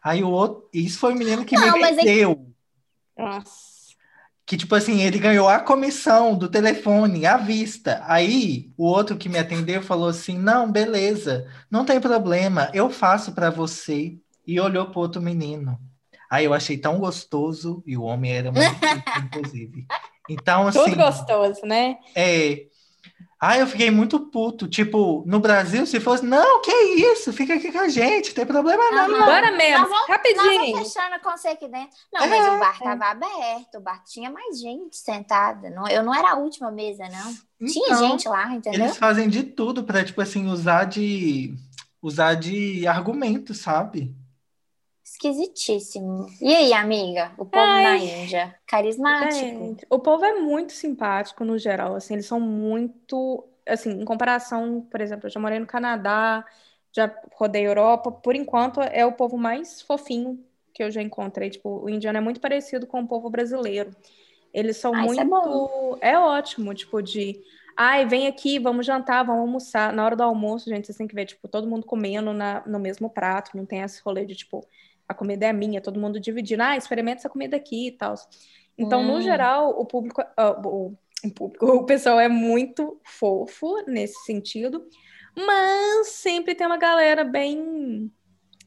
Aí 0.03 0.23
o 0.23 0.29
outro. 0.29 0.69
Isso 0.73 0.99
foi 0.99 1.13
o 1.13 1.17
menino 1.17 1.45
que 1.45 1.55
Não, 1.55 1.73
me 1.77 1.83
é- 1.83 1.93
vendeu. 1.93 2.53
Nossa. 3.17 3.72
Que, 4.45 4.57
tipo 4.57 4.75
assim, 4.75 5.01
ele 5.01 5.17
ganhou 5.19 5.47
a 5.47 5.59
comissão 5.59 6.35
do 6.35 6.49
telefone 6.49 7.25
à 7.25 7.37
vista. 7.37 8.03
Aí, 8.05 8.71
o 8.77 8.85
outro 8.85 9.15
que 9.17 9.29
me 9.29 9.39
atendeu 9.39 9.81
falou 9.81 10.09
assim: 10.09 10.37
Não, 10.37 10.71
beleza, 10.71 11.47
não 11.71 11.85
tem 11.85 11.99
problema, 11.99 12.69
eu 12.73 12.89
faço 12.89 13.31
para 13.33 13.49
você. 13.49 14.17
E 14.45 14.59
olhou 14.59 14.87
pro 14.87 14.99
outro 14.99 15.21
menino. 15.21 15.79
Aí 16.29 16.45
eu 16.45 16.53
achei 16.53 16.77
tão 16.77 16.99
gostoso, 16.99 17.81
e 17.85 17.95
o 17.95 18.03
homem 18.03 18.33
era 18.33 18.51
muito 18.51 18.65
inclusive. 19.23 19.85
Então, 20.29 20.67
assim. 20.67 20.83
Tudo 20.83 20.95
gostoso, 20.95 21.65
né? 21.65 21.97
É. 22.15 22.65
Ah, 23.45 23.57
eu 23.57 23.67
fiquei 23.67 23.91
muito 23.91 24.19
puto. 24.21 24.69
Tipo, 24.69 25.21
no 25.27 25.37
Brasil, 25.37 25.85
se 25.85 25.99
fosse, 25.99 26.23
não, 26.25 26.61
que 26.61 26.71
isso, 26.71 27.33
fica 27.33 27.55
aqui 27.55 27.73
com 27.73 27.79
a 27.79 27.89
gente, 27.89 28.29
não 28.29 28.35
tem 28.35 28.45
problema 28.45 28.89
não. 28.91 29.15
Aham. 29.15 29.25
Bora 29.25 29.51
mesmo, 29.51 29.79
Nós 29.79 29.89
vamos- 29.89 30.07
Nós 30.07 30.07
rapidinho. 30.07 30.71
vamos 30.75 30.93
fechando 30.93 31.19
com 31.21 31.31
você 31.31 31.47
aqui 31.49 31.67
dentro. 31.67 31.89
Não, 32.13 32.21
É, 32.23 32.27
mas 32.27 32.55
o 32.55 32.59
bar 32.59 32.79
tava 32.79 33.05
aberto, 33.07 33.75
o 33.77 33.81
bar 33.81 34.01
tinha 34.05 34.29
mais 34.31 34.59
gente 34.61 34.95
sentada. 34.95 35.69
Não, 35.71 35.85
eu 35.89 36.03
não 36.03 36.15
era 36.15 36.31
a 36.31 36.35
última 36.37 36.71
mesa, 36.71 37.03
não. 37.09 37.67
Tinha 37.67 37.85
Então, 37.87 38.09
gente 38.11 38.29
lá, 38.29 38.53
entendeu? 38.53 38.79
Eles 38.85 38.95
fazem 38.97 39.27
de 39.27 39.43
tudo 39.43 39.83
pra, 39.83 40.05
tipo 40.05 40.21
assim, 40.21 40.47
usar 40.47 40.85
de 40.85 41.53
usar 42.01 42.35
de 42.35 42.87
argumento, 42.87 43.53
sabe? 43.53 44.15
Esquisitíssimo. 45.13 46.25
E 46.41 46.55
aí, 46.55 46.73
amiga? 46.73 47.31
O 47.37 47.45
povo 47.45 47.63
Ai. 47.63 47.83
na 47.83 47.97
Índia? 47.97 48.55
Carismático? 48.65 49.31
Gente, 49.31 49.85
o 49.87 49.99
povo 49.99 50.25
é 50.25 50.33
muito 50.33 50.73
simpático 50.73 51.45
no 51.45 51.55
geral, 51.55 51.95
assim, 51.95 52.15
eles 52.15 52.25
são 52.25 52.39
muito, 52.39 53.43
assim, 53.67 53.91
em 53.91 54.05
comparação, 54.05 54.81
por 54.89 54.99
exemplo, 54.99 55.27
eu 55.27 55.29
já 55.29 55.39
morei 55.39 55.59
no 55.59 55.67
Canadá, 55.67 56.43
já 56.91 57.15
rodei 57.33 57.65
Europa, 57.65 58.11
por 58.11 58.35
enquanto 58.35 58.81
é 58.81 59.05
o 59.05 59.13
povo 59.13 59.37
mais 59.37 59.83
fofinho 59.83 60.43
que 60.73 60.83
eu 60.83 60.89
já 60.89 61.01
encontrei, 61.01 61.51
tipo, 61.51 61.83
o 61.83 61.87
indiano 61.87 62.17
é 62.17 62.21
muito 62.21 62.41
parecido 62.41 62.87
com 62.87 63.01
o 63.01 63.07
povo 63.07 63.29
brasileiro. 63.29 63.91
Eles 64.51 64.77
são 64.77 64.95
Ah, 64.95 65.05
é 65.05 65.23
muito, 65.23 65.97
é 66.01 66.17
ótimo, 66.17 66.73
tipo 66.73 67.03
de, 67.03 67.39
ai, 67.77 68.07
vem 68.07 68.25
aqui, 68.25 68.57
vamos 68.57 68.83
jantar, 68.83 69.23
vamos 69.23 69.41
almoçar. 69.41 69.93
Na 69.93 70.03
hora 70.03 70.15
do 70.15 70.23
almoço, 70.23 70.71
gente, 70.71 70.87
vocês 70.87 70.97
têm 70.97 71.07
que 71.07 71.13
ver, 71.13 71.27
tipo, 71.27 71.47
todo 71.47 71.67
mundo 71.67 71.85
comendo 71.85 72.33
na, 72.33 72.63
no 72.65 72.79
mesmo 72.79 73.11
prato, 73.11 73.55
não 73.55 73.63
tem 73.63 73.81
esse 73.81 74.01
rolê 74.03 74.25
de, 74.25 74.33
tipo, 74.33 74.67
a 75.07 75.13
comida 75.13 75.45
é 75.45 75.53
minha, 75.53 75.81
todo 75.81 75.99
mundo 75.99 76.19
dividindo, 76.19 76.63
ah, 76.63 76.77
experimenta 76.77 77.19
essa 77.21 77.29
comida 77.29 77.55
aqui 77.57 77.87
e 77.87 77.91
tal. 77.91 78.13
Então, 78.77 79.03
no 79.03 79.15
Hum. 79.17 79.21
geral, 79.21 79.69
o 79.79 79.85
público, 79.85 80.21
ah, 80.37 80.59
o, 80.65 80.93
o 81.23 81.31
público, 81.31 81.65
o 81.71 81.85
pessoal 81.85 82.19
é 82.19 82.27
muito 82.29 82.99
fofo 83.03 83.83
nesse 83.87 84.23
sentido, 84.25 84.85
mas 85.35 86.07
sempre 86.07 86.55
tem 86.55 86.65
uma 86.67 86.77
galera 86.77 87.23
bem. 87.23 88.11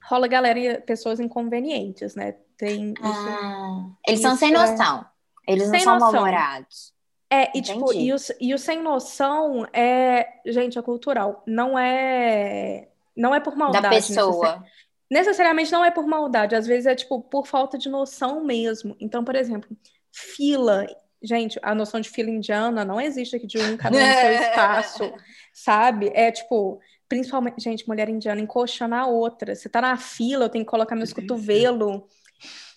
Rola 0.08 0.28
galera, 0.28 0.80
pessoas 0.82 1.18
inconvenientes, 1.18 2.14
né? 2.14 2.36
Tem 2.56 2.92
isso. 2.92 3.02
Ah, 3.02 3.86
eles 4.06 4.20
são 4.20 4.30
Isso 4.32 4.38
sem 4.40 4.50
é- 4.54 4.58
noção. 4.58 5.04
Eles 5.48 5.70
não 5.70 5.78
são 5.80 5.98
mal-humorados. 5.98 6.94
É, 7.28 7.56
e 7.58 7.60
tipo, 7.60 7.92
e 7.92 8.12
o, 8.12 8.16
e 8.40 8.54
o 8.54 8.58
sem 8.58 8.80
noção 8.80 9.66
é, 9.72 10.26
gente, 10.46 10.78
é 10.78 10.82
cultural. 10.82 11.42
Não 11.46 11.76
é, 11.78 12.88
não 13.16 13.34
é 13.34 13.40
por 13.40 13.50
Da 13.52 13.56
maldade. 13.56 13.88
necessari- 13.88 14.26
pessoa. 14.28 14.64
Necessariamente 15.10 15.70
não 15.70 15.84
é 15.84 15.90
por 15.90 16.06
maldade, 16.06 16.56
às 16.56 16.66
vezes 16.66 16.86
é 16.86 16.94
tipo 16.94 17.20
por 17.20 17.46
falta 17.46 17.78
de 17.78 17.88
noção 17.88 18.44
mesmo. 18.44 18.96
Então, 19.00 19.24
por 19.24 19.36
exemplo, 19.36 19.68
fila. 20.10 20.86
Gente, 21.22 21.58
a 21.62 21.74
noção 21.74 22.00
de 22.00 22.10
fila 22.10 22.30
indiana 22.30 22.84
não 22.84 23.00
existe 23.00 23.36
aqui 23.36 23.46
de 23.46 23.58
um 23.58 23.76
cada 23.78 23.96
um 23.96 24.00
no 24.00 24.14
seu 24.14 24.32
espaço, 24.32 25.14
sabe? 25.52 26.10
É 26.14 26.30
tipo, 26.30 26.80
principalmente, 27.08 27.60
gente, 27.62 27.88
mulher 27.88 28.08
indiana 28.08 28.40
encoxando 28.40 28.94
a 28.94 29.06
outra. 29.06 29.54
Você 29.54 29.68
tá 29.68 29.80
na 29.80 29.96
fila, 29.96 30.44
eu 30.44 30.48
tenho 30.48 30.64
que 30.64 30.70
colocar 30.70 30.96
meus 30.96 31.12
cotovelos 31.12 32.02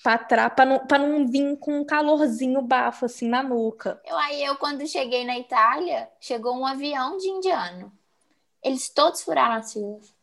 pra 0.04 0.18
trás, 0.18 0.54
pra 0.54 0.66
não, 0.66 0.80
pra 0.80 0.98
não 0.98 1.28
vir 1.28 1.58
com 1.58 1.80
um 1.80 1.86
calorzinho 1.86 2.62
bafo 2.62 3.06
assim 3.06 3.28
na 3.28 3.44
nuca. 3.44 4.00
Eu, 4.06 4.18
aí 4.18 4.44
eu, 4.44 4.56
quando 4.56 4.88
cheguei 4.88 5.26
na 5.26 5.38
Itália, 5.38 6.10
chegou 6.20 6.56
um 6.56 6.66
avião 6.66 7.18
de 7.18 7.28
indiano. 7.28 7.92
Eles 8.64 8.90
todos 8.90 9.22
furaram 9.22 9.56
as 9.56 9.74
filas. 9.74 10.19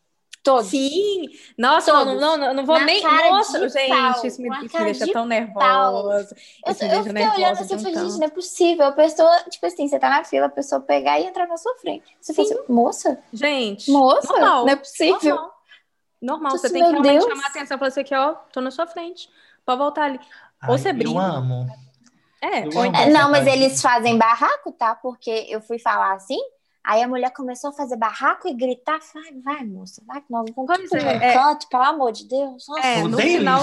Todos. 0.46 0.66
Sim! 0.70 1.28
Nossa, 1.58 1.92
Todos. 1.92 2.06
não, 2.14 2.18
não, 2.20 2.36
não, 2.38 2.54
não 2.54 2.64
vou 2.64 2.78
Na 2.78 2.84
nem. 2.86 3.02
cara 3.02 3.30
Nossa, 3.30 3.58
de 3.60 3.68
gente, 3.68 3.88
pau. 3.88 4.26
isso 4.26 4.40
me, 4.40 4.48
isso 4.64 4.78
me 4.78 4.84
deixa 4.84 5.04
de 5.04 5.12
tão 5.12 5.26
nervosa. 5.26 6.34
Eu, 6.64 6.72
Isso 6.72 6.84
eu 6.84 6.98
fiquei 6.98 7.12
nervosa 7.12 7.36
olhando 7.36 7.60
assim 7.60 7.74
e 7.74 7.78
falei, 7.78 7.94
gente, 7.98 8.18
não 8.18 8.26
é 8.26 8.30
possível. 8.30 8.86
A 8.86 8.92
pessoa, 8.92 9.36
tipo 9.50 9.66
assim, 9.66 9.88
você 9.88 9.98
tá 9.98 10.08
na 10.08 10.24
fila, 10.24 10.46
a 10.46 10.50
pessoa 10.50 10.80
pegar 10.80 11.20
e 11.20 11.26
entrar 11.26 11.46
na 11.46 11.56
sua 11.56 11.74
frente. 11.76 12.16
Você 12.20 12.32
fala 12.32 12.48
assim, 12.48 12.72
moça, 12.72 13.18
Gente, 13.32 13.90
moça, 13.90 14.32
normal, 14.32 14.64
não 14.64 14.72
é 14.72 14.76
possível. 14.76 15.34
normal. 15.34 15.56
Normal, 16.22 16.52
Nossa, 16.52 16.68
você 16.68 16.72
tem 16.72 16.82
que 16.82 16.90
realmente 16.90 17.12
Deus. 17.12 17.24
chamar 17.24 17.44
a 17.44 17.48
atenção 17.48 17.74
e 17.76 17.78
falar 17.78 17.88
assim, 17.88 18.00
aqui, 18.00 18.14
ó, 18.14 18.34
tô 18.52 18.60
na 18.60 18.70
sua 18.70 18.86
frente. 18.86 19.28
Pode 19.66 19.78
voltar 19.78 20.04
ali. 20.04 20.18
Ou 20.66 20.72
Ai, 20.72 20.78
você 20.78 20.90
eu 20.90 20.94
brinca. 20.94 21.20
amo. 21.20 21.66
É, 22.40 22.64
Eu 22.66 22.70
ou 22.74 22.82
amo. 22.84 22.96
É, 22.96 23.10
não, 23.10 23.30
mas 23.30 23.44
parte. 23.44 23.58
eles 23.58 23.82
fazem 23.82 24.16
barraco, 24.16 24.72
tá? 24.72 24.94
Porque 24.94 25.46
eu 25.48 25.60
fui 25.60 25.78
falar 25.78 26.14
assim, 26.14 26.38
aí 26.86 27.02
a 27.02 27.08
mulher 27.08 27.30
começou 27.32 27.70
a 27.70 27.72
fazer 27.72 27.96
barraco 27.96 28.48
e 28.48 28.54
gritar. 28.54 29.00
Vai, 29.12 29.32
vai, 29.42 29.64
moça, 29.66 30.02
vai 30.06 30.20
que 30.20 30.30
nós 30.30 30.46
vamos 30.54 30.66
Pois 30.88 30.92
é, 30.92 31.02
no 31.18 31.22
é. 31.22 31.32
canto, 31.34 31.68
pelo 31.68 31.82
amor 31.82 32.12
de 32.12 32.26
Deus. 32.28 32.66
Nossa. 32.68 32.86
É, 32.86 33.02
no 33.02 33.18
final. 33.18 33.60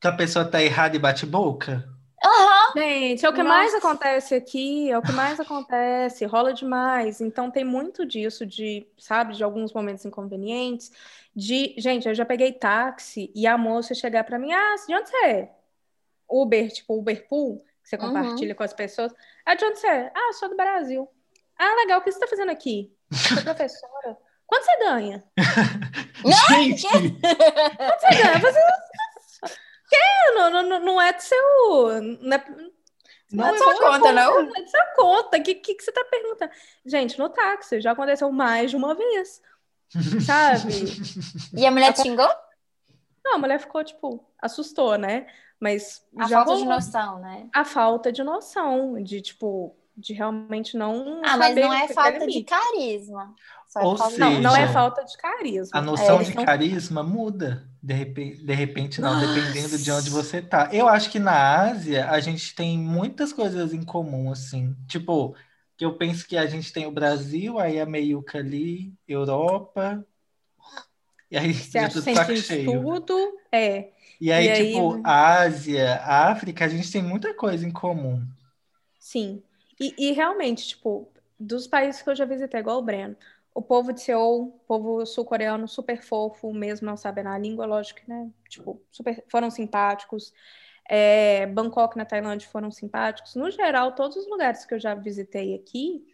Que 0.00 0.06
a 0.06 0.12
pessoa 0.12 0.44
tá 0.44 0.62
errada 0.62 0.94
e 0.94 0.98
bate 0.98 1.26
boca. 1.26 1.88
Aham. 2.24 2.72
gente, 2.76 3.24
é 3.24 3.28
o 3.28 3.32
que 3.32 3.42
Nossa. 3.42 3.48
mais 3.56 3.74
acontece 3.74 4.34
aqui, 4.34 4.90
é 4.90 4.98
o 4.98 5.02
que 5.02 5.12
mais 5.12 5.38
acontece, 5.38 6.24
rola 6.24 6.52
demais. 6.52 7.20
Então 7.20 7.50
tem 7.50 7.64
muito 7.64 8.04
disso 8.04 8.44
de, 8.44 8.86
sabe, 8.98 9.34
de 9.34 9.42
alguns 9.44 9.72
momentos 9.72 10.04
inconvenientes. 10.04 10.90
De, 11.34 11.74
gente, 11.78 12.08
eu 12.08 12.14
já 12.14 12.24
peguei 12.26 12.52
táxi 12.52 13.30
e 13.34 13.46
a 13.46 13.56
moça 13.56 13.94
chegar 13.94 14.24
pra 14.24 14.38
mim, 14.38 14.52
ah, 14.52 14.74
de 14.86 14.94
onde 14.94 15.08
você 15.08 15.24
é? 15.26 15.52
Uber, 16.28 16.70
tipo 16.72 16.98
Uber 16.98 17.26
Pool, 17.28 17.64
que 17.82 17.88
você 17.88 17.96
Uhum. 17.96 18.02
compartilha 18.08 18.54
com 18.54 18.62
as 18.64 18.72
pessoas. 18.72 19.12
Ah, 19.46 19.54
de 19.54 19.64
onde 19.64 19.78
você 19.78 19.86
é? 19.86 20.12
Ah, 20.14 20.32
sou 20.34 20.48
do 20.48 20.56
Brasil. 20.56 21.08
Ah, 21.58 21.74
legal, 21.76 21.98
o 21.98 22.02
que 22.02 22.12
você 22.12 22.18
tá 22.20 22.26
fazendo 22.26 22.50
aqui? 22.50 22.92
Sou 23.12 23.42
professora. 23.42 24.16
Quanto 24.46 24.64
você 24.64 24.78
ganha? 24.78 25.24
Gente, 26.48 26.82
Quanto 26.88 28.00
você 28.00 28.22
ganha? 28.22 28.38
Você... 28.40 28.58
Que? 29.90 30.32
Não, 30.34 30.50
não, 30.50 30.62
não- 30.62 30.80
não 30.80 31.00
é 31.00 31.12
do 31.14 31.20
seu. 31.22 31.38
Não 32.20 32.36
é, 32.36 32.44
Não 33.32 33.46
é 33.48 33.56
sua 33.56 33.74
conta, 33.78 34.12
não? 34.12 34.42
Não 34.44 34.56
é 34.56 34.62
de 34.62 34.70
sua 34.70 34.84
conta. 34.94 35.38
O 35.38 35.42
que, 35.42 35.54
que, 35.54 35.74
que 35.74 35.82
você 35.82 35.90
tá 35.90 36.04
perguntando? 36.04 36.52
Gente, 36.84 37.18
no 37.18 37.30
táxi 37.30 37.80
já 37.80 37.92
aconteceu 37.92 38.30
mais 38.30 38.70
de 38.70 38.76
uma 38.76 38.94
vez. 38.94 39.40
Sabe? 40.26 40.72
E 41.54 41.64
a 41.64 41.70
mulher 41.70 41.94
te 41.94 42.02
xingou? 42.02 42.28
Não, 43.24 43.36
a 43.36 43.38
mulher 43.38 43.58
ficou, 43.58 43.82
tipo, 43.82 44.22
assustou, 44.42 44.98
né? 44.98 45.26
Mas 45.58 46.04
A 46.18 46.28
já 46.28 46.36
falta 46.36 46.52
de 46.56 46.60
rolou 46.60 46.74
noção, 46.74 47.18
né? 47.20 47.48
a 47.54 47.64
falta 47.64 48.12
de 48.12 48.22
noção, 48.22 49.02
de, 49.02 49.22
tipo, 49.22 49.74
de 49.98 50.12
realmente 50.14 50.76
não. 50.76 51.20
Ah, 51.24 51.36
mas 51.36 51.54
não 51.56 51.72
é 51.72 51.88
falta 51.88 52.24
é 52.24 52.26
de 52.26 52.42
carisma. 52.44 53.34
Só 53.68 53.80
é 53.80 53.84
Ou 53.84 53.96
falta 53.98 54.14
de- 54.14 54.20
Não, 54.20 54.40
não 54.40 54.56
é 54.56 54.60
seja, 54.60 54.72
falta 54.72 55.04
de 55.04 55.16
carisma. 55.18 55.70
a 55.74 55.78
É, 55.78 55.80
noção 55.84 56.16
eles 56.16 56.28
de 56.28 56.34
são- 56.34 56.44
carisma 56.44 57.02
muda. 57.02 57.68
De 57.82 57.94
repente, 57.94 58.42
de 58.44 58.54
repente 58.54 59.00
não, 59.00 59.14
Nossa. 59.14 59.26
dependendo 59.34 59.78
de 59.78 59.90
onde 59.92 60.08
você 60.10 60.40
tá. 60.40 60.70
Eu 60.72 60.88
acho 60.88 61.10
que 61.10 61.18
na 61.18 61.60
Ásia 61.68 62.10
a 62.10 62.18
gente 62.20 62.54
tem 62.54 62.78
muitas 62.78 63.32
coisas 63.32 63.72
em 63.74 63.82
comum, 63.84 64.30
assim. 64.32 64.74
Tipo, 64.86 65.34
que 65.76 65.84
eu 65.84 65.96
penso 65.96 66.26
que 66.26 66.36
a 66.36 66.46
gente 66.46 66.72
tem 66.72 66.86
o 66.86 66.90
Brasil, 66.90 67.58
aí 67.58 67.78
a 67.80 67.86
meiuca 67.86 68.38
ali, 68.38 68.92
Europa, 69.06 70.04
e 71.30 71.36
aí 71.36 71.52
Você 71.52 71.78
acha 71.78 71.92
tudo 71.94 72.04
que 72.04 72.14
saco 72.14 72.26
tem 72.28 72.36
cheio. 72.38 72.82
tudo? 72.82 73.14
É. 73.52 73.90
E 74.20 74.32
aí, 74.32 74.46
E 74.46 74.50
aí- 74.50 74.66
tipo, 74.72 75.00
a 75.04 75.40
Ásia, 75.42 75.96
África, 76.02 76.64
a 76.64 76.68
gente 76.68 76.90
tem 76.90 77.02
muita 77.02 77.34
coisa 77.34 77.66
em 77.66 77.70
comum. 77.70 78.26
Sim. 78.98 79.42
E, 79.80 79.94
e 79.98 80.12
realmente, 80.12 80.68
tipo, 80.68 81.08
dos 81.38 81.66
países 81.66 82.02
que 82.02 82.10
eu 82.10 82.14
já 82.14 82.24
visitei, 82.24 82.60
igual 82.60 82.78
o 82.78 82.82
Breno, 82.82 83.16
o 83.54 83.62
povo 83.62 83.92
de 83.92 84.00
Seul, 84.00 84.60
povo 84.66 85.04
sul-coreano, 85.04 85.66
super 85.66 86.02
fofo, 86.02 86.52
mesmo 86.52 86.86
não 86.86 86.96
sabendo 86.96 87.28
a 87.28 87.38
língua, 87.38 87.66
lógico, 87.66 88.00
né? 88.06 88.30
Tipo, 88.48 88.80
super, 88.90 89.24
foram 89.28 89.50
simpáticos. 89.50 90.32
É, 90.88 91.46
Bangkok, 91.46 91.96
na 91.96 92.04
Tailândia, 92.04 92.48
foram 92.48 92.70
simpáticos. 92.70 93.34
No 93.34 93.50
geral, 93.50 93.94
todos 93.94 94.16
os 94.16 94.28
lugares 94.28 94.64
que 94.64 94.74
eu 94.74 94.80
já 94.80 94.94
visitei 94.94 95.54
aqui, 95.54 96.06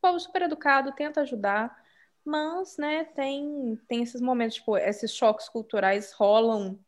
povo 0.00 0.18
super 0.18 0.42
educado, 0.42 0.92
tenta 0.92 1.20
ajudar, 1.20 1.76
mas, 2.24 2.76
né, 2.76 3.04
tem, 3.04 3.78
tem 3.88 4.02
esses 4.02 4.20
momentos, 4.20 4.56
tipo, 4.56 4.76
esses 4.76 5.12
choques 5.12 5.48
culturais 5.48 6.12
rolam 6.12 6.78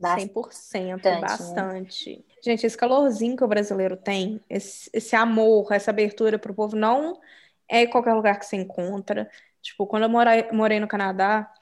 Bastante, 0.00 0.32
100%, 0.32 1.04
né? 1.04 1.20
bastante. 1.20 2.24
Gente, 2.42 2.66
esse 2.66 2.76
calorzinho 2.76 3.36
que 3.36 3.44
o 3.44 3.48
brasileiro 3.48 3.96
tem, 3.96 4.40
esse, 4.48 4.88
esse 4.94 5.14
amor, 5.14 5.70
essa 5.72 5.90
abertura 5.90 6.38
pro 6.38 6.54
povo, 6.54 6.74
não 6.74 7.20
é 7.68 7.82
em 7.82 7.90
qualquer 7.90 8.14
lugar 8.14 8.38
que 8.38 8.46
você 8.46 8.56
encontra. 8.56 9.30
Tipo, 9.60 9.86
quando 9.86 10.04
eu 10.04 10.08
morei, 10.08 10.50
morei 10.52 10.80
no 10.80 10.88
Canadá, 10.88 11.52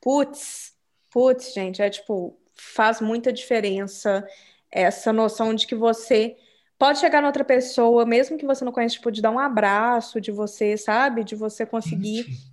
putz, 0.00 0.74
putz, 1.10 1.54
gente, 1.54 1.80
é 1.80 1.88
tipo, 1.88 2.38
faz 2.54 3.00
muita 3.00 3.32
diferença 3.32 4.26
essa 4.70 5.10
noção 5.12 5.54
de 5.54 5.66
que 5.66 5.74
você 5.74 6.36
pode 6.78 6.98
chegar 6.98 7.22
noutra 7.22 7.44
pessoa, 7.44 8.04
mesmo 8.04 8.36
que 8.36 8.46
você 8.46 8.64
não 8.64 8.72
conheça, 8.72 8.96
tipo, 8.96 9.10
de 9.10 9.22
dar 9.22 9.30
um 9.30 9.38
abraço, 9.38 10.20
de 10.20 10.30
você, 10.30 10.76
sabe? 10.76 11.24
De 11.24 11.34
você 11.34 11.64
conseguir, 11.64 12.24
Gente, 12.24 12.52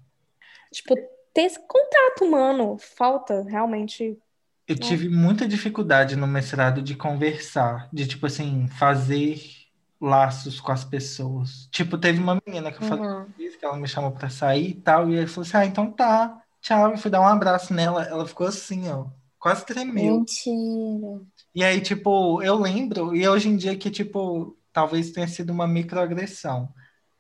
tipo, 0.72 0.96
ter 1.34 1.42
esse 1.42 1.60
contato 1.68 2.24
humano. 2.24 2.78
Falta, 2.80 3.44
realmente. 3.44 4.18
Eu 4.68 4.76
tive 4.78 5.10
muita 5.10 5.48
dificuldade 5.48 6.16
no 6.16 6.28
mestrado 6.28 6.82
de 6.82 6.96
conversar, 6.96 7.90
de 7.94 8.08
tipo 8.08 8.26
assim, 8.26 8.68
fazer 8.68 9.40
laços 10.02 10.60
com 10.60 10.72
as 10.72 10.84
pessoas. 10.86 11.68
Tipo, 11.72 11.98
teve 11.98 12.20
uma 12.20 12.40
menina 12.46 12.72
que 12.72 12.80
eu 12.80 12.84
falei 12.84 13.06
Uhum. 13.06 13.34
que 13.60 13.66
ela 13.66 13.78
me 13.78 13.88
chamou 13.88 14.12
pra 14.12 14.30
sair 14.30 14.72
e 14.72 14.82
tal, 14.82 15.10
e 15.12 15.20
aí 15.20 15.28
falou 15.28 15.48
assim: 15.48 15.58
"Ah, 15.58 15.66
então 15.66 15.92
tá. 15.92 16.42
Tchau". 16.62 16.94
E 16.94 16.98
fui 16.98 17.12
dar 17.12 17.22
um 17.22 17.28
abraço 17.28 17.74
nela, 17.74 18.04
ela 18.04 18.28
ficou 18.28 18.48
assim, 18.48 18.90
ó, 18.90 19.08
quase 19.40 19.66
tremeu. 19.66 20.20
Mentira. 20.20 21.26
E 21.54 21.64
aí, 21.64 21.80
tipo, 21.82 22.42
eu 22.44 22.56
lembro, 22.60 23.16
e 23.16 23.28
hoje 23.28 23.48
em 23.50 23.56
dia 23.58 23.78
que, 23.78 23.90
tipo, 23.90 24.58
talvez 24.74 25.12
tenha 25.12 25.28
sido 25.28 25.52
uma 25.52 25.68
microagressão, 25.68 26.74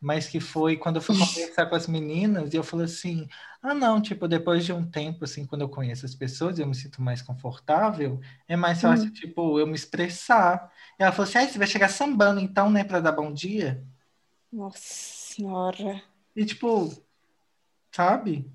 mas 0.06 0.28
que 0.28 0.40
foi 0.40 0.78
quando 0.78 0.98
eu 0.98 1.02
fui 1.02 1.18
conversar 1.18 1.66
com 1.66 1.76
as 1.76 1.88
meninas 1.88 2.54
e 2.54 2.58
eu 2.58 2.64
falei 2.64 2.86
assim, 2.86 3.28
ah, 3.60 3.74
não, 3.74 4.00
tipo, 4.00 4.28
depois 4.28 4.64
de 4.64 4.72
um 4.72 4.86
tempo, 4.86 5.26
assim, 5.26 5.48
quando 5.48 5.64
eu 5.64 5.70
conheço 5.70 6.06
as 6.06 6.14
pessoas 6.14 6.60
eu 6.60 6.68
me 6.68 6.76
sinto 6.76 7.02
mais 7.02 7.24
confortável, 7.24 8.22
é 8.48 8.56
mais 8.56 8.82
fácil, 8.82 9.12
tipo, 9.12 9.60
eu 9.60 9.66
me 9.66 9.74
expressar. 9.74 10.72
E 11.00 11.02
ela 11.02 11.12
falou 11.12 11.28
assim, 11.28 11.40
ah, 11.40 11.48
você 11.48 11.58
vai 11.58 11.66
chegar 11.66 11.90
sambando 11.90 12.40
então, 12.40 12.70
né, 12.70 12.84
pra 12.84 13.00
dar 13.00 13.14
bom 13.14 13.34
dia? 13.34 13.84
Nossa 14.54 14.78
senhora. 14.78 16.04
E, 16.36 16.46
tipo, 16.46 16.94
sabe? 17.92 18.46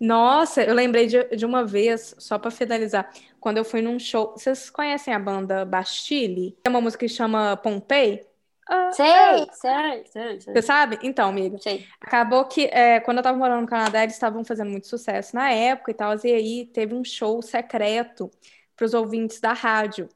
Nossa, 0.00 0.64
eu 0.64 0.74
lembrei 0.74 1.06
de, 1.06 1.22
de 1.36 1.46
uma 1.46 1.64
vez, 1.64 2.16
só 2.18 2.36
pra 2.36 2.50
finalizar, 2.50 3.08
quando 3.38 3.58
eu 3.58 3.64
fui 3.64 3.80
num 3.80 4.00
show. 4.00 4.32
Vocês 4.36 4.68
conhecem 4.70 5.14
a 5.14 5.20
banda 5.20 5.64
Bastille? 5.64 6.58
Tem 6.64 6.72
uma 6.72 6.80
música 6.80 7.06
que 7.06 7.12
chama 7.12 7.56
Pompei? 7.56 8.26
Ah, 8.68 8.92
Sei, 8.96 9.48
sei, 9.52 10.04
sei, 10.06 10.40
sei. 10.40 10.54
Você 10.54 10.62
sabe? 10.62 10.98
Então, 11.02 11.28
amiga. 11.28 11.58
Sei. 11.58 11.86
Acabou 12.00 12.46
que 12.46 12.62
é, 12.66 13.00
quando 13.00 13.18
eu 13.18 13.22
tava 13.22 13.36
morando 13.36 13.60
no 13.62 13.66
Canadá, 13.66 14.02
eles 14.02 14.14
estavam 14.14 14.44
fazendo 14.44 14.70
muito 14.70 14.86
sucesso 14.86 15.34
na 15.36 15.50
época 15.52 15.90
e 15.90 15.94
tal, 15.94 16.14
e 16.24 16.32
aí 16.32 16.66
teve 16.66 16.94
um 16.94 17.04
show 17.04 17.42
secreto 17.42 18.30
para 18.74 18.86
os 18.86 18.94
ouvintes 18.94 19.40
da 19.40 19.52
rádio. 19.52 20.08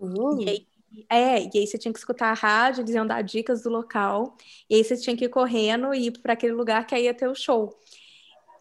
Uh, 0.00 0.44
E 0.44 0.48
aí, 0.48 0.66
é, 1.08 1.42
e 1.44 1.50
aí 1.58 1.66
você 1.66 1.78
tinha 1.78 1.92
que 1.92 1.98
escutar 1.98 2.30
a 2.30 2.34
rádio, 2.34 2.82
eles 2.82 2.94
iam 2.94 3.06
dar 3.06 3.22
dicas 3.22 3.62
do 3.62 3.70
local, 3.70 4.36
e 4.68 4.74
aí 4.76 4.84
você 4.84 4.96
tinha 4.96 5.16
que 5.16 5.24
ir 5.26 5.28
correndo 5.28 5.94
e 5.94 6.06
ir 6.06 6.12
para 6.20 6.32
aquele 6.34 6.52
lugar 6.52 6.86
que 6.86 6.94
aí 6.94 7.04
ia 7.04 7.14
ter 7.14 7.28
o 7.28 7.34
show. 7.34 7.78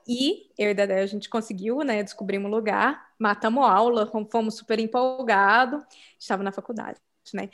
E 0.08 0.52
eu 0.58 0.72
e 0.72 0.74
Dedé, 0.74 1.02
a 1.02 1.08
gente 1.08 1.30
conseguiu, 1.30 1.80
né? 1.84 2.04
Descobrimos 2.04 2.52
o 2.52 2.56
lugar, 2.56 3.10
matamos 3.20 3.64
aula, 3.66 4.08
fom- 4.08 4.28
fomos 4.32 4.56
super 4.58 4.80
empolgados, 4.80 5.84
estava 6.20 6.44
na 6.44 6.52
faculdade, 6.52 7.00
né? 7.36 7.50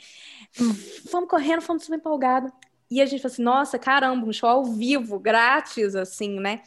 Fomos 1.10 1.28
correndo, 1.28 1.62
fomos 1.62 1.84
super 1.84 1.96
empolgados. 1.98 2.50
E 2.90 3.00
a 3.02 3.06
gente 3.06 3.20
falou 3.20 3.32
assim, 3.32 3.42
nossa, 3.42 3.78
caramba, 3.78 4.26
um 4.26 4.32
show 4.32 4.48
ao 4.48 4.64
vivo, 4.64 5.18
grátis, 5.18 5.96
assim, 5.96 6.38
né? 6.38 6.62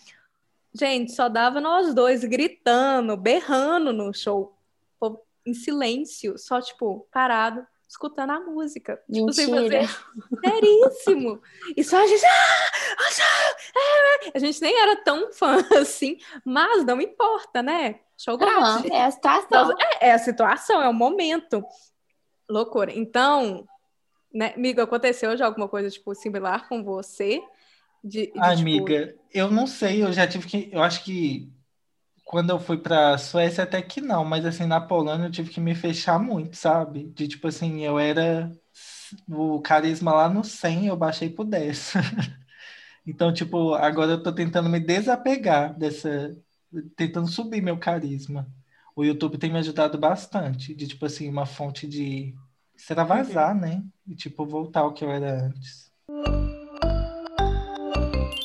Gente, 0.74 1.14
só 1.14 1.30
dava 1.30 1.60
nós 1.62 1.94
dois 1.94 2.24
gritando, 2.24 3.16
berrando 3.18 3.92
no 3.92 4.14
show, 4.14 4.54
em 5.46 5.54
silêncio, 5.54 6.38
só, 6.38 6.62
tipo, 6.62 7.08
parado, 7.12 7.66
escutando 7.88 8.32
a 8.32 8.40
música. 8.40 9.02
Tipo, 9.12 9.34
sem 9.34 9.48
mentira. 9.50 9.88
fazer 9.88 10.42
seríssimo. 10.46 11.42
E 11.76 11.84
só 11.84 11.98
a 11.98 12.06
gente. 12.06 12.24
"Ah, 12.24 12.30
ah, 13.00 13.56
ah", 13.76 14.32
A 14.36 14.40
gente 14.40 14.62
nem 14.62 14.78
era 14.80 14.96
tão 14.98 15.32
fã 15.34 15.58
assim, 15.82 16.18
mas 16.46 16.86
não 16.86 17.02
importa, 17.02 17.64
né? 17.64 18.02
Show 18.16 18.38
grátis. 18.38 18.92
é 18.92 19.06
a 19.06 19.12
situação. 19.12 19.76
É, 19.80 20.10
é 20.10 20.12
a 20.12 20.20
situação, 20.20 20.82
é 20.84 20.90
o 20.90 20.94
momento. 20.94 21.64
Loucura. 22.50 22.92
Então, 22.94 23.68
né, 24.34 24.54
amigo, 24.56 24.82
aconteceu 24.82 25.38
já 25.38 25.46
alguma 25.46 25.68
coisa, 25.70 25.90
tipo, 25.90 26.14
similar 26.16 26.68
com 26.70 26.84
você? 26.84 27.42
De, 28.04 28.32
de, 28.34 28.54
tipo, 28.54 28.78
amiga, 28.78 29.16
eu 29.34 29.52
não 29.52 29.68
sei, 29.68 30.04
eu 30.04 30.12
já 30.14 30.28
tive 30.28 30.48
que, 30.48 30.70
eu 30.72 30.82
acho 30.82 31.04
que 31.04 31.52
quando 32.26 32.52
eu 32.52 32.60
fui 32.60 32.78
pra 32.78 33.18
Suécia 33.18 33.64
até 33.66 33.82
que 33.82 34.02
não, 34.02 34.26
mas 34.26 34.46
assim, 34.46 34.66
na 34.66 34.82
Polônia 34.82 35.28
eu 35.28 35.32
tive 35.32 35.52
que 35.52 35.62
me 35.62 35.76
fechar 35.76 36.20
muito, 36.20 36.58
sabe? 36.58 37.06
De 37.12 37.28
tipo 37.28 37.48
assim, 37.48 37.82
eu 37.86 38.00
era 38.00 38.52
o 39.30 39.62
carisma 39.62 40.14
lá 40.14 40.30
no 40.30 40.44
100, 40.44 40.88
eu 40.88 40.98
baixei 40.98 41.30
pro 41.30 41.44
10. 41.46 41.94
Então, 43.06 43.34
tipo, 43.34 43.74
agora 43.76 44.12
eu 44.14 44.24
tô 44.24 44.34
tentando 44.34 44.70
me 44.70 44.80
desapegar 44.80 45.78
dessa, 45.78 46.36
tentando 46.96 47.28
subir 47.28 47.62
meu 47.62 47.78
carisma. 47.80 48.48
O 49.00 49.06
YouTube 49.06 49.38
tem 49.38 49.50
me 49.50 49.60
ajudado 49.60 49.98
bastante, 49.98 50.76
de 50.76 50.86
tipo 50.86 51.06
assim, 51.06 51.30
uma 51.30 51.46
fonte 51.46 51.88
de 51.88 52.36
extravasar, 52.76 53.58
né? 53.58 53.82
E 54.06 54.14
tipo, 54.14 54.46
voltar 54.46 54.82
ao 54.82 54.92
que 54.92 55.06
eu 55.06 55.10
era 55.10 55.46
antes. 55.46 55.90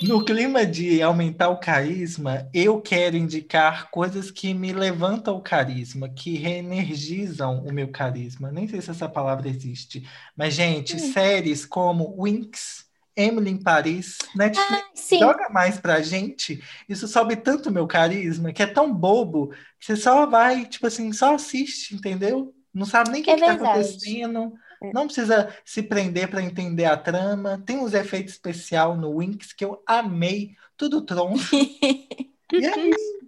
No 0.00 0.24
clima 0.24 0.64
de 0.64 1.02
aumentar 1.02 1.48
o 1.48 1.58
carisma, 1.58 2.48
eu 2.54 2.80
quero 2.80 3.16
indicar 3.16 3.90
coisas 3.90 4.30
que 4.30 4.54
me 4.54 4.72
levantam 4.72 5.36
o 5.36 5.42
carisma, 5.42 6.08
que 6.08 6.36
reenergizam 6.36 7.64
o 7.64 7.72
meu 7.72 7.88
carisma. 7.88 8.52
Nem 8.52 8.68
sei 8.68 8.80
se 8.80 8.92
essa 8.92 9.08
palavra 9.08 9.48
existe. 9.48 10.08
Mas, 10.36 10.54
gente, 10.54 11.00
séries 11.00 11.66
como 11.66 12.14
Winx, 12.22 12.86
Emily 13.16 13.50
em 13.50 13.62
Paris, 13.62 14.18
Netflix, 14.34 14.84
Sim, 14.94 15.18
joga 15.20 15.48
mais 15.50 15.78
pra 15.78 16.02
gente. 16.02 16.62
Isso 16.88 17.06
sobe 17.06 17.36
tanto 17.36 17.70
meu 17.70 17.86
carisma, 17.86 18.52
que 18.52 18.62
é 18.62 18.66
tão 18.66 18.92
bobo, 18.92 19.50
que 19.78 19.86
você 19.86 19.96
só 19.96 20.26
vai, 20.26 20.66
tipo 20.66 20.86
assim, 20.86 21.12
só 21.12 21.34
assiste, 21.34 21.94
entendeu? 21.94 22.54
Não 22.72 22.84
sabe 22.84 23.10
nem 23.10 23.22
o 23.22 23.24
que, 23.24 23.30
É 23.30 23.34
que 23.36 23.40
tá 23.40 23.52
acontecendo. 23.52 24.52
Não 24.92 25.06
precisa 25.06 25.48
se 25.64 25.82
prender 25.82 26.28
para 26.28 26.42
entender 26.42 26.84
a 26.84 26.96
trama. 26.96 27.62
Tem 27.64 27.78
uns 27.78 27.94
efeitos 27.94 28.34
especial 28.34 28.96
no 28.96 29.18
Winx 29.18 29.52
que 29.52 29.64
eu 29.64 29.80
amei. 29.86 30.56
Tudo 30.76 31.02
troncho. 31.02 31.54
e 32.52 32.66
é 32.66 32.88
isso. 32.88 33.24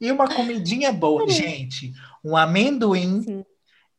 E 0.00 0.10
uma 0.12 0.28
comidinha 0.28 0.92
boa. 0.92 1.28
Gente, 1.28 1.92
um 2.24 2.36
amendoim 2.36 3.22
Sim. 3.22 3.44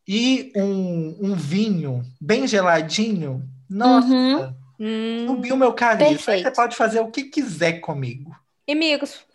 e 0.07 0.51
um, 0.55 1.17
um 1.21 1.35
vinho 1.35 2.03
bem 2.19 2.45
geladinho. 2.47 3.49
Nossa, 3.69 4.07
Uhum. 4.07 4.53
Hum. 4.79 5.25
subiu 5.27 5.57
meu 5.57 5.73
carisma. 5.73 6.37
Você 6.37 6.51
pode 6.51 6.75
fazer 6.75 6.99
o 6.99 7.11
que 7.11 7.25
quiser 7.25 7.79
comigo. 7.79 8.35
E, 8.67 8.71
amigos, 8.71 9.25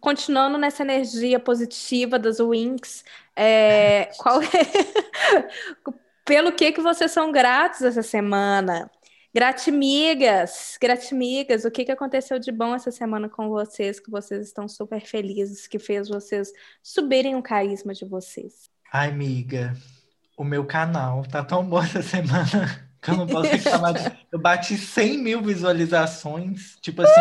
continuando 0.00 0.56
nessa 0.56 0.82
energia 0.82 1.40
positiva 1.40 2.16
das 2.16 2.38
Winx, 2.38 3.04
é, 3.34 4.08
qual 4.18 4.40
é... 4.40 4.46
pelo 6.24 6.52
que 6.52 6.72
que 6.72 6.80
vocês 6.80 7.10
são 7.10 7.32
gratos 7.32 7.82
essa 7.82 8.02
semana? 8.02 8.90
Gratimigas, 9.34 10.78
gratimigas, 10.80 11.64
o 11.64 11.70
que 11.70 11.84
que 11.84 11.90
aconteceu 11.90 12.38
de 12.38 12.52
bom 12.52 12.72
essa 12.72 12.92
semana 12.92 13.28
com 13.28 13.48
vocês, 13.48 13.98
que 13.98 14.08
vocês 14.08 14.46
estão 14.46 14.68
super 14.68 15.00
felizes, 15.00 15.66
que 15.66 15.80
fez 15.80 16.08
vocês 16.08 16.52
subirem 16.80 17.34
o 17.34 17.42
carisma 17.42 17.92
de 17.92 18.04
vocês? 18.04 18.70
Ai, 18.92 19.10
amiga, 19.10 19.76
o 20.36 20.44
meu 20.44 20.64
canal 20.64 21.24
tá 21.24 21.42
tão 21.42 21.64
bom 21.64 21.82
essa 21.82 22.00
semana 22.00 22.83
eu 23.10 23.16
não 23.16 23.26
posso 23.26 23.50
reclamar. 23.50 23.92
de- 23.94 24.18
Eu 24.32 24.38
bati 24.38 24.76
100 24.76 25.18
mil 25.18 25.42
visualizações. 25.42 26.76
Tipo 26.80 27.02
assim. 27.02 27.20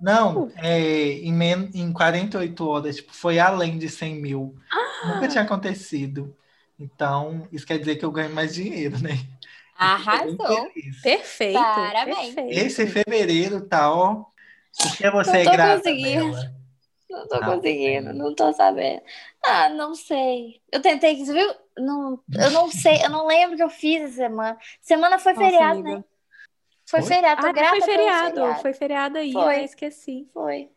Não, 0.00 0.50
é, 0.56 1.12
em, 1.22 1.32
men- 1.32 1.70
em 1.74 1.90
48 1.90 2.68
horas, 2.68 2.96
tipo, 2.96 3.14
foi 3.14 3.38
além 3.38 3.78
de 3.78 3.88
100 3.88 4.16
mil. 4.20 4.54
Nunca 5.06 5.26
tinha 5.28 5.42
acontecido. 5.42 6.36
Então, 6.78 7.48
isso 7.50 7.66
quer 7.66 7.78
dizer 7.78 7.96
que 7.96 8.04
eu 8.04 8.10
ganho 8.10 8.34
mais 8.34 8.54
dinheiro, 8.54 8.98
né? 8.98 9.18
Arrasou. 9.78 10.68
Perfeito, 11.02 11.58
Parabéns. 11.58 12.34
perfeito. 12.34 12.58
Esse 12.58 12.86
fevereiro 12.86 13.62
tá, 13.62 13.90
ó. 13.90 14.24
Porque 14.78 15.10
você 15.10 15.30
Não 15.32 15.38
é 15.38 15.44
grata 15.56 15.76
conseguindo. 15.78 16.30
dela. 16.32 16.54
Não 17.08 17.26
tô 17.28 17.40
Não 17.40 17.54
conseguindo, 17.54 18.10
sei. 18.10 18.18
não 18.18 18.34
tô 18.34 18.52
sabendo. 18.52 19.02
Ah, 19.44 19.68
não 19.68 19.94
sei. 19.94 20.60
Eu 20.72 20.82
tentei, 20.82 21.24
você 21.24 21.32
viu? 21.32 21.54
Não, 21.78 22.20
eu 22.38 22.50
não 22.50 22.68
sei, 22.70 23.04
eu 23.04 23.10
não 23.10 23.26
lembro 23.26 23.54
o 23.54 23.56
que 23.56 23.62
eu 23.62 23.70
fiz 23.70 24.02
essa 24.02 24.14
semana. 24.14 24.58
Semana 24.80 25.18
foi 25.18 25.32
Nossa, 25.34 25.44
feriado, 25.46 25.80
amiga. 25.80 25.96
né? 25.98 26.04
Foi 26.88 27.02
Foi? 27.02 27.14
feriado, 27.14 27.40
tô 27.42 27.46
Ah, 27.48 27.52
grata 27.52 27.70
foi 27.70 27.80
feriado, 27.82 28.34
feriado. 28.34 28.62
foi 28.62 28.72
feriado 28.72 29.18
aí, 29.18 29.32
Foi. 29.32 29.58
eu 29.60 29.64
esqueci. 29.64 30.28
Foi. 30.32 30.70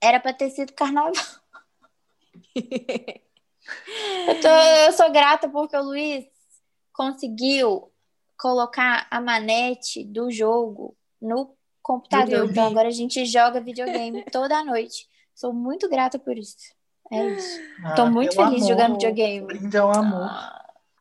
Era 0.00 0.18
pra 0.20 0.32
ter 0.32 0.50
sido 0.50 0.72
carnaval. 0.72 1.12
Eu, 4.26 4.40
tô- 4.40 4.48
eu 4.48 4.92
sou 4.92 5.10
grata 5.12 5.48
porque 5.48 5.76
o 5.76 5.82
Luiz 5.82 6.24
conseguiu 6.92 7.92
colocar 8.38 9.06
a 9.10 9.20
manete 9.20 10.04
do 10.04 10.30
jogo 10.30 10.96
no 11.20 11.54
computador. 11.82 12.24
Videogame. 12.26 12.52
Então 12.52 12.66
agora 12.66 12.88
a 12.88 12.92
gente 12.92 13.24
joga 13.26 13.60
videogame 13.60 14.24
toda 14.32 14.64
noite. 14.64 15.06
Sou 15.38 15.52
muito 15.52 15.88
grata 15.88 16.18
por 16.18 16.36
isso. 16.36 16.56
É 17.12 17.24
isso. 17.30 17.60
Tô 17.94 18.02
Ah, 18.02 18.10
muito 18.10 18.34
pelo 18.34 18.48
feliz 18.48 18.64
amor, 18.64 18.68
jogando 18.68 18.92
videogame. 18.94 19.46
Brinde 19.46 19.76
ao 19.76 19.92
amor. 19.94 20.30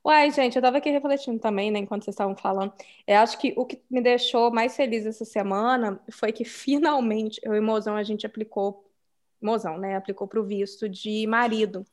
Uai, 0.06 0.30
gente, 0.32 0.56
eu 0.56 0.62
tava 0.62 0.78
aqui 0.78 0.92
refletindo 0.92 1.40
também, 1.40 1.72
né, 1.72 1.80
enquanto 1.80 2.04
vocês 2.06 2.14
estavam 2.14 2.36
falando. 2.36 2.72
Eu 3.08 3.18
acho 3.18 3.38
que 3.40 3.54
o 3.58 3.66
que 3.66 3.82
me 3.90 4.00
deixou 4.02 4.52
mais 4.52 4.76
feliz 4.76 5.06
essa 5.08 5.26
semana 5.26 6.00
foi 6.12 6.32
que 6.32 6.46
finalmente 6.46 7.42
eu 7.44 7.56
e 7.56 7.60
Mozão 7.60 7.96
a 7.96 8.04
gente 8.04 8.26
aplicou, 8.28 8.86
Mozão, 9.42 9.78
né, 9.80 9.96
aplicou 9.98 10.28
pro 10.28 10.44
visto 10.46 10.88
de 10.88 11.26
marido. 11.28 11.84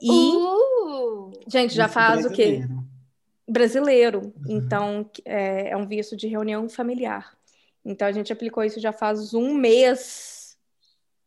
E, 0.00 0.08
Uh! 0.10 1.32
gente, 1.48 1.74
já 1.74 1.86
Isso 1.86 1.94
faz 1.94 2.24
o 2.24 2.30
quê? 2.30 2.66
brasileiro. 2.66 2.84
brasileiro. 3.48 4.20
Uhum. 4.36 4.44
Então, 4.48 5.10
é, 5.24 5.70
é 5.70 5.76
um 5.76 5.86
visto 5.86 6.16
de 6.16 6.28
reunião 6.28 6.68
familiar. 6.68 7.36
Então, 7.84 8.06
a 8.08 8.12
gente 8.12 8.32
aplicou 8.32 8.62
isso 8.64 8.80
já 8.80 8.92
faz 8.92 9.34
um 9.34 9.54
mês 9.54 10.39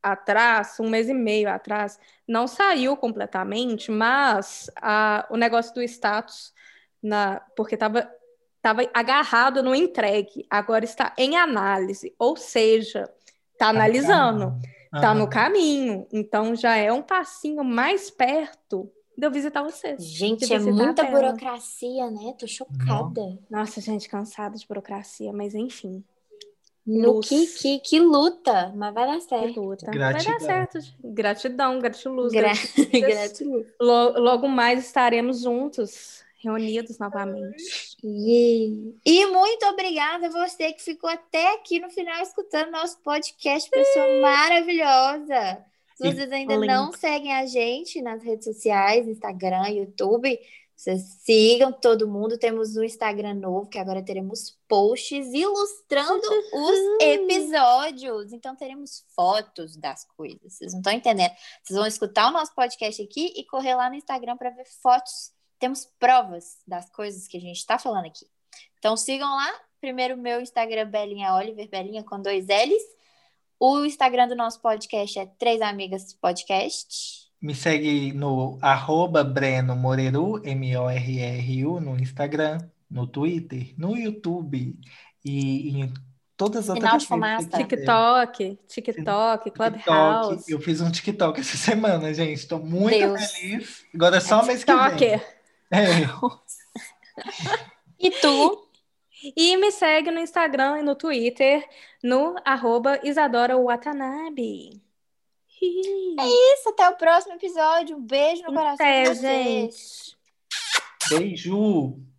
atrás, 0.04 0.78
um 0.80 0.90
mês 0.90 1.08
e 1.08 1.14
meio 1.14 1.50
atrás. 1.50 1.98
Não 2.28 2.46
saiu 2.46 2.98
completamente, 2.98 3.90
mas 3.90 4.70
a, 4.76 5.26
o 5.32 5.38
negócio 5.38 5.74
do 5.74 5.82
status, 5.82 6.54
na, 7.02 7.42
porque 7.56 7.76
estava 7.76 8.12
estava 8.64 8.90
agarrado 8.94 9.62
no 9.62 9.76
entregue, 9.76 10.46
agora 10.50 10.86
está 10.86 11.14
em 11.18 11.36
análise, 11.36 12.16
ou 12.18 12.38
seja, 12.38 13.02
está 13.52 13.66
tá 13.66 13.70
analisando, 13.70 14.58
está 14.86 15.14
no 15.14 15.30
caminho. 15.30 16.08
Então 16.14 16.56
já 16.56 16.78
é 16.78 16.92
um 16.92 17.02
passinho 17.02 17.62
mais 17.62 18.10
perto 18.10 18.90
de 19.18 19.28
eu 19.28 19.32
visitar 19.32 19.62
vocês. 19.64 20.04
Gente, 20.06 20.52
é 20.52 20.60
muita 20.60 21.04
burocracia, 21.04 22.10
né? 22.10 22.34
Tô 22.40 22.48
chocada. 22.48 23.38
Nossa, 23.50 23.82
gente, 23.82 24.08
cansada 24.08 24.58
de 24.58 24.66
burocracia, 24.66 25.34
mas 25.34 25.54
enfim. 25.54 26.02
No 26.86 27.22
que, 27.22 27.48
que, 27.48 27.80
que 27.80 28.00
luta, 28.00 28.74
mas 28.76 28.94
vai 28.94 29.08
dar 29.08 29.22
certo. 29.22 29.54
Que 29.54 29.60
luta. 29.60 29.90
Gratidão. 29.90 30.40
Vai 30.40 30.40
dar 30.40 30.72
certo. 30.72 30.80
Gratidão, 31.02 31.80
gratiluz. 31.80 32.34
Gra... 32.34 32.52
gratiluz. 32.92 33.68
Logo 33.80 34.48
mais 34.50 34.86
estaremos 34.86 35.42
juntos 35.42 36.24
reunidos 36.44 37.00
novamente. 37.00 37.64
Yeah. 38.04 38.94
E 39.06 39.26
muito 39.28 39.66
obrigada 39.68 40.28
a 40.28 40.30
você 40.30 40.74
que 40.74 40.84
ficou 40.84 41.10
até 41.10 41.56
aqui 41.56 41.80
no 41.80 41.90
final 41.90 42.22
escutando 42.22 42.72
nosso 42.72 43.00
podcast, 43.02 43.70
pessoa 43.70 44.06
yeah. 44.06 44.22
maravilhosa. 44.22 45.66
Se 45.96 46.12
vocês 46.12 46.32
ainda 46.32 46.58
não 46.58 46.92
seguem 46.92 47.34
a 47.34 47.46
gente 47.46 48.02
nas 48.02 48.22
redes 48.24 48.46
sociais, 48.46 49.08
Instagram, 49.08 49.70
YouTube, 49.70 50.38
vocês 50.84 51.02
sigam 51.24 51.72
todo 51.72 52.10
mundo. 52.10 52.38
Temos 52.38 52.76
um 52.76 52.84
Instagram 52.84 53.36
novo, 53.36 53.70
que 53.70 53.80
agora 53.80 54.04
teremos 54.04 54.60
posts 54.68 55.34
ilustrando 55.34 56.28
os 56.54 57.02
episódios. 57.02 58.34
Então, 58.34 58.54
teremos 58.54 59.06
fotos 59.16 59.78
das 59.78 60.06
coisas. 60.18 60.58
Vocês 60.58 60.74
não 60.74 60.82
estão 60.82 60.92
entendendo. 60.92 61.32
Vocês 61.64 61.78
vão 61.78 61.88
escutar 61.88 62.28
o 62.28 62.32
nosso 62.32 62.54
podcast 62.54 63.02
aqui 63.02 63.34
e 63.34 63.46
correr 63.46 63.76
lá 63.76 63.90
no 63.90 63.96
Instagram 63.96 64.36
para 64.36 64.50
ver 64.50 64.66
fotos 64.82 65.32
temos 65.58 65.86
provas 65.98 66.58
das 66.68 66.90
coisas 66.90 67.26
que 67.26 67.38
a 67.38 67.40
gente 67.40 67.56
está 67.56 67.80
falando 67.80 68.08
aqui. 68.08 68.26
Então 68.78 68.98
sigam 68.98 69.30
lá. 69.34 69.62
Primeiro, 69.80 70.18
meu 70.18 70.42
Instagram, 70.42 70.90
Belinha 70.90 71.34
Oliver, 71.34 71.70
Belinha 71.70 72.04
com 72.04 72.22
dois 72.22 72.48
L's. 72.48 72.84
O 73.58 73.86
Instagram 73.86 74.28
do 74.28 74.36
nosso 74.36 74.60
podcast 74.62 75.18
é 75.18 75.26
Três 75.26 75.62
Amigas 75.62 76.14
Podcast. 76.16 77.23
Me 77.44 77.54
segue 77.54 78.14
no 78.14 78.58
arroba 78.62 79.22
Breno 79.22 79.76
Moreru, 79.76 80.42
M-O-R-R-U, 80.46 81.82
no 81.82 82.00
Instagram, 82.00 82.60
no 82.90 83.06
Twitter, 83.06 83.74
no 83.78 83.98
YouTube 83.98 84.80
e 85.26 85.82
em 85.82 85.94
todas 86.38 86.70
as 86.70 86.76
outras 86.78 87.06
redes. 87.06 87.50
TikTok, 87.50 88.60
TikTok, 88.66 89.52
Clubhouse. 89.52 90.30
TikTok. 90.38 90.52
Eu 90.54 90.62
fiz 90.62 90.80
um 90.80 90.90
TikTok 90.90 91.42
essa 91.42 91.58
semana, 91.58 92.14
gente. 92.14 92.38
Estou 92.38 92.60
muito 92.60 92.98
Deus. 92.98 93.32
feliz. 93.34 93.86
Agora 93.94 94.18
é 94.18 94.20
só 94.22 94.42
é 94.42 94.46
mês 94.46 94.64
que 94.64 94.74
vem. 94.74 95.22
É. 95.70 96.08
e 98.00 98.10
tu? 98.10 98.70
E 99.36 99.58
me 99.58 99.72
segue 99.72 100.12
no 100.12 100.20
Instagram 100.20 100.80
e 100.80 100.84
no 100.84 100.96
Twitter, 100.96 101.68
no 102.04 102.36
arroba 102.46 103.00
Isadora 103.04 103.58
Watanabe. 103.58 104.83
É 106.20 106.54
isso, 106.54 106.70
até 106.70 106.90
o 106.90 106.96
próximo 106.96 107.36
episódio. 107.36 107.98
Um 107.98 108.06
beijo 108.06 108.44
no 108.44 108.54
coração 108.54 108.86
até, 108.86 109.04
de 109.04 109.10
vocês. 109.10 110.16
Gente. 111.10 111.20
Beijo. 111.20 112.13